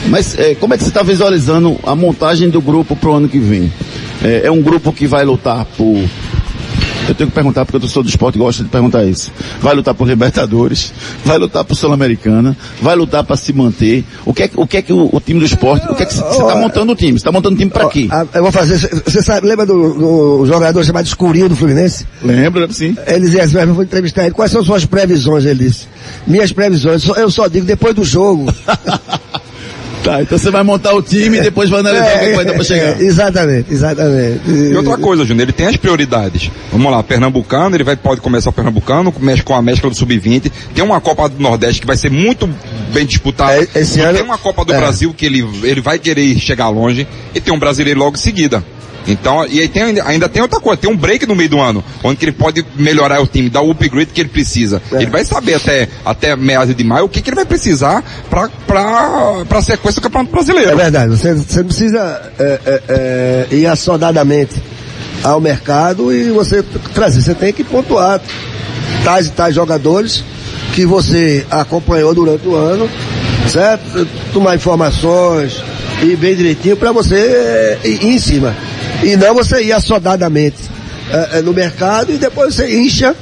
Mas 0.08 0.38
é, 0.38 0.54
como 0.54 0.74
é 0.74 0.76
que 0.76 0.84
você 0.84 0.90
está 0.90 1.02
visualizando 1.02 1.76
a 1.82 1.96
montagem 1.96 2.48
do 2.50 2.60
grupo 2.60 2.94
para 2.94 3.10
o 3.10 3.14
ano 3.14 3.28
que 3.28 3.38
vem? 3.40 3.72
É, 4.22 4.42
é 4.44 4.50
um 4.50 4.62
grupo 4.62 4.92
que 4.92 5.06
vai 5.08 5.24
lutar 5.24 5.64
por 5.76 6.00
eu 7.08 7.14
tenho 7.14 7.28
que 7.30 7.34
perguntar 7.34 7.64
porque 7.64 7.84
eu 7.84 7.88
sou 7.88 8.02
do 8.02 8.08
esporte 8.08 8.36
e 8.36 8.38
gosto 8.38 8.62
de 8.64 8.68
perguntar 8.68 9.04
isso. 9.04 9.30
Vai 9.60 9.74
lutar 9.74 9.94
por 9.94 10.06
Libertadores, 10.08 10.92
vai 11.24 11.38
lutar 11.38 11.64
por 11.64 11.74
Sul-Americana, 11.74 12.56
vai 12.80 12.94
lutar 12.96 13.22
para 13.24 13.36
se 13.36 13.52
manter. 13.52 14.04
O 14.24 14.32
que 14.34 14.42
é, 14.44 14.48
que- 14.48 14.58
o 14.60 14.66
que, 14.66 14.76
é 14.78 14.82
que 14.82 14.92
o, 14.92 15.08
o 15.12 15.20
time 15.20 15.38
do 15.40 15.46
esporte, 15.46 15.86
o 15.90 15.94
que 15.94 16.02
é 16.02 16.06
que 16.06 16.14
você 16.14 16.22
está 16.22 16.56
montando 16.56 16.92
o 16.92 16.96
time? 16.96 17.12
Você 17.12 17.16
está 17.18 17.32
montando 17.32 17.54
o 17.54 17.58
time 17.58 17.70
para 17.70 17.88
quê? 17.88 18.08
Eu 18.34 18.42
vou 18.42 18.52
fazer. 18.52 18.76
Você 19.04 19.22
sabe, 19.22 19.46
lembra 19.46 19.64
do, 19.66 19.94
do 20.40 20.46
jogador 20.46 20.84
chamado 20.84 21.06
Escurinho 21.06 21.48
do 21.48 21.56
Fluminense? 21.56 22.06
Lembra, 22.22 22.70
sim. 22.72 22.96
Ele 23.06 23.20
dizia 23.20 23.44
assim, 23.44 23.56
eu 23.58 23.74
vou 23.74 23.82
entrevistar 23.84 24.24
ele. 24.24 24.32
Quais 24.34 24.50
são 24.50 24.62
suas 24.64 24.84
previsões? 24.84 25.44
Ele 25.44 25.64
disse. 25.64 25.86
Minhas 26.26 26.52
previsões, 26.52 27.06
eu 27.08 27.30
só 27.30 27.46
digo 27.48 27.66
depois 27.66 27.94
do 27.94 28.04
jogo. 28.04 28.46
Tá, 30.06 30.22
então 30.22 30.38
você 30.38 30.50
vai 30.50 30.62
montar 30.62 30.94
o 30.94 31.02
time 31.02 31.38
e 31.38 31.40
depois 31.40 31.68
vai 31.68 31.80
analisar 31.80 32.04
o 32.06 32.18
que, 32.18 32.24
é 32.24 32.34
vai 32.34 32.44
dar 32.44 32.52
para 32.54 32.64
chegar. 32.64 33.00
É, 33.00 33.04
exatamente, 33.04 33.72
exatamente. 33.72 34.40
E 34.50 34.74
outra 34.76 34.96
coisa, 34.96 35.24
Júnior, 35.24 35.42
ele 35.46 35.52
tem 35.52 35.66
as 35.66 35.76
prioridades. 35.76 36.50
Vamos 36.70 36.90
lá, 36.92 37.02
Pernambucano, 37.02 37.74
ele 37.76 37.84
vai, 37.84 37.96
pode 37.96 38.20
começar 38.20 38.50
o 38.50 38.52
Pernambucano, 38.52 39.12
mexe 39.20 39.42
com 39.42 39.54
a 39.54 39.60
mescla 39.62 39.90
do 39.90 39.96
Sub-20. 39.96 40.50
Tem 40.74 40.84
uma 40.84 41.00
Copa 41.00 41.28
do 41.28 41.42
Nordeste 41.42 41.80
que 41.80 41.86
vai 41.86 41.96
ser 41.96 42.10
muito 42.10 42.48
bem 42.92 43.04
disputada. 43.04 43.66
esse 43.74 43.98
E 43.98 44.02
ano- 44.02 44.14
tem 44.18 44.22
uma 44.24 44.38
Copa 44.38 44.64
do 44.64 44.72
é. 44.72 44.76
Brasil 44.76 45.12
que 45.12 45.26
ele, 45.26 45.44
ele 45.62 45.80
vai 45.80 45.98
querer 45.98 46.38
chegar 46.38 46.68
longe. 46.68 47.06
E 47.34 47.40
tem 47.40 47.52
um 47.52 47.58
brasileiro 47.58 47.98
logo 48.00 48.16
em 48.16 48.20
seguida. 48.20 48.62
Então, 49.06 49.46
e 49.46 49.60
aí 49.60 49.68
tem, 49.68 50.00
ainda- 50.00 50.28
tem 50.28 50.42
outra 50.42 50.58
coisa, 50.60 50.80
tem 50.80 50.90
um 50.90 50.96
break 50.96 51.26
no 51.26 51.34
meio 51.36 51.48
do 51.48 51.60
ano, 51.60 51.84
onde 52.02 52.16
que 52.16 52.24
ele 52.24 52.32
pode 52.32 52.64
melhorar 52.76 53.20
o 53.20 53.26
time, 53.26 53.48
dar 53.48 53.62
o 53.62 53.70
upgrade 53.70 54.10
que 54.12 54.20
ele 54.20 54.28
precisa. 54.28 54.82
É. 54.92 54.96
Ele 54.96 55.10
vai 55.10 55.24
saber 55.24 55.54
até, 55.54 55.88
até 56.04 56.34
meados 56.36 56.74
de 56.74 56.84
maio 56.84 57.04
o 57.04 57.08
que, 57.08 57.20
que 57.22 57.30
ele 57.30 57.36
vai 57.36 57.44
precisar 57.44 58.02
para 58.28 58.48
a 59.58 59.62
sequência 59.62 60.00
do 60.00 60.04
Campeonato 60.04 60.32
Brasileiro. 60.32 60.70
É 60.70 60.74
verdade, 60.74 61.10
você, 61.10 61.34
você 61.34 61.58
não 61.58 61.66
precisa 61.66 62.32
é, 62.38 62.60
é, 62.66 62.82
é, 63.50 63.54
ir 63.56 63.66
assodadamente 63.66 64.54
ao 65.22 65.40
mercado 65.40 66.12
e 66.12 66.30
você 66.30 66.62
trazer, 66.94 67.22
você 67.22 67.34
tem 67.34 67.52
que 67.52 67.64
pontuar 67.64 68.20
tais 69.04 69.26
e 69.26 69.30
tais 69.30 69.54
jogadores 69.54 70.22
que 70.74 70.84
você 70.84 71.44
acompanhou 71.50 72.14
durante 72.14 72.46
o 72.46 72.54
ano, 72.54 72.88
certo? 73.48 74.06
Tomar 74.32 74.56
informações 74.56 75.62
e 76.02 76.14
bem 76.16 76.34
direitinho 76.36 76.76
para 76.76 76.92
você 76.92 77.78
ir 77.84 78.04
em 78.04 78.18
cima. 78.18 78.54
E 79.02 79.16
não 79.16 79.34
você 79.34 79.62
ir 79.62 79.72
assodadamente 79.72 80.56
é, 81.10 81.38
é, 81.38 81.42
no 81.42 81.52
mercado 81.52 82.12
e 82.12 82.16
depois 82.18 82.54
você 82.54 82.80
incha, 82.80 83.14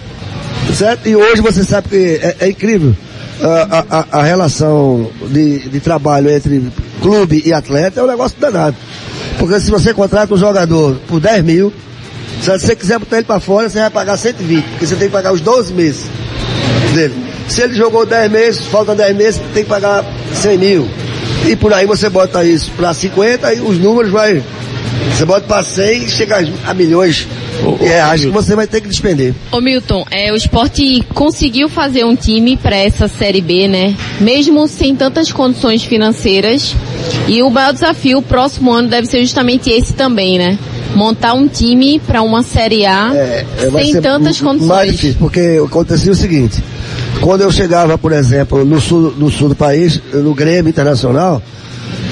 certo? 0.74 1.08
E 1.08 1.16
hoje 1.16 1.40
você 1.42 1.64
sabe 1.64 1.88
que 1.88 2.20
é, 2.22 2.37
é 2.40 2.48
incrível 2.48 2.94
a, 3.42 3.84
a- 3.90 4.06
a- 4.20 4.22
relação 4.22 5.10
de, 5.28 5.68
de 5.68 5.80
trabalho 5.80 6.30
entre 6.30 6.62
clube 7.02 7.42
e 7.44 7.52
atleta 7.52 8.00
é 8.00 8.02
um 8.02 8.06
negócio 8.06 8.37
danado. 8.40 8.76
Porque 9.38 9.58
se 9.60 9.70
você 9.70 9.92
contrata 9.92 10.32
um 10.32 10.38
jogador 10.38 10.96
por 11.08 11.20
10 11.20 11.44
mil, 11.44 11.72
se 12.40 12.48
você 12.50 12.74
quiser 12.76 12.98
botar 12.98 13.16
ele 13.16 13.26
para 13.26 13.40
fora, 13.40 13.68
você 13.68 13.80
vai 13.80 13.90
pagar 13.90 14.16
120, 14.16 14.62
porque 14.70 14.87
você 14.87 14.96
tem 14.96 15.08
que 15.08 15.12
pagar 15.12 15.32
os 15.32 15.40
12 15.40 15.72
meses 15.74 16.04
dele. 16.94 17.14
Se 17.48 17.60
ele 17.62 17.74
jogou 17.74 18.06
10 18.06 18.30
meses, 18.30 18.64
falta 18.66 18.94
10 18.94 19.16
meses, 19.16 19.40
tem 19.52 19.64
que 19.64 19.68
pagar 19.68 20.04
100 20.32 20.58
mil. 20.58 20.88
E 21.46 21.54
por 21.56 21.72
aí 21.74 21.84
você 21.87 22.08
bota 22.08 22.42
isso 22.44 22.70
para 22.76 22.94
50 22.94 23.52
e 23.54 23.60
os 23.60 23.78
números 23.78 24.10
vai. 24.10 24.42
Você 25.11 25.24
bota 25.24 25.46
para 25.46 25.62
100 25.62 26.04
e 26.04 26.11
chega 26.11 26.44
a 26.66 26.74
milhões 26.74 27.26
de 27.78 27.85
reais 27.85 28.24
que 28.24 28.30
você 28.30 28.57
vai 28.57 28.66
ter 28.66 28.80
que 28.80 28.88
despender. 28.88 29.35
Ô 29.52 29.61
Milton, 29.61 30.04
é, 30.11 30.33
o 30.33 30.37
esporte 30.37 31.04
conseguiu 31.14 31.68
fazer 31.68 32.04
um 32.04 32.16
time 32.16 32.57
para 32.57 32.76
essa 32.76 33.07
Série 33.07 33.40
B, 33.40 33.68
né? 33.68 33.94
Mesmo 34.20 34.66
sem 34.66 34.94
tantas 34.96 35.30
condições 35.30 35.85
financeiras. 35.85 36.74
E 37.28 37.42
o 37.42 37.50
maior 37.50 37.72
desafio, 37.72 38.18
o 38.18 38.22
próximo 38.22 38.72
ano, 38.72 38.88
deve 38.88 39.07
ser 39.07 39.20
justamente 39.20 39.70
esse 39.70 39.92
também, 39.92 40.38
né? 40.38 40.59
Montar 40.94 41.35
um 41.35 41.48
time 41.48 41.98
para 41.98 42.22
uma 42.22 42.42
Série 42.42 42.87
A 42.87 43.12
É, 43.14 43.44
vai 43.70 43.85
sem 43.85 44.00
tantas 44.00 44.40
condições. 44.40 44.68
Mais 44.68 44.92
difícil, 44.92 45.16
porque 45.18 45.61
acontecia 45.64 46.12
o 46.12 46.14
seguinte, 46.14 46.62
quando 47.20 47.40
eu 47.40 47.50
chegava, 47.50 47.96
por 47.96 48.12
exemplo, 48.12 48.64
no 48.64 48.80
sul, 48.80 49.14
no 49.16 49.30
sul 49.30 49.48
do 49.48 49.57
país, 49.57 50.00
no 50.12 50.35
Grêmio 50.35 50.68
Internacional, 50.70 51.42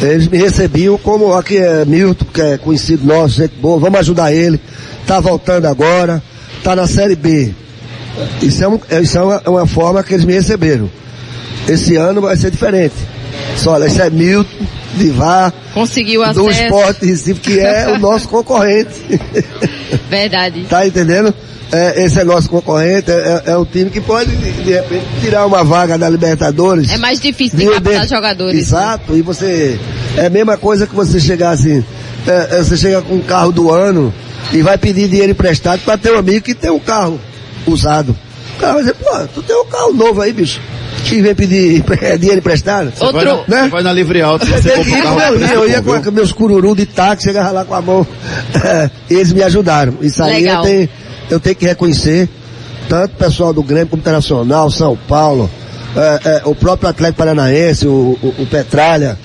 eles 0.03 0.29
me 0.29 0.39
recebiam 0.39 0.99
como 0.99 1.33
aqui 1.33 1.57
é 1.59 1.85
Milton, 1.85 2.25
que 2.33 2.41
é 2.41 2.59
conhecido 2.59 3.07
nosso, 3.07 3.37
gente 3.37 3.55
boa, 3.61 3.79
vamos 3.79 3.99
ajudar 4.01 4.33
ele, 4.33 4.61
tá 5.07 5.21
voltando 5.21 5.67
agora, 5.67 6.23
tá 6.63 6.75
na 6.77 6.87
Série 6.87 7.15
B. 7.17 7.53
Isso 8.43 8.63
é, 8.65 8.69
um- 8.69 8.81
é- 8.91 9.01
isso 9.01 9.17
é 9.17 9.23
uma, 9.23 9.43
é 9.45 9.49
uma 9.51 9.67
forma 9.67 10.03
que 10.03 10.13
eles 10.15 10.25
me 10.25 10.33
receberam. 10.35 10.91
Esse 11.69 11.97
ano 11.97 12.21
vai 12.21 12.37
ser 12.37 12.51
diferente. 12.51 12.95
Só, 13.57 13.73
olha, 13.73 13.87
isso 13.87 14.03
é 14.03 14.11
Milton, 14.11 14.51
Divar, 14.97 15.53
Conseguiu 15.73 16.21
do 16.35 16.49
acesso. 16.49 16.65
Esporte 16.65 17.07
Recife, 17.07 17.41
que 17.41 17.59
é 17.61 17.89
o 17.89 17.99
nosso 17.99 18.29
concorrente. 18.29 18.91
Verdade. 20.11 20.65
Tá 20.69 20.87
entendendo? 20.87 21.33
É, 21.73 22.05
esse 22.05 22.21
é 22.21 22.25
nosso 22.25 22.51
concorrente, 22.51 23.11
é, 23.11 23.45
é 23.47 23.57
um 23.57 23.65
time 23.65 23.89
que 23.89 23.99
pode, 23.99 24.37
de, 24.37 24.73
repente, 24.73 25.07
tirar 25.23 25.47
uma 25.47 25.65
vaga 25.65 25.97
da 25.97 26.07
Libertadores. 26.07 26.91
É 26.91 26.99
mais 26.99 27.19
difícil 27.19 27.59
de 27.59 27.67
captar 27.67 28.07
jogadores. 28.07 28.55
né? 28.55 28.61
Exato, 28.61 29.17
e 29.17 29.23
você. 29.23 29.81
É 30.19 30.27
a 30.27 30.31
mesma 30.31 30.59
coisa 30.59 30.87
que 30.87 30.95
você 30.95 31.19
chegar 31.19 31.51
assim. 31.51 31.83
é, 32.27 32.59
é, 32.59 32.63
você 32.63 32.77
chega 32.77 33.01
com 33.01 33.15
um 33.15 33.23
carro 33.23 33.53
do 33.53 33.71
ano 33.71 34.13
e 34.53 34.61
vai 34.61 34.77
pedir 34.77 35.09
dinheiro 35.09 35.33
emprestado 35.33 35.81
para 35.81 35.97
ter 35.97 36.13
um 36.13 36.19
amigo 36.19 36.45
que 36.45 36.55
tem 36.55 36.71
um 36.71 36.79
carro 36.79 37.19
usado. 37.67 38.15
O 38.57 38.61
cara 38.61 38.75
vai 38.75 38.83
dizer, 38.83 38.95
pô, 38.95 39.27
tu 39.35 39.43
tem 39.43 39.57
um 39.57 39.65
carro 39.65 39.95
novo 39.95 40.21
aí, 40.21 40.31
bicho. 40.31 40.61
E 41.11 41.21
vem 41.23 41.35
pedir 41.35 41.83
dinheiro 42.21 42.39
emprestado. 42.39 42.93
Você 42.95 43.13
vai, 43.13 43.25
na, 43.25 43.35
você 43.35 43.69
vai 43.69 43.83
na 43.83 43.93
Livre 43.93 44.21
Alto, 44.21 44.47
você 44.47 44.73
Eu, 44.73 44.85
ia, 44.85 45.55
eu, 45.55 45.69
ia 45.69 45.83
com 45.83 46.11
meus 46.11 46.33
cururu 46.33 46.77
de 46.77 46.87
táxi, 46.87 47.25
chegava 47.25 47.51
lá 47.51 47.65
com 47.65 47.75
a 47.75 47.81
mão. 47.81 48.07
Eles 49.11 49.33
me 49.33 49.43
ajudaram. 49.43 49.97
Isso 50.01 50.23
aí 50.23 50.45
Legal. 50.45 50.65
eu 50.65 50.71
tenho, 50.71 50.89
eu 51.33 51.41
tenho 51.41 51.57
que 51.57 51.65
reconhecer 51.65 52.29
tanto 52.89 53.15
o 53.15 53.17
pessoal 53.17 53.55
do 53.55 53.63
Grêmio 53.63 53.89
como 53.89 54.01
Internacional, 54.01 54.71
São 54.71 54.97
Paulo, 55.09 55.51
é, 55.97 56.21
é, 56.25 56.43
o 56.45 56.55
próprio 56.55 56.91
Atlético 56.91 57.19
Paranaense, 57.19 57.87
o, 57.87 58.19
o, 58.23 58.35
o 58.43 58.47
Petralha, 58.47 59.19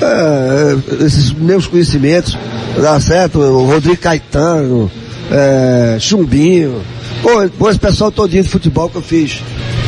é, 0.00 1.04
esses 1.04 1.30
meus 1.30 1.66
conhecimentos, 1.66 2.38
dá 2.80 2.98
certo? 3.00 3.38
O 3.38 3.66
Rodrigo 3.66 3.98
Caetano, 3.98 4.90
é, 5.30 5.98
Chumbinho, 6.00 6.80
pô, 7.22 7.28
pô, 7.58 7.68
esse 7.68 7.78
pessoal 7.78 8.10
todinho 8.10 8.42
de 8.42 8.48
futebol 8.48 8.88
que 8.88 8.96
eu 8.96 9.02
fiz 9.02 9.42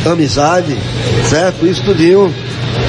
amizade, 0.05 0.77
certo? 1.27 1.65
Isso 1.65 1.83
tudinho 1.83 2.31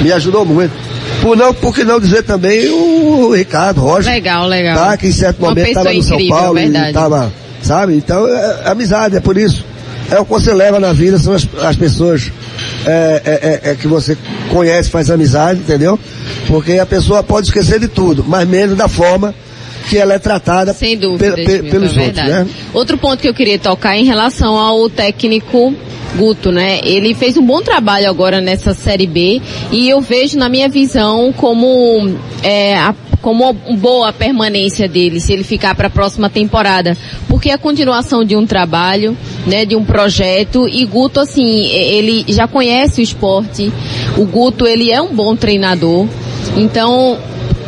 me 0.01 0.11
ajudou 0.11 0.45
muito. 0.45 0.73
Por 1.21 1.35
não, 1.35 1.51
por 1.51 1.73
que 1.73 1.83
não 1.83 1.99
dizer 1.99 2.21
também 2.21 2.69
o 2.69 3.33
Ricardo 3.33 3.81
Rocha. 3.81 4.11
Legal, 4.11 4.45
legal. 4.45 4.77
Tá, 4.77 4.97
que 4.97 5.07
em 5.07 5.11
certo 5.11 5.41
momento 5.41 5.67
estava 5.67 5.91
no 5.91 6.03
São 6.03 6.27
Paulo 6.27 6.53
verdade. 6.53 6.89
e 6.91 6.93
tava, 6.93 7.33
sabe? 7.61 7.95
Então, 7.95 8.27
é, 8.27 8.61
é 8.65 8.69
amizade, 8.69 9.15
é 9.15 9.19
por 9.19 9.37
isso. 9.37 9.63
É 10.09 10.19
o 10.19 10.23
que 10.25 10.31
você 10.31 10.53
leva 10.53 10.79
na 10.79 10.93
vida, 10.93 11.17
são 11.19 11.33
as, 11.33 11.45
as 11.61 11.75
pessoas 11.75 12.31
é, 12.85 13.21
é, 13.25 13.69
é, 13.69 13.71
é 13.71 13.75
que 13.75 13.87
você 13.87 14.17
conhece, 14.49 14.89
faz 14.89 15.09
amizade, 15.09 15.59
entendeu? 15.59 15.99
Porque 16.47 16.79
a 16.79 16.85
pessoa 16.85 17.21
pode 17.21 17.47
esquecer 17.47 17.79
de 17.79 17.89
tudo, 17.89 18.23
mas 18.25 18.47
menos 18.47 18.77
da 18.77 18.87
forma 18.87 19.35
que 19.89 19.97
ela 19.97 20.13
é 20.13 20.19
tratada 20.19 20.73
Sem 20.73 20.97
dúvida, 20.97 21.33
pe- 21.35 21.43
pe- 21.45 21.63
pelos 21.69 21.97
é 21.97 22.01
outros, 22.01 22.25
né? 22.25 22.47
Outro 22.73 22.97
ponto 22.97 23.21
que 23.21 23.27
eu 23.27 23.33
queria 23.33 23.57
tocar 23.59 23.97
em 23.97 24.05
relação 24.05 24.57
ao 24.57 24.89
técnico 24.89 25.73
Guto, 26.17 26.51
né? 26.51 26.79
Ele 26.83 27.13
fez 27.13 27.35
um 27.37 27.45
bom 27.45 27.61
trabalho 27.61 28.09
agora 28.09 28.39
nessa 28.41 28.73
Série 28.73 29.05
B 29.05 29.41
e 29.71 29.89
eu 29.89 29.99
vejo 30.01 30.37
na 30.37 30.47
minha 30.49 30.67
visão 30.69 31.33
como 31.33 32.15
é, 32.41 32.75
a- 32.77 32.95
como 33.21 33.53
boa 33.53 34.13
permanência 34.13 34.87
dele 34.87 35.19
se 35.19 35.33
ele 35.33 35.43
ficar 35.43 35.75
para 35.75 35.87
a 35.87 35.89
próxima 35.89 36.29
temporada, 36.29 36.95
porque 37.27 37.49
é 37.49 37.53
a 37.53 37.57
continuação 37.57 38.23
de 38.23 38.35
um 38.35 38.45
trabalho, 38.45 39.17
né, 39.45 39.65
de 39.65 39.75
um 39.75 39.83
projeto 39.83 40.67
e 40.67 40.85
Guto 40.85 41.19
assim, 41.19 41.65
ele 41.67 42.25
já 42.27 42.47
conhece 42.47 43.01
o 43.01 43.03
esporte. 43.03 43.71
O 44.17 44.25
Guto, 44.25 44.65
ele 44.65 44.91
é 44.91 45.01
um 45.01 45.13
bom 45.13 45.35
treinador. 45.35 46.07
Então, 46.55 47.17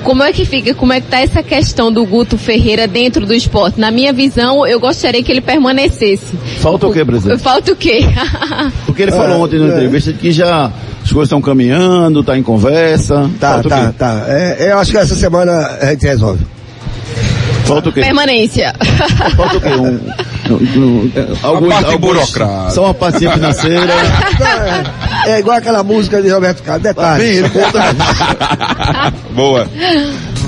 como 0.04 0.24
é 0.24 0.32
que 0.32 0.46
fica, 0.46 0.74
como 0.74 0.94
é 0.94 1.02
que 1.02 1.08
tá 1.08 1.20
essa 1.20 1.44
questão 1.44 1.92
do 1.92 2.06
Guto 2.06 2.38
Ferreira 2.38 2.88
dentro 2.88 3.26
do 3.26 3.34
esporte? 3.34 3.80
Na 3.80 3.92
minha 3.92 4.12
visão, 4.14 4.66
eu 4.66 4.80
gostaria 4.80 5.22
que 5.24 5.32
ele 5.32 5.42
permanecesse. 5.42 6.26
Falta 6.60 6.88
o 6.88 6.94
quê, 6.94 7.06
presidente? 7.06 7.42
Falta 7.42 7.72
o 7.72 7.76
quê? 7.76 8.02
Porque 8.86 9.04
ele 9.04 9.12
falou 9.12 9.30
É, 9.30 9.36
ontem 9.36 9.60
na 9.60 9.66
é. 9.68 9.70
entrevista 9.70 10.14
que 10.14 10.32
já 10.32 10.72
as 11.04 11.12
coisas 11.12 11.28
estão 11.28 11.42
caminhando, 11.42 12.24
tá 12.24 12.38
em 12.38 12.44
conversa. 12.44 13.30
Tá, 13.40 13.62
tá, 13.64 13.94
tá. 13.98 14.26
É, 14.28 14.72
eu 14.72 14.78
acho 14.80 14.92
que 14.92 14.98
essa 14.98 15.16
semana 15.16 15.78
a 15.82 15.86
gente 15.92 16.06
resolve. 16.06 16.46
Falta 17.70 17.90
o 17.90 17.94
quê? 17.94 18.02
Permanência. 18.02 18.74
Falta 19.36 19.58
o 19.58 19.62
quê? 19.62 19.68
Um, 19.70 20.00
um, 20.50 20.56
um, 20.56 21.12
alguns, 21.44 21.70
parte 21.74 21.86
alguns- 21.92 22.00
burocrática. 22.14 22.72
Só 22.72 22.84
uma 22.86 22.94
partezinha 22.94 23.32
financeira. 23.32 23.94
É, 25.26 25.32
é 25.32 25.40
igual 25.40 25.58
aquela 25.58 25.84
música 25.84 26.22
de 26.22 26.30
Roberto 26.30 26.64
Carlos, 26.64 26.84
detalhe. 26.84 27.24
Bem, 27.24 27.36
ele 27.38 27.50
conta. 27.50 27.80
Boa. 29.36 29.68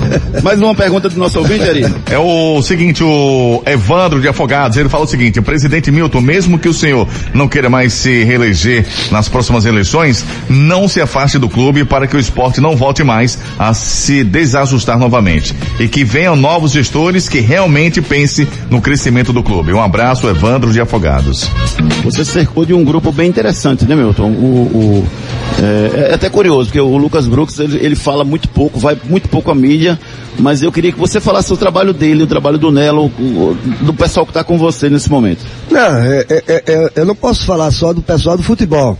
Mais 0.42 0.60
uma 0.60 0.74
pergunta 0.74 1.08
do 1.08 1.18
nosso 1.18 1.38
ouvinte, 1.38 1.68
Ari. 1.68 1.86
É 2.10 2.18
o 2.18 2.60
seguinte, 2.62 3.02
o 3.04 3.62
Evandro 3.66 4.20
de 4.20 4.28
Afogados, 4.28 4.76
ele 4.76 4.88
fala 4.88 5.04
o 5.04 5.06
seguinte, 5.06 5.40
presidente 5.40 5.90
Milton, 5.90 6.20
mesmo 6.20 6.58
que 6.58 6.68
o 6.68 6.74
senhor 6.74 7.08
não 7.34 7.48
queira 7.48 7.68
mais 7.68 7.92
se 7.92 8.24
reeleger 8.24 8.86
nas 9.10 9.28
próximas 9.28 9.64
eleições, 9.64 10.24
não 10.48 10.88
se 10.88 11.00
afaste 11.00 11.38
do 11.38 11.48
clube 11.48 11.84
para 11.84 12.06
que 12.06 12.16
o 12.16 12.20
esporte 12.20 12.60
não 12.60 12.76
volte 12.76 13.02
mais 13.04 13.38
a 13.58 13.72
se 13.74 14.24
desajustar 14.24 14.98
novamente. 14.98 15.54
E 15.78 15.88
que 15.88 16.04
venham 16.04 16.36
novos 16.36 16.72
gestores 16.72 17.28
que 17.28 17.40
realmente 17.40 18.00
pense 18.02 18.46
no 18.70 18.80
crescimento 18.80 19.32
do 19.32 19.42
clube. 19.42 19.72
Um 19.72 19.80
abraço, 19.82 20.28
Evandro 20.28 20.72
de 20.72 20.80
Afogados. 20.80 21.48
Você 22.04 22.24
cercou 22.24 22.64
de 22.64 22.74
um 22.74 22.84
grupo 22.84 23.12
bem 23.12 23.28
interessante, 23.28 23.84
né, 23.84 23.94
Milton? 23.94 24.30
O, 24.30 25.04
o- 25.04 25.06
é, 25.62 26.10
é 26.10 26.14
até 26.14 26.28
curioso, 26.30 26.66
porque 26.66 26.80
o 26.80 26.96
Lucas 26.96 27.26
Brooks, 27.26 27.58
ele, 27.58 27.78
ele 27.84 27.94
fala 27.96 28.24
muito 28.24 28.48
pouco, 28.48 28.78
vai 28.80 28.96
muito 29.08 29.28
pouco 29.28 29.50
à 29.50 29.54
mídia, 29.54 29.91
mas 30.38 30.62
eu 30.62 30.70
queria 30.72 30.92
que 30.92 30.98
você 30.98 31.20
falasse 31.20 31.52
o 31.52 31.56
trabalho 31.56 31.92
dele, 31.92 32.22
o 32.22 32.26
trabalho 32.26 32.58
do 32.58 32.70
Nelo, 32.70 33.08
do 33.80 33.92
pessoal 33.94 34.24
que 34.26 34.30
está 34.30 34.42
com 34.44 34.58
você 34.58 34.88
nesse 34.90 35.10
momento. 35.10 35.44
Não, 35.70 35.80
é- 35.98 36.26
é- 36.28 36.44
é- 36.48 36.62
é- 36.66 36.90
eu 36.96 37.04
não 37.04 37.14
posso 37.14 37.44
falar 37.46 37.70
só 37.70 37.92
do 37.92 38.02
pessoal 38.02 38.36
do 38.36 38.42
futebol. 38.42 38.98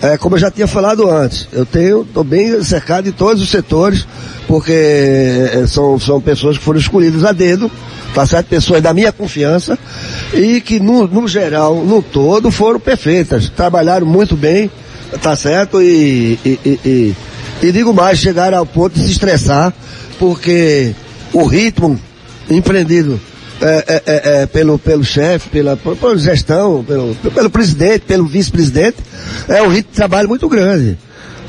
É, 0.00 0.16
como 0.16 0.36
eu 0.36 0.40
já 0.40 0.48
tinha 0.48 0.68
falado 0.68 1.10
antes, 1.10 1.48
eu 1.52 1.66
tenho, 1.66 2.04
tô 2.04 2.22
bem 2.22 2.62
cercado 2.62 3.06
de 3.06 3.12
todos 3.12 3.42
os 3.42 3.48
setores, 3.48 4.06
porque 4.46 4.70
é, 4.72 5.64
são, 5.66 5.98
são 5.98 6.20
pessoas 6.20 6.56
que 6.56 6.62
foram 6.62 6.78
escolhidas 6.78 7.24
a 7.24 7.32
dedo, 7.32 7.68
tá 8.14 8.24
certo? 8.24 8.46
Pessoas 8.46 8.80
da 8.80 8.94
minha 8.94 9.10
confiança, 9.10 9.76
e 10.32 10.60
que 10.60 10.78
no, 10.78 11.08
no 11.08 11.26
geral, 11.26 11.84
no 11.84 12.00
todo, 12.00 12.48
foram 12.48 12.78
perfeitas, 12.78 13.48
trabalharam 13.50 14.06
muito 14.06 14.36
bem, 14.36 14.70
tá 15.20 15.34
certo? 15.34 15.82
E, 15.82 16.38
e, 16.44 16.58
e, 16.64 16.80
e- 16.84 17.16
e 17.66 17.72
digo 17.72 17.92
mais, 17.92 18.20
chegaram 18.20 18.58
ao 18.58 18.66
ponto 18.66 18.94
de 18.94 19.04
se 19.04 19.10
estressar, 19.10 19.74
porque 20.18 20.94
o 21.32 21.44
ritmo 21.44 21.98
empreendido 22.50 23.20
é, 23.60 23.84
é, 23.86 24.02
é, 24.06 24.42
é, 24.42 24.46
pelo, 24.46 24.78
pelo 24.78 25.04
chefe, 25.04 25.48
pela, 25.48 25.76
pela 25.76 26.18
gestão, 26.18 26.84
pelo, 26.84 27.14
pelo 27.14 27.50
presidente, 27.50 28.00
pelo 28.06 28.26
vice-presidente, 28.26 28.96
é 29.48 29.62
um 29.62 29.68
ritmo 29.68 29.90
de 29.90 29.96
trabalho 29.96 30.28
muito 30.28 30.48
grande. 30.48 30.96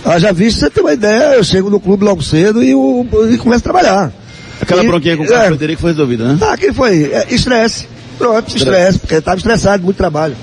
Haja 0.03 0.31
visto, 0.31 0.59
você 0.59 0.69
tem 0.69 0.83
uma 0.83 0.93
ideia, 0.93 1.35
eu 1.35 1.43
chego 1.43 1.69
no 1.69 1.79
clube 1.79 2.03
logo 2.05 2.21
cedo 2.23 2.63
e, 2.63 2.73
o, 2.73 3.05
e 3.31 3.37
começo 3.37 3.59
a 3.59 3.63
trabalhar. 3.63 4.13
Aquela 4.61 4.83
E- 4.83 4.87
bronquinha 4.87 5.17
com 5.17 5.23
o 5.23 5.33
é, 5.33 5.47
Frederico 5.47 5.81
foi 5.81 5.91
resolvida, 5.91 6.33
né? 6.33 6.37
Ah, 6.41 6.57
que 6.57 6.71
foi? 6.73 7.11
É, 7.13 7.27
estresse. 7.29 7.87
Pronto, 8.17 8.55
estresse, 8.55 8.99
porque 8.99 9.15
estava 9.15 9.37
estressado, 9.37 9.83
muito 9.83 9.95
trabalho. 9.97 10.35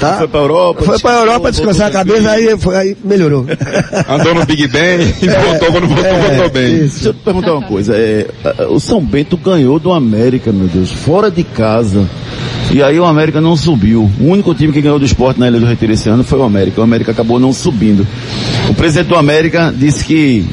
Tá? 0.00 0.18
Foi 0.18 0.28
pra 0.28 0.40
Europa, 0.40 0.82
Foi 0.84 0.98
pra 0.98 1.12
Europa 1.20 1.50
descansar 1.52 1.88
a 1.88 1.90
cabeça, 1.90 2.30
aí, 2.30 2.58
foi, 2.58 2.76
aí 2.76 2.96
melhorou. 3.04 3.46
Andou 4.08 4.34
no 4.34 4.44
Big 4.44 4.66
Ben 4.68 5.00
e 5.22 5.28
voltou 5.28 5.72
quando 5.72 5.86
voltou, 5.86 6.04
é, 6.04 6.30
voltou 6.30 6.50
bem. 6.50 6.78
Deixa 6.78 7.08
eu 7.08 7.14
te 7.14 7.20
perguntar 7.20 7.52
uma 7.54 7.62
coisa. 7.66 7.94
É, 7.96 8.26
a- 8.44 8.66
o 8.68 8.80
São 8.80 9.00
Bento 9.00 9.36
ganhou 9.36 9.78
do 9.78 9.92
América, 9.92 10.52
meu 10.52 10.66
Deus, 10.66 10.90
fora 10.92 11.30
de 11.30 11.44
casa. 11.44 12.08
E 12.72 12.82
aí 12.82 12.98
o 12.98 13.04
América 13.04 13.40
não 13.40 13.56
subiu. 13.56 14.10
O 14.20 14.24
único 14.26 14.52
time 14.54 14.72
que 14.72 14.80
ganhou 14.82 14.98
do 14.98 15.04
esporte 15.04 15.38
na 15.38 15.46
Ilha 15.48 15.60
do 15.60 15.66
Retiro 15.66 15.92
esse 15.92 16.08
ano 16.08 16.24
foi 16.24 16.38
o 16.38 16.42
América. 16.42 16.80
O 16.80 16.84
América 16.84 17.12
acabou 17.12 17.38
não 17.38 17.52
subindo. 17.52 18.06
O 18.68 18.74
presidente 18.74 19.08
do 19.08 19.16
América 19.16 19.72
disse 19.76 20.04
que 20.04 20.44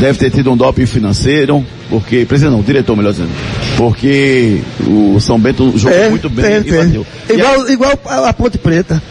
deve 0.00 0.18
ter 0.18 0.30
tido 0.30 0.50
um 0.50 0.56
doping 0.56 0.86
financeiro, 0.86 1.64
porque, 1.88 2.24
presidente 2.24 2.52
não, 2.54 2.60
o 2.60 2.64
diretor 2.64 2.96
melhor 2.96 3.12
dizendo, 3.12 3.30
porque 3.76 4.60
o 4.86 5.18
São 5.20 5.38
Bento 5.38 5.72
jogou 5.76 5.98
É, 5.98 6.08
muito 6.08 6.28
bem 6.28 6.44
tem, 6.44 6.56
e 6.56 6.62
tem. 6.64 6.84
bateu. 6.86 7.06
E 7.28 7.32
aí, 7.32 7.38
Igual, 7.38 7.68
igual 7.68 7.92
a 8.06 8.32
Ponte 8.32 8.58
Preta. 8.58 9.02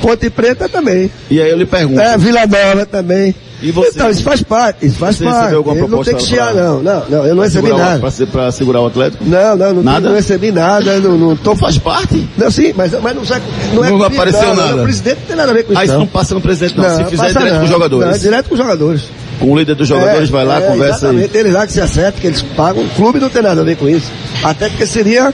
Ponte 0.00 0.28
Preta 0.30 0.68
também. 0.68 1.10
e 1.30 1.40
aí 1.40 1.50
eu 1.50 1.56
lhe 1.56 1.64
pergunto, 1.66 2.00
É, 2.00 2.16
Vila 2.18 2.46
Nova 2.46 2.84
também. 2.86 3.34
E 3.62 3.70
você? 3.70 3.90
Então, 3.94 4.10
isso 4.10 4.22
faz 4.22 4.42
parte, 4.42 4.84
isso 4.84 4.96
faz 4.98 5.16
Você 5.16 5.24
parte. 5.24 5.36
recebeu 5.38 5.58
alguma 5.58 5.76
Ele 5.76 5.86
não 5.88 6.02
tem 6.02 6.14
que 6.14 6.20
proposta 6.20 6.28
chiar, 6.28 6.52
pra- 6.52 6.62
não. 6.62 6.82
Não, 6.82 7.02
não, 7.08 7.26
eu 7.26 7.34
não 7.34 7.42
recebi 7.44 7.68
nada. 7.70 8.10
pra 8.30 8.52
segurar 8.52 8.80
o 8.82 8.86
Atlético? 8.88 9.24
Não, 9.24 9.56
não, 9.56 9.74
não, 9.74 9.82
Nada? 9.82 10.08
não 10.08 10.16
recebi 10.16 10.52
nada, 10.52 11.00
não, 11.00 11.16
não 11.16 11.36
tô... 11.36 11.56
Faz 11.56 11.78
parte? 11.78 12.28
Não, 12.36 12.50
sim, 12.50 12.74
mas, 12.76 12.92
mas 13.00 13.16
não, 13.16 13.24
sai- 13.24 13.40
não 13.72 13.82
é 13.82 13.90
Não 13.90 14.02
apareceu 14.02 14.42
não, 14.48 14.56
não, 14.56 14.66
nada. 14.66 14.80
O 14.82 14.84
presidente 14.84 15.18
não 15.20 15.26
tem 15.28 15.36
nada 15.36 15.50
a 15.50 15.54
ver 15.54 15.62
com 15.64 15.72
isso, 15.72 15.80
Aí 15.80 15.86
isso 15.86 15.94
não. 15.94 16.00
não 16.00 16.06
passa 16.08 16.34
no 16.34 16.40
presidente 16.42 16.76
não, 16.76 16.96
se 16.96 17.04
fizer 17.06 17.28
direto 17.28 17.44
não. 17.52 17.58
com 17.60 17.64
os 17.64 17.70
jogadores. 17.70 18.10
Não, 18.10 18.18
direto 18.18 18.48
com 18.48 18.54
os 18.54 18.60
jogadores. 18.60 19.02
Com 19.40 19.52
o 19.52 19.58
líder 19.58 19.74
dos 19.74 19.88
jogadores 19.88 20.28
É, 20.28 20.32
vai 20.32 20.44
lá, 20.44 20.58
é, 20.58 20.60
conversa 20.62 21.08
aí. 21.08 21.16
Exatamente, 21.16 21.36
eles 21.36 21.52
lá 21.52 21.66
que 21.66 21.72
se 21.72 21.80
acertam, 21.80 22.20
que 22.20 22.26
eles 22.26 22.42
pagam. 22.42 22.84
O 22.84 22.88
clube 22.90 23.18
não 23.18 23.28
tem 23.28 23.42
nada 23.42 23.60
a 23.60 23.64
ver 23.64 23.76
com 23.76 23.88
isso. 23.88 24.10
Até 24.42 24.68
porque 24.68 24.86
seria 24.86 25.32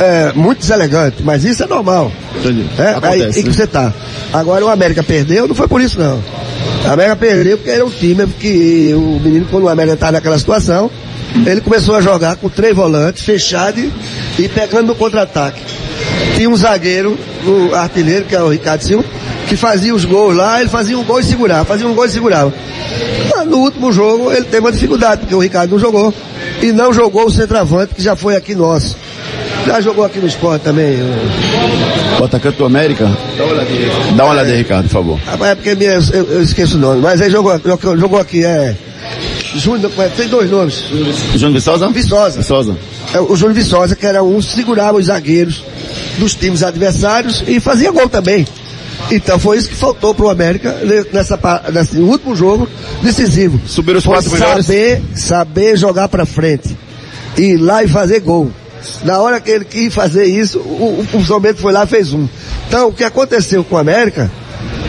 é, 0.00 0.32
muito 0.34 0.60
deselegante, 0.60 1.22
mas 1.22 1.44
isso 1.44 1.62
é 1.62 1.66
normal. 1.66 2.12
Entendi. 2.38 2.66
É, 2.78 2.82
aí, 2.82 2.94
Acontece, 2.94 3.42
que 3.42 3.48
né? 3.48 3.54
você 3.54 3.66
tá. 3.66 3.92
Agora 4.32 4.64
o 4.64 4.68
América 4.68 5.02
perdeu, 5.02 5.48
não 5.48 5.54
foi 5.54 5.68
por 5.68 5.80
isso 5.80 5.98
não. 5.98 6.22
O 6.84 6.90
América 6.90 7.16
perdeu 7.16 7.58
porque 7.58 7.70
era 7.70 7.84
um 7.84 7.90
time 7.90 8.26
que 8.38 8.92
o 8.94 9.20
menino, 9.22 9.46
quando 9.50 9.64
o 9.64 9.68
América 9.68 9.94
estava 9.94 10.12
naquela 10.12 10.38
situação, 10.38 10.90
ele 11.46 11.60
começou 11.60 11.94
a 11.94 12.00
jogar 12.00 12.36
com 12.36 12.48
três 12.48 12.74
volantes, 12.74 13.24
fechado 13.24 13.78
e, 13.78 13.92
e 14.38 14.48
pegando 14.48 14.88
no 14.88 14.94
contra-ataque. 14.94 15.62
Tinha 16.36 16.48
um 16.48 16.56
zagueiro, 16.56 17.18
o 17.44 17.74
artilheiro, 17.74 18.24
que 18.24 18.34
é 18.34 18.42
o 18.42 18.48
Ricardo 18.48 18.82
Silva, 18.82 19.04
que 19.52 19.56
fazia 19.58 19.94
os 19.94 20.06
gols 20.06 20.34
lá, 20.34 20.60
ele 20.60 20.70
fazia 20.70 20.98
um 20.98 21.04
gol 21.04 21.20
e 21.20 21.24
segurava, 21.24 21.64
fazia 21.66 21.86
um 21.86 21.94
gol 21.94 22.06
e 22.06 22.08
segurava. 22.08 22.52
Ah, 23.36 23.44
No 23.44 23.58
último 23.58 23.92
jogo 23.92 24.32
ele 24.32 24.46
teve 24.46 24.60
uma 24.60 24.72
dificuldade, 24.72 25.20
porque 25.20 25.34
o 25.34 25.40
Ricardo 25.40 25.72
não 25.72 25.78
jogou. 25.78 26.12
E 26.62 26.72
não 26.72 26.90
jogou 26.92 27.26
o 27.26 27.30
centroavante, 27.30 27.94
que 27.94 28.02
já 28.02 28.16
foi 28.16 28.34
aqui 28.34 28.54
nosso. 28.54 28.96
Já 29.66 29.78
jogou 29.82 30.04
aqui 30.06 30.18
no 30.20 30.26
esporte 30.26 30.62
também. 30.62 30.96
o- 32.18 32.24
atacante 32.24 32.56
do 32.56 32.64
América, 32.64 33.10
dá 34.16 34.24
uma 34.24 34.32
olhada 34.32 34.48
aí, 34.48 34.56
Ricardo, 34.58 34.84
por 34.86 34.92
favor. 34.92 35.18
Ah, 35.26 35.48
É 35.48 35.54
porque 35.54 35.74
minha- 35.74 35.98
eu, 36.14 36.24
eu 36.32 36.42
esqueço 36.42 36.76
o 36.76 36.80
nome, 36.80 37.00
mas 37.02 37.20
jogou, 37.30 37.60
jogou, 37.64 37.98
jogou 37.98 38.18
aqui, 38.20 38.44
é. 38.44 38.74
Júnior, 39.56 39.90
é, 39.98 40.08
tem 40.08 40.28
dois 40.28 40.50
nomes. 40.50 40.84
Júnior 41.34 41.52
Viçosa? 41.52 41.88
Viçosa. 41.88 42.38
Viçosa. 42.38 42.76
É, 43.12 43.20
o 43.20 43.36
Júnior 43.36 43.54
Viçosa, 43.54 43.94
que 43.94 44.06
era 44.06 44.22
um, 44.22 44.40
segurava 44.40 44.96
os 44.98 45.06
zagueiros 45.06 45.62
dos 46.18 46.34
times 46.34 46.62
adversários 46.62 47.42
e 47.46 47.60
fazia 47.60 47.90
gol 47.90 48.08
também. 48.08 48.46
Então 49.10 49.38
foi 49.38 49.58
isso 49.58 49.68
que 49.68 49.74
faltou 49.74 50.14
pro 50.14 50.30
América 50.30 50.72
ne- 50.84 51.04
nessa, 51.12 51.38
nesse 51.72 51.98
último 51.98 52.34
jogo 52.34 52.68
decisivo. 53.02 53.60
Subiram 53.66 53.98
os 53.98 54.06
quatro 54.06 54.30
melhores. 54.30 54.66
saber, 54.66 55.02
saber 55.14 55.76
jogar 55.76 56.08
pra 56.08 56.24
frente. 56.24 56.76
Ir 57.36 57.56
lá 57.56 57.82
e 57.82 57.88
fazer 57.88 58.20
gol. 58.20 58.50
Na 59.04 59.18
hora 59.20 59.40
que 59.40 59.50
ele 59.50 59.64
quis 59.64 59.92
fazer 59.94 60.24
isso, 60.24 60.58
o, 60.58 61.06
o, 61.12 61.18
o 61.18 61.24
São 61.24 61.40
Bento 61.40 61.60
foi 61.60 61.72
lá 61.72 61.84
e 61.84 61.86
fez 61.86 62.12
um. 62.12 62.26
Então, 62.68 62.88
o 62.88 62.92
que 62.92 63.04
aconteceu 63.04 63.62
com 63.62 63.76
o 63.76 63.78
América 63.78 64.30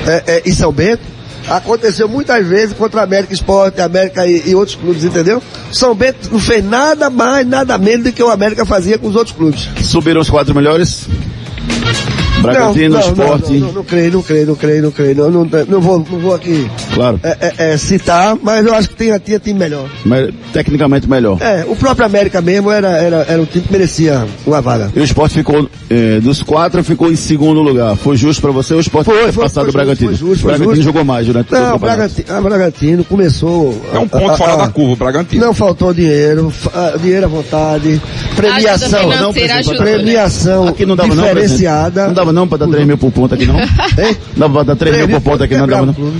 é, 0.07 0.23
é, 0.27 0.41
e 0.45 0.53
São 0.53 0.71
Bento, 0.71 1.01
aconteceu 1.47 2.07
muitas 2.07 2.45
vezes 2.47 2.75
contra 2.75 3.01
a 3.01 3.03
América 3.03 3.33
Esporte, 3.33 3.81
América 3.81 4.25
e, 4.25 4.49
e, 4.49 4.55
outros 4.55 4.75
clubes, 4.75 5.03
entendeu? 5.03 5.41
São 5.71 5.93
Bento 5.93 6.29
não 6.31 6.39
fez 6.39 6.63
nada 6.63 7.09
mais, 7.09 7.45
nada 7.45 7.77
menos 7.77 8.05
do 8.05 8.11
que 8.11 8.23
o 8.23 8.29
América 8.29 8.65
fazia 8.65 8.97
com 8.97 9.07
os 9.07 9.15
outros 9.15 9.35
clubes. 9.35 9.69
Subiram 9.83 10.21
os 10.21 10.29
quatro 10.29 10.55
melhores? 10.55 11.07
Bragantino, 12.43 12.89
não, 12.89 12.99
não, 12.99 13.07
Esporte. 13.07 13.53
Não, 13.53 13.59
não, 13.59 13.73
não, 13.73 13.83
creio, 13.83 14.11
não 14.11 14.21
creio, 14.21 14.47
não 14.47 14.55
creio, 14.55 14.83
não 14.83 14.91
creio. 14.91 15.15
Não, 15.15 15.31
não, 15.31 15.49
não, 15.67 15.81
vou, 15.81 15.99
não 15.99 16.19
vou 16.19 16.35
aqui 16.35 16.69
claro. 16.93 17.19
é, 17.23 17.37
é, 17.39 17.73
é, 17.73 17.77
citar, 17.77 18.37
mas 18.41 18.65
eu 18.65 18.73
acho 18.73 18.89
que 18.89 18.95
tinha, 18.95 19.19
tinha 19.19 19.39
time 19.39 19.59
melhor. 19.59 19.89
Mas, 20.05 20.29
tecnicamente 20.51 21.09
melhor. 21.09 21.37
É, 21.41 21.65
o 21.67 21.75
próprio 21.75 22.05
América 22.05 22.41
mesmo 22.41 22.71
era, 22.71 22.89
era, 22.89 23.25
era 23.27 23.41
um 23.41 23.45
time 23.45 23.65
que 23.65 23.71
merecia 23.71 24.25
uma 24.45 24.61
vaga. 24.61 24.91
E 24.95 24.99
o 24.99 25.03
Esporte 25.03 25.35
ficou, 25.35 25.69
é, 25.89 26.19
dos 26.19 26.43
quatro, 26.43 26.83
ficou 26.83 27.11
em 27.11 27.15
segundo 27.15 27.61
lugar. 27.61 27.95
Foi 27.95 28.17
justo 28.17 28.41
pra 28.41 28.51
você? 28.51 28.73
O 28.73 28.79
Esporte 28.79 29.05
foi, 29.05 29.31
foi 29.31 29.43
passado 29.43 29.63
foi, 29.63 29.69
o 29.69 29.73
Bragantino? 29.73 30.09
Foi 30.09 30.17
justo, 30.17 30.41
foi 30.41 30.53
o 30.53 30.57
Bragantino 30.57 30.75
justo. 30.75 30.83
jogou 30.83 31.05
mais 31.05 31.25
durante 31.25 31.51
não, 31.51 31.73
o 31.73 31.75
o 31.75 31.79
Bragantino, 31.79 32.37
a 32.37 32.41
Bragantino 32.41 33.03
começou... 33.03 33.81
É 33.93 33.99
um 33.99 34.07
ponto 34.07 34.31
a, 34.31 34.37
fora 34.37 34.57
da 34.57 34.67
curva, 34.69 34.93
o 34.93 34.95
Bragantino. 34.95 35.45
Não 35.45 35.53
faltou 35.53 35.93
dinheiro, 35.93 36.51
dinheiro 37.01 37.25
à 37.25 37.29
vontade, 37.29 38.01
premiação, 38.35 38.99
Ajuda 38.99 39.21
não, 39.21 39.29
ajuda, 39.29 39.77
premiação 39.77 40.67
aqui 40.67 40.85
não 40.85 40.95
dava 40.95 41.15
diferenciada. 41.15 42.01
Não, 42.01 42.07
não 42.07 42.13
dava 42.13 42.32
não 42.33 42.47
pra 42.47 42.57
dar 42.57 42.67
3 42.67 42.85
mil 42.85 42.97
por 42.97 43.11
ponto 43.11 43.33
aqui 43.33 43.45
não? 43.45 43.59
Hein? 43.59 44.17
Dava 44.35 44.53
pra 44.53 44.63
dar 44.63 44.75
3 44.75 44.97
mil 44.97 45.09
por 45.09 45.21
ponto 45.21 45.43
aqui 45.43 45.55
não 45.55 45.67
dava 45.67 45.85
não? 45.85 45.95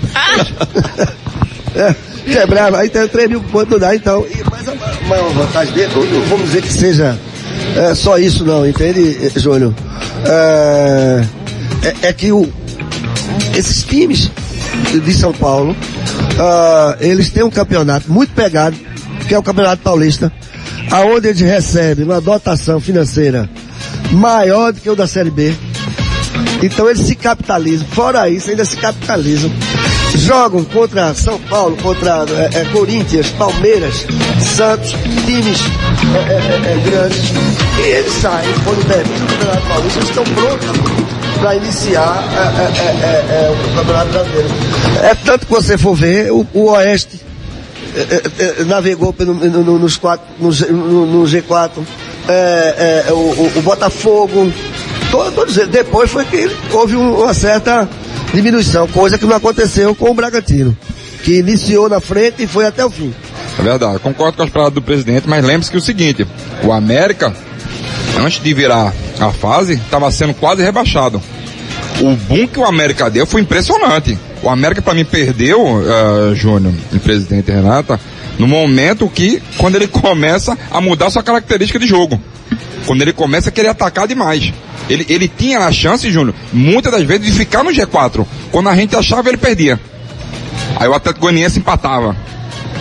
é, 1.75 1.95
quebrava, 2.25 2.77
aí 2.77 2.89
tem 2.89 3.07
3 3.07 3.29
mil 3.29 3.41
pontos 3.41 3.71
não 3.71 3.79
dá, 3.79 3.95
então. 3.95 4.25
E, 4.29 4.43
mas 4.49 4.67
a 4.67 4.75
maior 5.07 5.29
vantagem 5.31 5.73
dele, 5.73 5.91
vamos 6.29 6.45
dizer 6.45 6.61
que 6.61 6.71
seja 6.71 7.17
é, 7.75 7.95
só 7.95 8.17
isso 8.17 8.45
não, 8.45 8.67
entende, 8.67 9.31
Júnior? 9.35 9.73
É, 10.25 11.25
é, 11.83 12.07
é 12.09 12.13
que 12.13 12.31
o, 12.31 12.47
esses 13.55 13.83
times 13.83 14.29
de 14.91 15.13
São 15.13 15.33
Paulo, 15.33 15.71
uh, 15.71 16.95
eles 16.99 17.29
têm 17.29 17.43
um 17.43 17.49
campeonato 17.49 18.11
muito 18.11 18.33
pegado, 18.33 18.75
que 19.27 19.33
é 19.33 19.39
o 19.39 19.43
Campeonato 19.43 19.81
Paulista, 19.81 20.31
aonde 20.91 21.29
eles 21.29 21.41
recebem 21.41 22.05
uma 22.05 22.21
dotação 22.21 22.79
financeira 22.79 23.49
maior 24.11 24.71
do 24.71 24.81
que 24.81 24.89
o 24.89 24.95
da 24.95 25.07
Série 25.07 25.31
B. 25.31 25.55
Então 26.63 26.89
eles 26.89 27.01
se 27.01 27.13
capitalizam. 27.13 27.85
Fora 27.87 28.29
isso, 28.29 28.49
ainda 28.49 28.63
se 28.63 28.77
capitalizam. 28.77 29.51
Jogam 30.15 30.63
contra 30.63 31.13
São 31.13 31.37
Paulo, 31.41 31.75
contra 31.77 32.23
é, 32.29 32.59
é, 32.59 32.65
Corinthians, 32.71 33.29
Palmeiras, 33.31 34.05
Santos, 34.39 34.91
times 35.25 35.59
é, 36.29 36.89
grandes. 36.89 37.31
E 37.77 37.81
eles 37.81 38.13
saem, 38.13 38.47
quando 38.63 38.87
termina 38.87 39.25
o 39.25 39.27
Campeonato 39.27 39.67
Paulista, 39.67 39.99
eles 39.99 40.09
estão 40.09 40.23
prontos 40.23 40.67
para 41.39 41.55
iniciar 41.55 42.23
o 43.51 43.75
Campeonato 43.75 44.11
Brasileiro. 44.11 44.49
É 45.01 45.15
tanto 45.15 45.45
que 45.45 45.51
você 45.51 45.77
for 45.77 45.95
ver, 45.95 46.31
o, 46.31 46.47
o 46.53 46.71
Oeste 46.71 47.19
navegou 48.67 49.11
pelo, 49.11 49.33
no, 49.33 49.79
nos 49.79 49.97
quatro, 49.97 50.25
no, 50.39 50.49
no, 50.49 51.05
no 51.05 51.23
G4, 51.25 51.71
o, 53.09 53.13
o, 53.13 53.51
o 53.57 53.61
Botafogo, 53.61 54.49
todos 55.13 55.55
depois 55.67 56.09
foi 56.09 56.25
que 56.25 56.49
houve 56.71 56.95
uma 56.95 57.33
certa 57.33 57.87
diminuição, 58.33 58.87
coisa 58.87 59.17
que 59.17 59.25
não 59.25 59.35
aconteceu 59.35 59.93
com 59.93 60.09
o 60.09 60.13
Bragantino, 60.13 60.75
que 61.23 61.37
iniciou 61.37 61.87
na 61.87 61.99
frente 61.99 62.43
e 62.43 62.47
foi 62.47 62.65
até 62.65 62.83
o 62.83 62.89
fim. 62.89 63.13
É 63.59 63.61
verdade, 63.61 63.99
concordo 63.99 64.37
com 64.37 64.43
as 64.43 64.49
palavras 64.49 64.73
do 64.73 64.81
presidente, 64.81 65.27
mas 65.27 65.45
lembre-se 65.45 65.69
que 65.69 65.77
é 65.77 65.79
o 65.79 65.83
seguinte, 65.83 66.27
o 66.63 66.71
América, 66.71 67.31
antes 68.17 68.41
de 68.41 68.53
virar 68.53 68.91
a 69.19 69.31
fase, 69.31 69.73
estava 69.73 70.09
sendo 70.09 70.33
quase 70.33 70.63
rebaixado. 70.63 71.21
O 72.01 72.15
boom 72.15 72.47
que 72.47 72.59
o 72.59 72.65
América 72.65 73.09
deu 73.09 73.27
foi 73.27 73.41
impressionante. 73.41 74.17
O 74.41 74.49
América 74.49 74.81
para 74.81 74.95
mim 74.95 75.05
perdeu, 75.05 75.63
uh, 75.63 76.35
Júnior 76.35 76.73
e 76.91 76.97
presidente 76.97 77.51
Renata, 77.51 77.99
no 78.39 78.47
momento 78.47 79.07
que, 79.07 79.41
quando 79.57 79.75
ele 79.75 79.87
começa 79.87 80.57
a 80.71 80.81
mudar 80.81 81.11
sua 81.11 81.21
característica 81.21 81.77
de 81.77 81.85
jogo. 81.85 82.19
Quando 82.85 83.01
ele 83.01 83.13
começa 83.13 83.49
a 83.49 83.51
querer 83.51 83.69
atacar 83.69 84.07
demais. 84.07 84.53
Ele, 84.89 85.05
ele 85.07 85.27
tinha 85.27 85.59
a 85.59 85.71
chance, 85.71 86.11
Júnior, 86.11 86.35
muitas 86.51 86.91
das 86.91 87.03
vezes 87.03 87.25
de 87.25 87.31
ficar 87.31 87.63
no 87.63 87.71
G4. 87.71 88.25
Quando 88.51 88.69
a 88.69 88.75
gente 88.75 88.95
achava, 88.95 89.29
ele 89.29 89.37
perdia. 89.37 89.79
Aí 90.75 90.87
o 90.87 90.93
Atlético 90.93 91.21
Goianiense 91.21 91.59
empatava. 91.59 92.15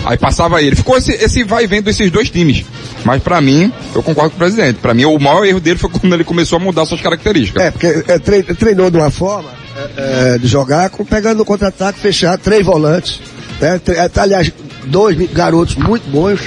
Aí 0.05 0.19
passava 0.19 0.61
ele. 0.61 0.75
Ficou 0.75 0.97
esse, 0.97 1.13
esse 1.13 1.45
vai 1.45 1.65
e 1.65 1.67
vem 1.67 1.81
desses 1.81 2.11
dois 2.11 2.29
times. 2.29 2.65
Mas 3.05 3.23
para 3.23 3.41
mim, 3.41 3.73
eu 3.95 4.03
concordo 4.03 4.31
com 4.31 4.37
o 4.37 4.39
presidente. 4.39 4.79
Para 4.81 4.95
mim, 4.95 5.05
o 5.05 5.19
maior 5.19 5.45
erro 5.45 5.61
dele 5.61 5.79
foi 5.79 5.91
quando 6.01 6.13
ele 6.13 6.25
começou 6.25 6.57
a 6.57 6.61
mudar 6.61 6.85
suas 6.87 7.01
características. 7.01 7.63
É, 7.63 7.71
porque 7.71 7.87
é, 8.09 8.19
treinou 8.55 8.91
de 8.91 8.97
uma 8.97 9.11
forma 9.11 9.51
é, 9.97 10.39
de 10.39 10.47
jogar, 10.47 10.91
pegando 11.09 11.39
no 11.39 11.45
contra-ataque, 11.45 12.01
fechar 12.01 12.37
três 12.39 12.65
volantes. 12.65 13.21
Né? 13.61 13.81
Aliás, 14.17 14.53
dois 14.87 15.17
garotos 15.33 15.77
muito 15.77 16.09
bons 16.11 16.41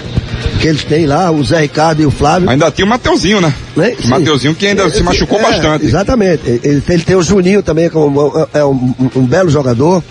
que 0.60 0.68
eles 0.68 0.84
têm 0.84 1.06
lá, 1.06 1.32
o 1.32 1.44
Zé 1.44 1.62
Ricardo 1.62 2.02
e 2.02 2.06
o 2.06 2.12
Flávio. 2.12 2.50
Ainda 2.50 2.72
tinha 2.72 2.86
o 2.86 2.90
Mateuzinho, 2.90 3.42
né? 3.42 3.54
né? 3.76 3.96
O 4.04 4.08
Mateuzinho 4.08 4.56
que 4.56 4.68
ainda 4.68 4.84
é, 4.84 4.90
se 4.90 5.04
machucou 5.04 5.40
é, 5.40 5.42
bastante. 5.42 5.86
Exatamente. 5.86 6.42
Ele, 6.48 6.84
ele, 6.88 7.04
tem 7.04 7.16
o 7.16 7.22
Juninho 7.22 7.62
também, 7.62 7.90
que 7.90 7.96
é 7.96 8.00
um, 8.00 8.48
é 8.54 8.66
um, 8.66 8.96
um 9.16 9.26
belo 9.26 9.50
jogador. 9.50 10.04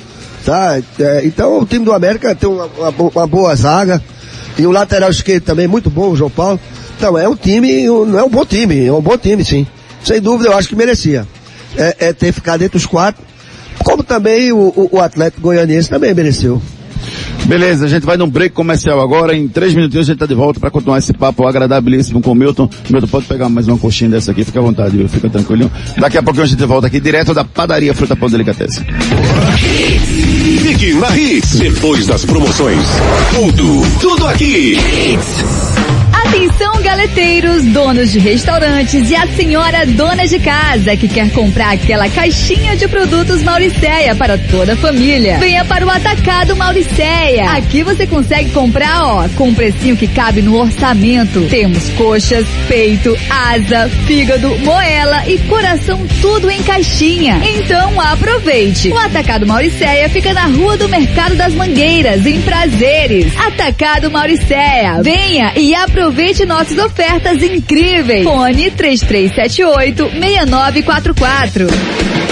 Tá? 0.45 0.79
É, 0.99 1.23
então 1.25 1.61
o 1.61 1.67
time 1.67 1.85
do 1.85 1.93
América 1.93 2.35
tem 2.35 2.49
uma, 2.49 2.67
uma, 2.67 2.91
uma, 2.91 3.27
boa 3.27 3.55
zaga. 3.57 4.03
E 4.57 4.67
o 4.67 4.71
lateral 4.71 5.11
esquerdo 5.11 5.45
também 5.45 5.67
muito 5.67 5.91
bom, 5.91 6.11
o 6.11 6.17
João 6.17 6.31
Paulo. 6.31 6.61
Então 6.97 7.19
é 7.19 7.29
um 7.29 7.35
time, 7.35 7.87
não 7.87 8.19
é 8.19 8.23
um 8.23 8.31
bom 8.31 8.45
time, 8.45 8.87
é 8.87 8.93
um 8.93 9.01
bom 9.01 9.17
time 9.17 9.45
sim. 9.45 9.67
Sem 10.05 10.21
dúvida 10.21 10.51
eu 10.51 10.57
acho 10.57 10.69
que 10.69 10.77
merecia. 10.77 11.27
É, 11.77 11.97
é 11.99 12.13
ter 12.13 12.33
ficado 12.33 12.63
entre 12.63 12.77
os 12.77 12.87
quatro. 12.87 13.25
Como 13.83 14.03
também 14.05 14.53
o, 14.53 14.57
o, 14.59 14.89
o 14.93 15.01
Atlético 15.01 15.43
Goianiense 15.43 15.89
também 15.89 16.15
mereceu. 16.15 16.63
Beleza, 17.47 17.85
a 17.85 17.89
gente 17.89 18.07
vai 18.07 18.17
num 18.17 18.29
break 18.29 18.55
comercial 18.55 19.01
agora. 19.01 19.37
Em 19.37 19.47
três 19.47 19.75
minutinhos 19.75 20.09
a 20.09 20.13
gente 20.13 20.19
tá 20.19 20.27
de 20.27 20.35
volta 20.35 20.59
para 20.59 20.71
continuar 20.71 20.99
esse 20.99 21.13
papo 21.13 21.47
agradabilíssimo 21.47 22.21
com 22.21 22.33
o 22.33 22.35
Milton. 22.35 22.69
Milton, 22.89 23.07
pode 23.07 23.27
pegar 23.27 23.49
mais 23.49 23.69
uma 23.69 23.79
coxinha 23.79 24.11
dessa 24.11 24.31
aqui, 24.31 24.45
fica 24.45 24.59
à 24.59 24.63
vontade, 24.63 24.97
viu? 24.97 25.09
Fica 25.09 25.29
tranquilo. 25.29 25.71
Daqui 25.99 26.19
a 26.19 26.23
pouco 26.23 26.41
a 26.41 26.47
gente 26.47 26.65
volta 26.65 26.87
aqui 26.87 27.01
direto 27.01 27.35
da 27.35 27.45
padaria 27.45 27.95
Fruta 27.95 28.17
Pão 28.17 28.31
Delicatessen. 28.31 28.85
Fique 30.63 30.95
na 30.95 31.17
Hits, 31.17 31.59
depois 31.59 32.07
das 32.07 32.25
promoções. 32.25 32.87
Tudo, 33.35 33.83
tudo 34.01 34.27
aqui. 34.27 34.79
Atenção, 36.27 36.83
galeteiros, 36.83 37.63
donos 37.65 38.11
de 38.11 38.19
restaurantes 38.19 39.11
e 39.11 39.15
a 39.15 39.27
senhora 39.29 39.85
dona 39.87 40.27
de 40.27 40.39
casa 40.39 40.97
que 40.97 41.07
quer 41.07 41.31
comprar 41.31 41.75
aquela 41.75 42.09
caixinha 42.09 42.77
de 42.77 42.89
produtos 42.89 43.43
Mauricéia 43.43 44.17
para 44.17 44.39
toda 44.39 44.73
a 44.73 44.77
família. 44.77 45.39
Venha 45.39 45.65
para 45.67 45.87
o 45.87 45.91
Atacado 45.91 46.57
Mauricéia. 46.57 47.51
Aqui 47.51 47.83
você 47.83 48.07
consegue 48.07 48.51
comprar, 48.51 49.05
ó, 49.05 49.29
com 49.37 49.49
um 49.49 49.55
precinho 49.55 49.97
que 49.97 50.09
cabe 50.09 50.41
no 50.41 50.59
orçamento. 50.59 51.47
Temos 51.51 51.91
coxas, 51.91 52.47
peito, 52.69 53.17
asa, 53.29 53.89
fígado, 54.07 54.57
moela 54.61 55.29
e 55.29 55.39
coração 55.41 56.05
tudo 56.21 56.51
em 56.51 56.63
caixinha. 56.63 57.41
Então 57.45 58.01
aproveite. 58.01 58.89
O 58.89 58.99
Atacado 58.99 59.47
Mauricéia 59.47 60.09
fica 60.09 60.33
na 60.33 60.47
Rua 60.47 60.77
do 60.77 60.89
Mercado 60.89 61.37
das 61.37 61.53
Mangueiras, 61.55 62.27
em 62.27 62.41
Prazeres. 62.41 63.33
Atacado 63.39 64.11
Mauricéia. 64.11 65.03
Venha 65.03 65.53
e 65.55 65.75
aproveite 65.75 66.14
Aproveite 66.15 66.47
nossas 66.47 66.79
ofertas 66.79 67.43
incríveis. 67.43 68.23
Fone 68.23 68.71
3378-6944. 68.71 71.67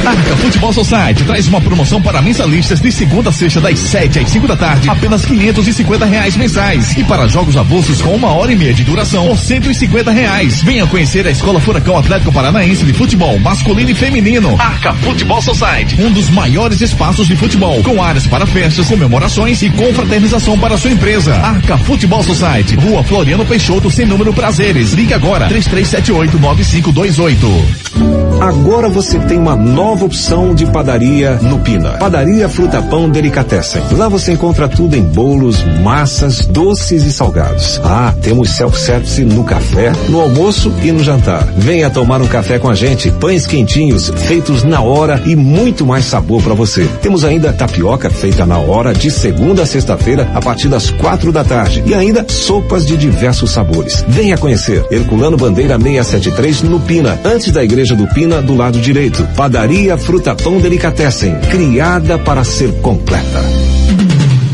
Arca 0.04 0.36
Futebol 0.36 0.72
Society 0.72 1.22
traz 1.22 1.46
uma 1.46 1.60
promoção 1.60 2.02
para 2.02 2.20
mensalistas 2.20 2.80
de 2.80 2.90
segunda 2.90 3.30
a 3.30 3.32
sexta 3.32 3.60
das 3.60 3.78
7 3.78 4.18
às 4.18 4.30
5 4.30 4.48
da 4.48 4.56
tarde, 4.56 4.90
apenas 4.90 5.24
550 5.24 6.04
reais 6.04 6.36
mensais. 6.36 6.96
E 6.96 7.04
para 7.04 7.28
jogos 7.28 7.56
avulsos 7.56 8.02
com 8.02 8.16
uma 8.16 8.32
hora 8.32 8.52
e 8.52 8.56
meia 8.56 8.74
de 8.74 8.82
duração, 8.82 9.28
por 9.28 9.38
150 9.38 10.10
reais. 10.10 10.60
Venha 10.62 10.86
conhecer 10.88 11.24
a 11.26 11.30
Escola 11.30 11.60
Furacão 11.60 11.96
Atlético 11.96 12.32
Paranaense 12.32 12.84
de 12.84 12.92
Futebol 12.92 13.38
Masculino 13.38 13.90
e 13.90 13.94
Feminino. 13.94 14.56
Arca 14.58 14.92
Futebol 14.94 15.40
Society, 15.40 16.02
um 16.02 16.10
dos 16.10 16.28
maiores 16.30 16.80
espaços 16.80 17.28
de 17.28 17.36
futebol, 17.36 17.80
com 17.84 18.02
áreas 18.02 18.26
para 18.26 18.44
festas, 18.44 18.88
comemorações 18.88 19.62
e 19.62 19.70
confraternização 19.70 20.58
para 20.58 20.76
sua 20.76 20.90
empresa. 20.90 21.36
Arca 21.36 21.78
Futebol 21.78 22.24
Society, 22.24 22.74
Rua 22.74 23.04
Floriano 23.04 23.46
Peixoto, 23.46 23.71
sem 23.90 24.06
número 24.06 24.32
Prazeres. 24.32 24.92
Ligue 24.92 25.14
agora, 25.14 25.48
3378 25.48 26.38
9528. 26.38 28.32
Agora 28.42 28.88
você 28.88 29.20
tem 29.20 29.38
uma 29.38 29.54
nova 29.54 30.04
opção 30.04 30.52
de 30.52 30.66
padaria 30.66 31.36
no 31.42 31.60
Pina. 31.60 31.90
Padaria 31.90 32.48
Fruta 32.48 32.82
Pão 32.82 33.08
Delicatessen. 33.08 33.80
Lá 33.92 34.08
você 34.08 34.32
encontra 34.32 34.66
tudo 34.68 34.96
em 34.96 35.02
bolos, 35.02 35.62
massas, 35.80 36.44
doces 36.44 37.04
e 37.04 37.12
salgados. 37.12 37.80
Ah, 37.84 38.12
temos 38.20 38.50
self-service 38.50 39.24
no 39.24 39.44
café, 39.44 39.92
no 40.08 40.20
almoço 40.20 40.74
e 40.82 40.90
no 40.90 41.04
jantar. 41.04 41.44
Venha 41.56 41.88
tomar 41.88 42.20
um 42.20 42.26
café 42.26 42.58
com 42.58 42.68
a 42.68 42.74
gente. 42.74 43.12
Pães 43.12 43.46
quentinhos, 43.46 44.10
feitos 44.26 44.64
na 44.64 44.80
hora 44.80 45.22
e 45.24 45.36
muito 45.36 45.86
mais 45.86 46.04
sabor 46.06 46.42
para 46.42 46.54
você. 46.54 46.84
Temos 47.00 47.22
ainda 47.22 47.52
tapioca 47.52 48.10
feita 48.10 48.44
na 48.44 48.58
hora 48.58 48.92
de 48.92 49.08
segunda 49.08 49.62
a 49.62 49.66
sexta-feira 49.66 50.28
a 50.34 50.40
partir 50.40 50.66
das 50.66 50.90
quatro 50.90 51.30
da 51.30 51.44
tarde. 51.44 51.84
E 51.86 51.94
ainda 51.94 52.26
sopas 52.28 52.84
de 52.84 52.96
diversos 52.96 53.52
sabores. 53.52 53.61
Venha 54.08 54.36
conhecer. 54.38 54.84
Herculano 54.90 55.36
Bandeira 55.36 55.78
673 55.78 56.62
no 56.62 56.80
Pina, 56.80 57.18
antes 57.24 57.52
da 57.52 57.62
igreja 57.62 57.94
do 57.94 58.06
Pina 58.08 58.40
do 58.42 58.54
lado 58.54 58.80
direito. 58.80 59.26
Padaria 59.36 59.96
Fruta 59.96 60.34
Pão 60.34 60.58
Delicatessen, 60.58 61.34
criada 61.50 62.18
para 62.18 62.44
ser 62.44 62.72
completa. 62.80 63.81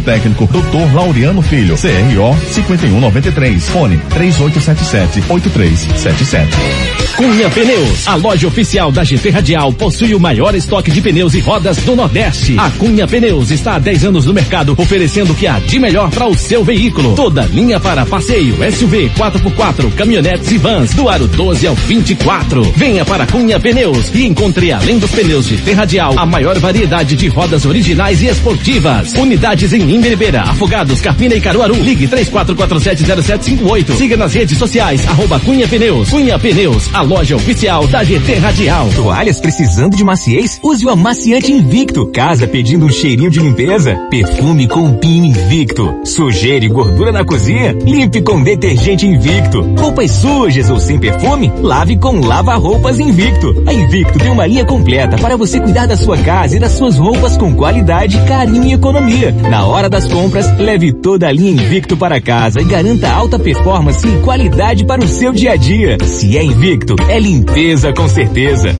técnico, 0.00 0.46
Dr. 0.46 0.94
Laureano 0.94 1.42
Filho, 1.42 1.76
CRO 1.76 2.34
5193, 2.50 3.68
fone 3.68 4.00
3877-8377. 4.10 7.04
Cunha 7.16 7.48
Pneus, 7.48 8.08
a 8.08 8.16
loja 8.16 8.48
oficial 8.48 8.90
da 8.90 9.04
GT 9.04 9.30
Radial, 9.30 9.72
possui 9.72 10.16
o 10.16 10.20
maior 10.20 10.52
estoque 10.54 10.90
de 10.90 11.00
pneus 11.00 11.32
e 11.34 11.40
rodas 11.40 11.76
do 11.78 11.94
Nordeste. 11.94 12.58
A 12.58 12.68
Cunha 12.70 13.06
Pneus 13.06 13.52
está 13.52 13.76
há 13.76 13.78
10 13.78 14.06
anos 14.06 14.26
no 14.26 14.34
mercado, 14.34 14.74
oferecendo 14.76 15.32
o 15.32 15.36
que 15.36 15.46
há 15.46 15.60
de 15.60 15.78
melhor 15.78 16.10
para 16.10 16.26
o 16.26 16.34
seu 16.34 16.64
veículo. 16.64 17.14
Toda 17.14 17.46
linha 17.46 17.78
para 17.78 18.04
passeio, 18.04 18.56
SUV, 18.72 19.10
4x4, 19.10 19.94
caminhonetes 19.94 20.50
e 20.50 20.58
vans, 20.58 20.92
do 20.94 21.08
aro 21.08 21.28
12 21.28 21.68
ao 21.68 21.76
24. 21.76 22.64
Venha 22.74 23.04
para 23.04 23.26
Cunha 23.26 23.60
Pneus 23.60 24.10
e 24.12 24.26
encontre, 24.26 24.72
além 24.72 24.98
dos 24.98 25.12
pneus 25.12 25.46
GT 25.46 25.72
Radial, 25.72 26.18
a 26.18 26.26
maior 26.26 26.58
variedade 26.58 27.14
de 27.14 27.28
rodas 27.28 27.64
originais 27.64 28.22
e 28.22 28.26
esportivas. 28.26 29.14
Unidades 29.14 29.72
em 29.74 29.94
Imberibeira, 29.94 30.42
Afogados, 30.42 31.00
Carpina 31.00 31.34
e 31.34 31.40
Caruaru. 31.40 31.74
Ligue 31.74 32.08
34470758. 32.08 33.96
Siga 33.96 34.16
nas 34.16 34.32
redes 34.32 34.58
sociais, 34.58 35.06
arroba 35.06 35.40
Cunha 35.40 35.66
Pneus. 35.68 36.10
Cunha 36.10 36.38
Pneus, 36.38 36.88
a 36.94 37.02
loja 37.02 37.36
oficial 37.36 37.86
da 37.86 38.04
GT 38.04 38.34
Radial. 38.34 38.88
Toalhas 38.94 39.40
precisando 39.40 39.96
de 39.96 40.04
maciez? 40.04 40.58
Use 40.62 40.84
o 40.86 40.90
amaciante 40.90 41.52
Invicto. 41.52 42.06
Casa 42.06 42.46
pedindo 42.46 42.86
um 42.86 42.90
cheirinho 42.90 43.30
de 43.30 43.40
limpeza? 43.40 43.96
Perfume 44.10 44.68
com 44.68 44.94
Pino 44.94 45.26
Invicto. 45.26 45.94
Sujeira 46.04 46.64
e 46.64 46.68
gordura 46.68 47.12
na 47.12 47.24
cozinha? 47.24 47.72
Limpe 47.72 48.22
com 48.22 48.42
detergente 48.42 49.06
Invicto. 49.06 49.62
Roupas 49.78 50.10
sujas 50.10 50.70
ou 50.70 50.78
sem 50.78 50.98
perfume? 50.98 51.52
Lave 51.60 51.96
com 51.96 52.20
lava-roupas 52.20 52.98
Invicto. 52.98 53.62
A 53.66 53.72
Invicto 53.72 54.18
tem 54.18 54.30
uma 54.30 54.46
linha 54.46 54.64
completa 54.64 55.16
para 55.16 55.36
você 55.36 55.60
cuidar 55.60 55.86
da 55.86 55.96
sua 55.96 56.16
casa 56.18 56.56
e 56.56 56.60
das 56.60 56.72
suas 56.72 56.96
roupas 56.96 57.36
com 57.36 57.54
qualidade, 57.54 58.18
carinho 58.26 58.64
e 58.64 58.72
economia. 58.72 59.34
Na 59.64 59.70
hora 59.70 59.88
das 59.88 60.06
compras, 60.06 60.46
leve 60.58 60.92
toda 60.92 61.26
a 61.26 61.32
linha 61.32 61.52
Invicto 61.52 61.96
para 61.96 62.20
casa 62.20 62.60
e 62.60 62.64
garanta 62.64 63.10
alta 63.10 63.38
performance 63.38 64.06
e 64.06 64.20
qualidade 64.20 64.84
para 64.84 65.02
o 65.02 65.08
seu 65.08 65.32
dia 65.32 65.52
a 65.52 65.56
dia. 65.56 65.96
Se 66.04 66.36
é 66.36 66.44
Invicto, 66.44 66.94
é 67.08 67.18
limpeza 67.18 67.90
com 67.94 68.06
certeza. 68.06 68.76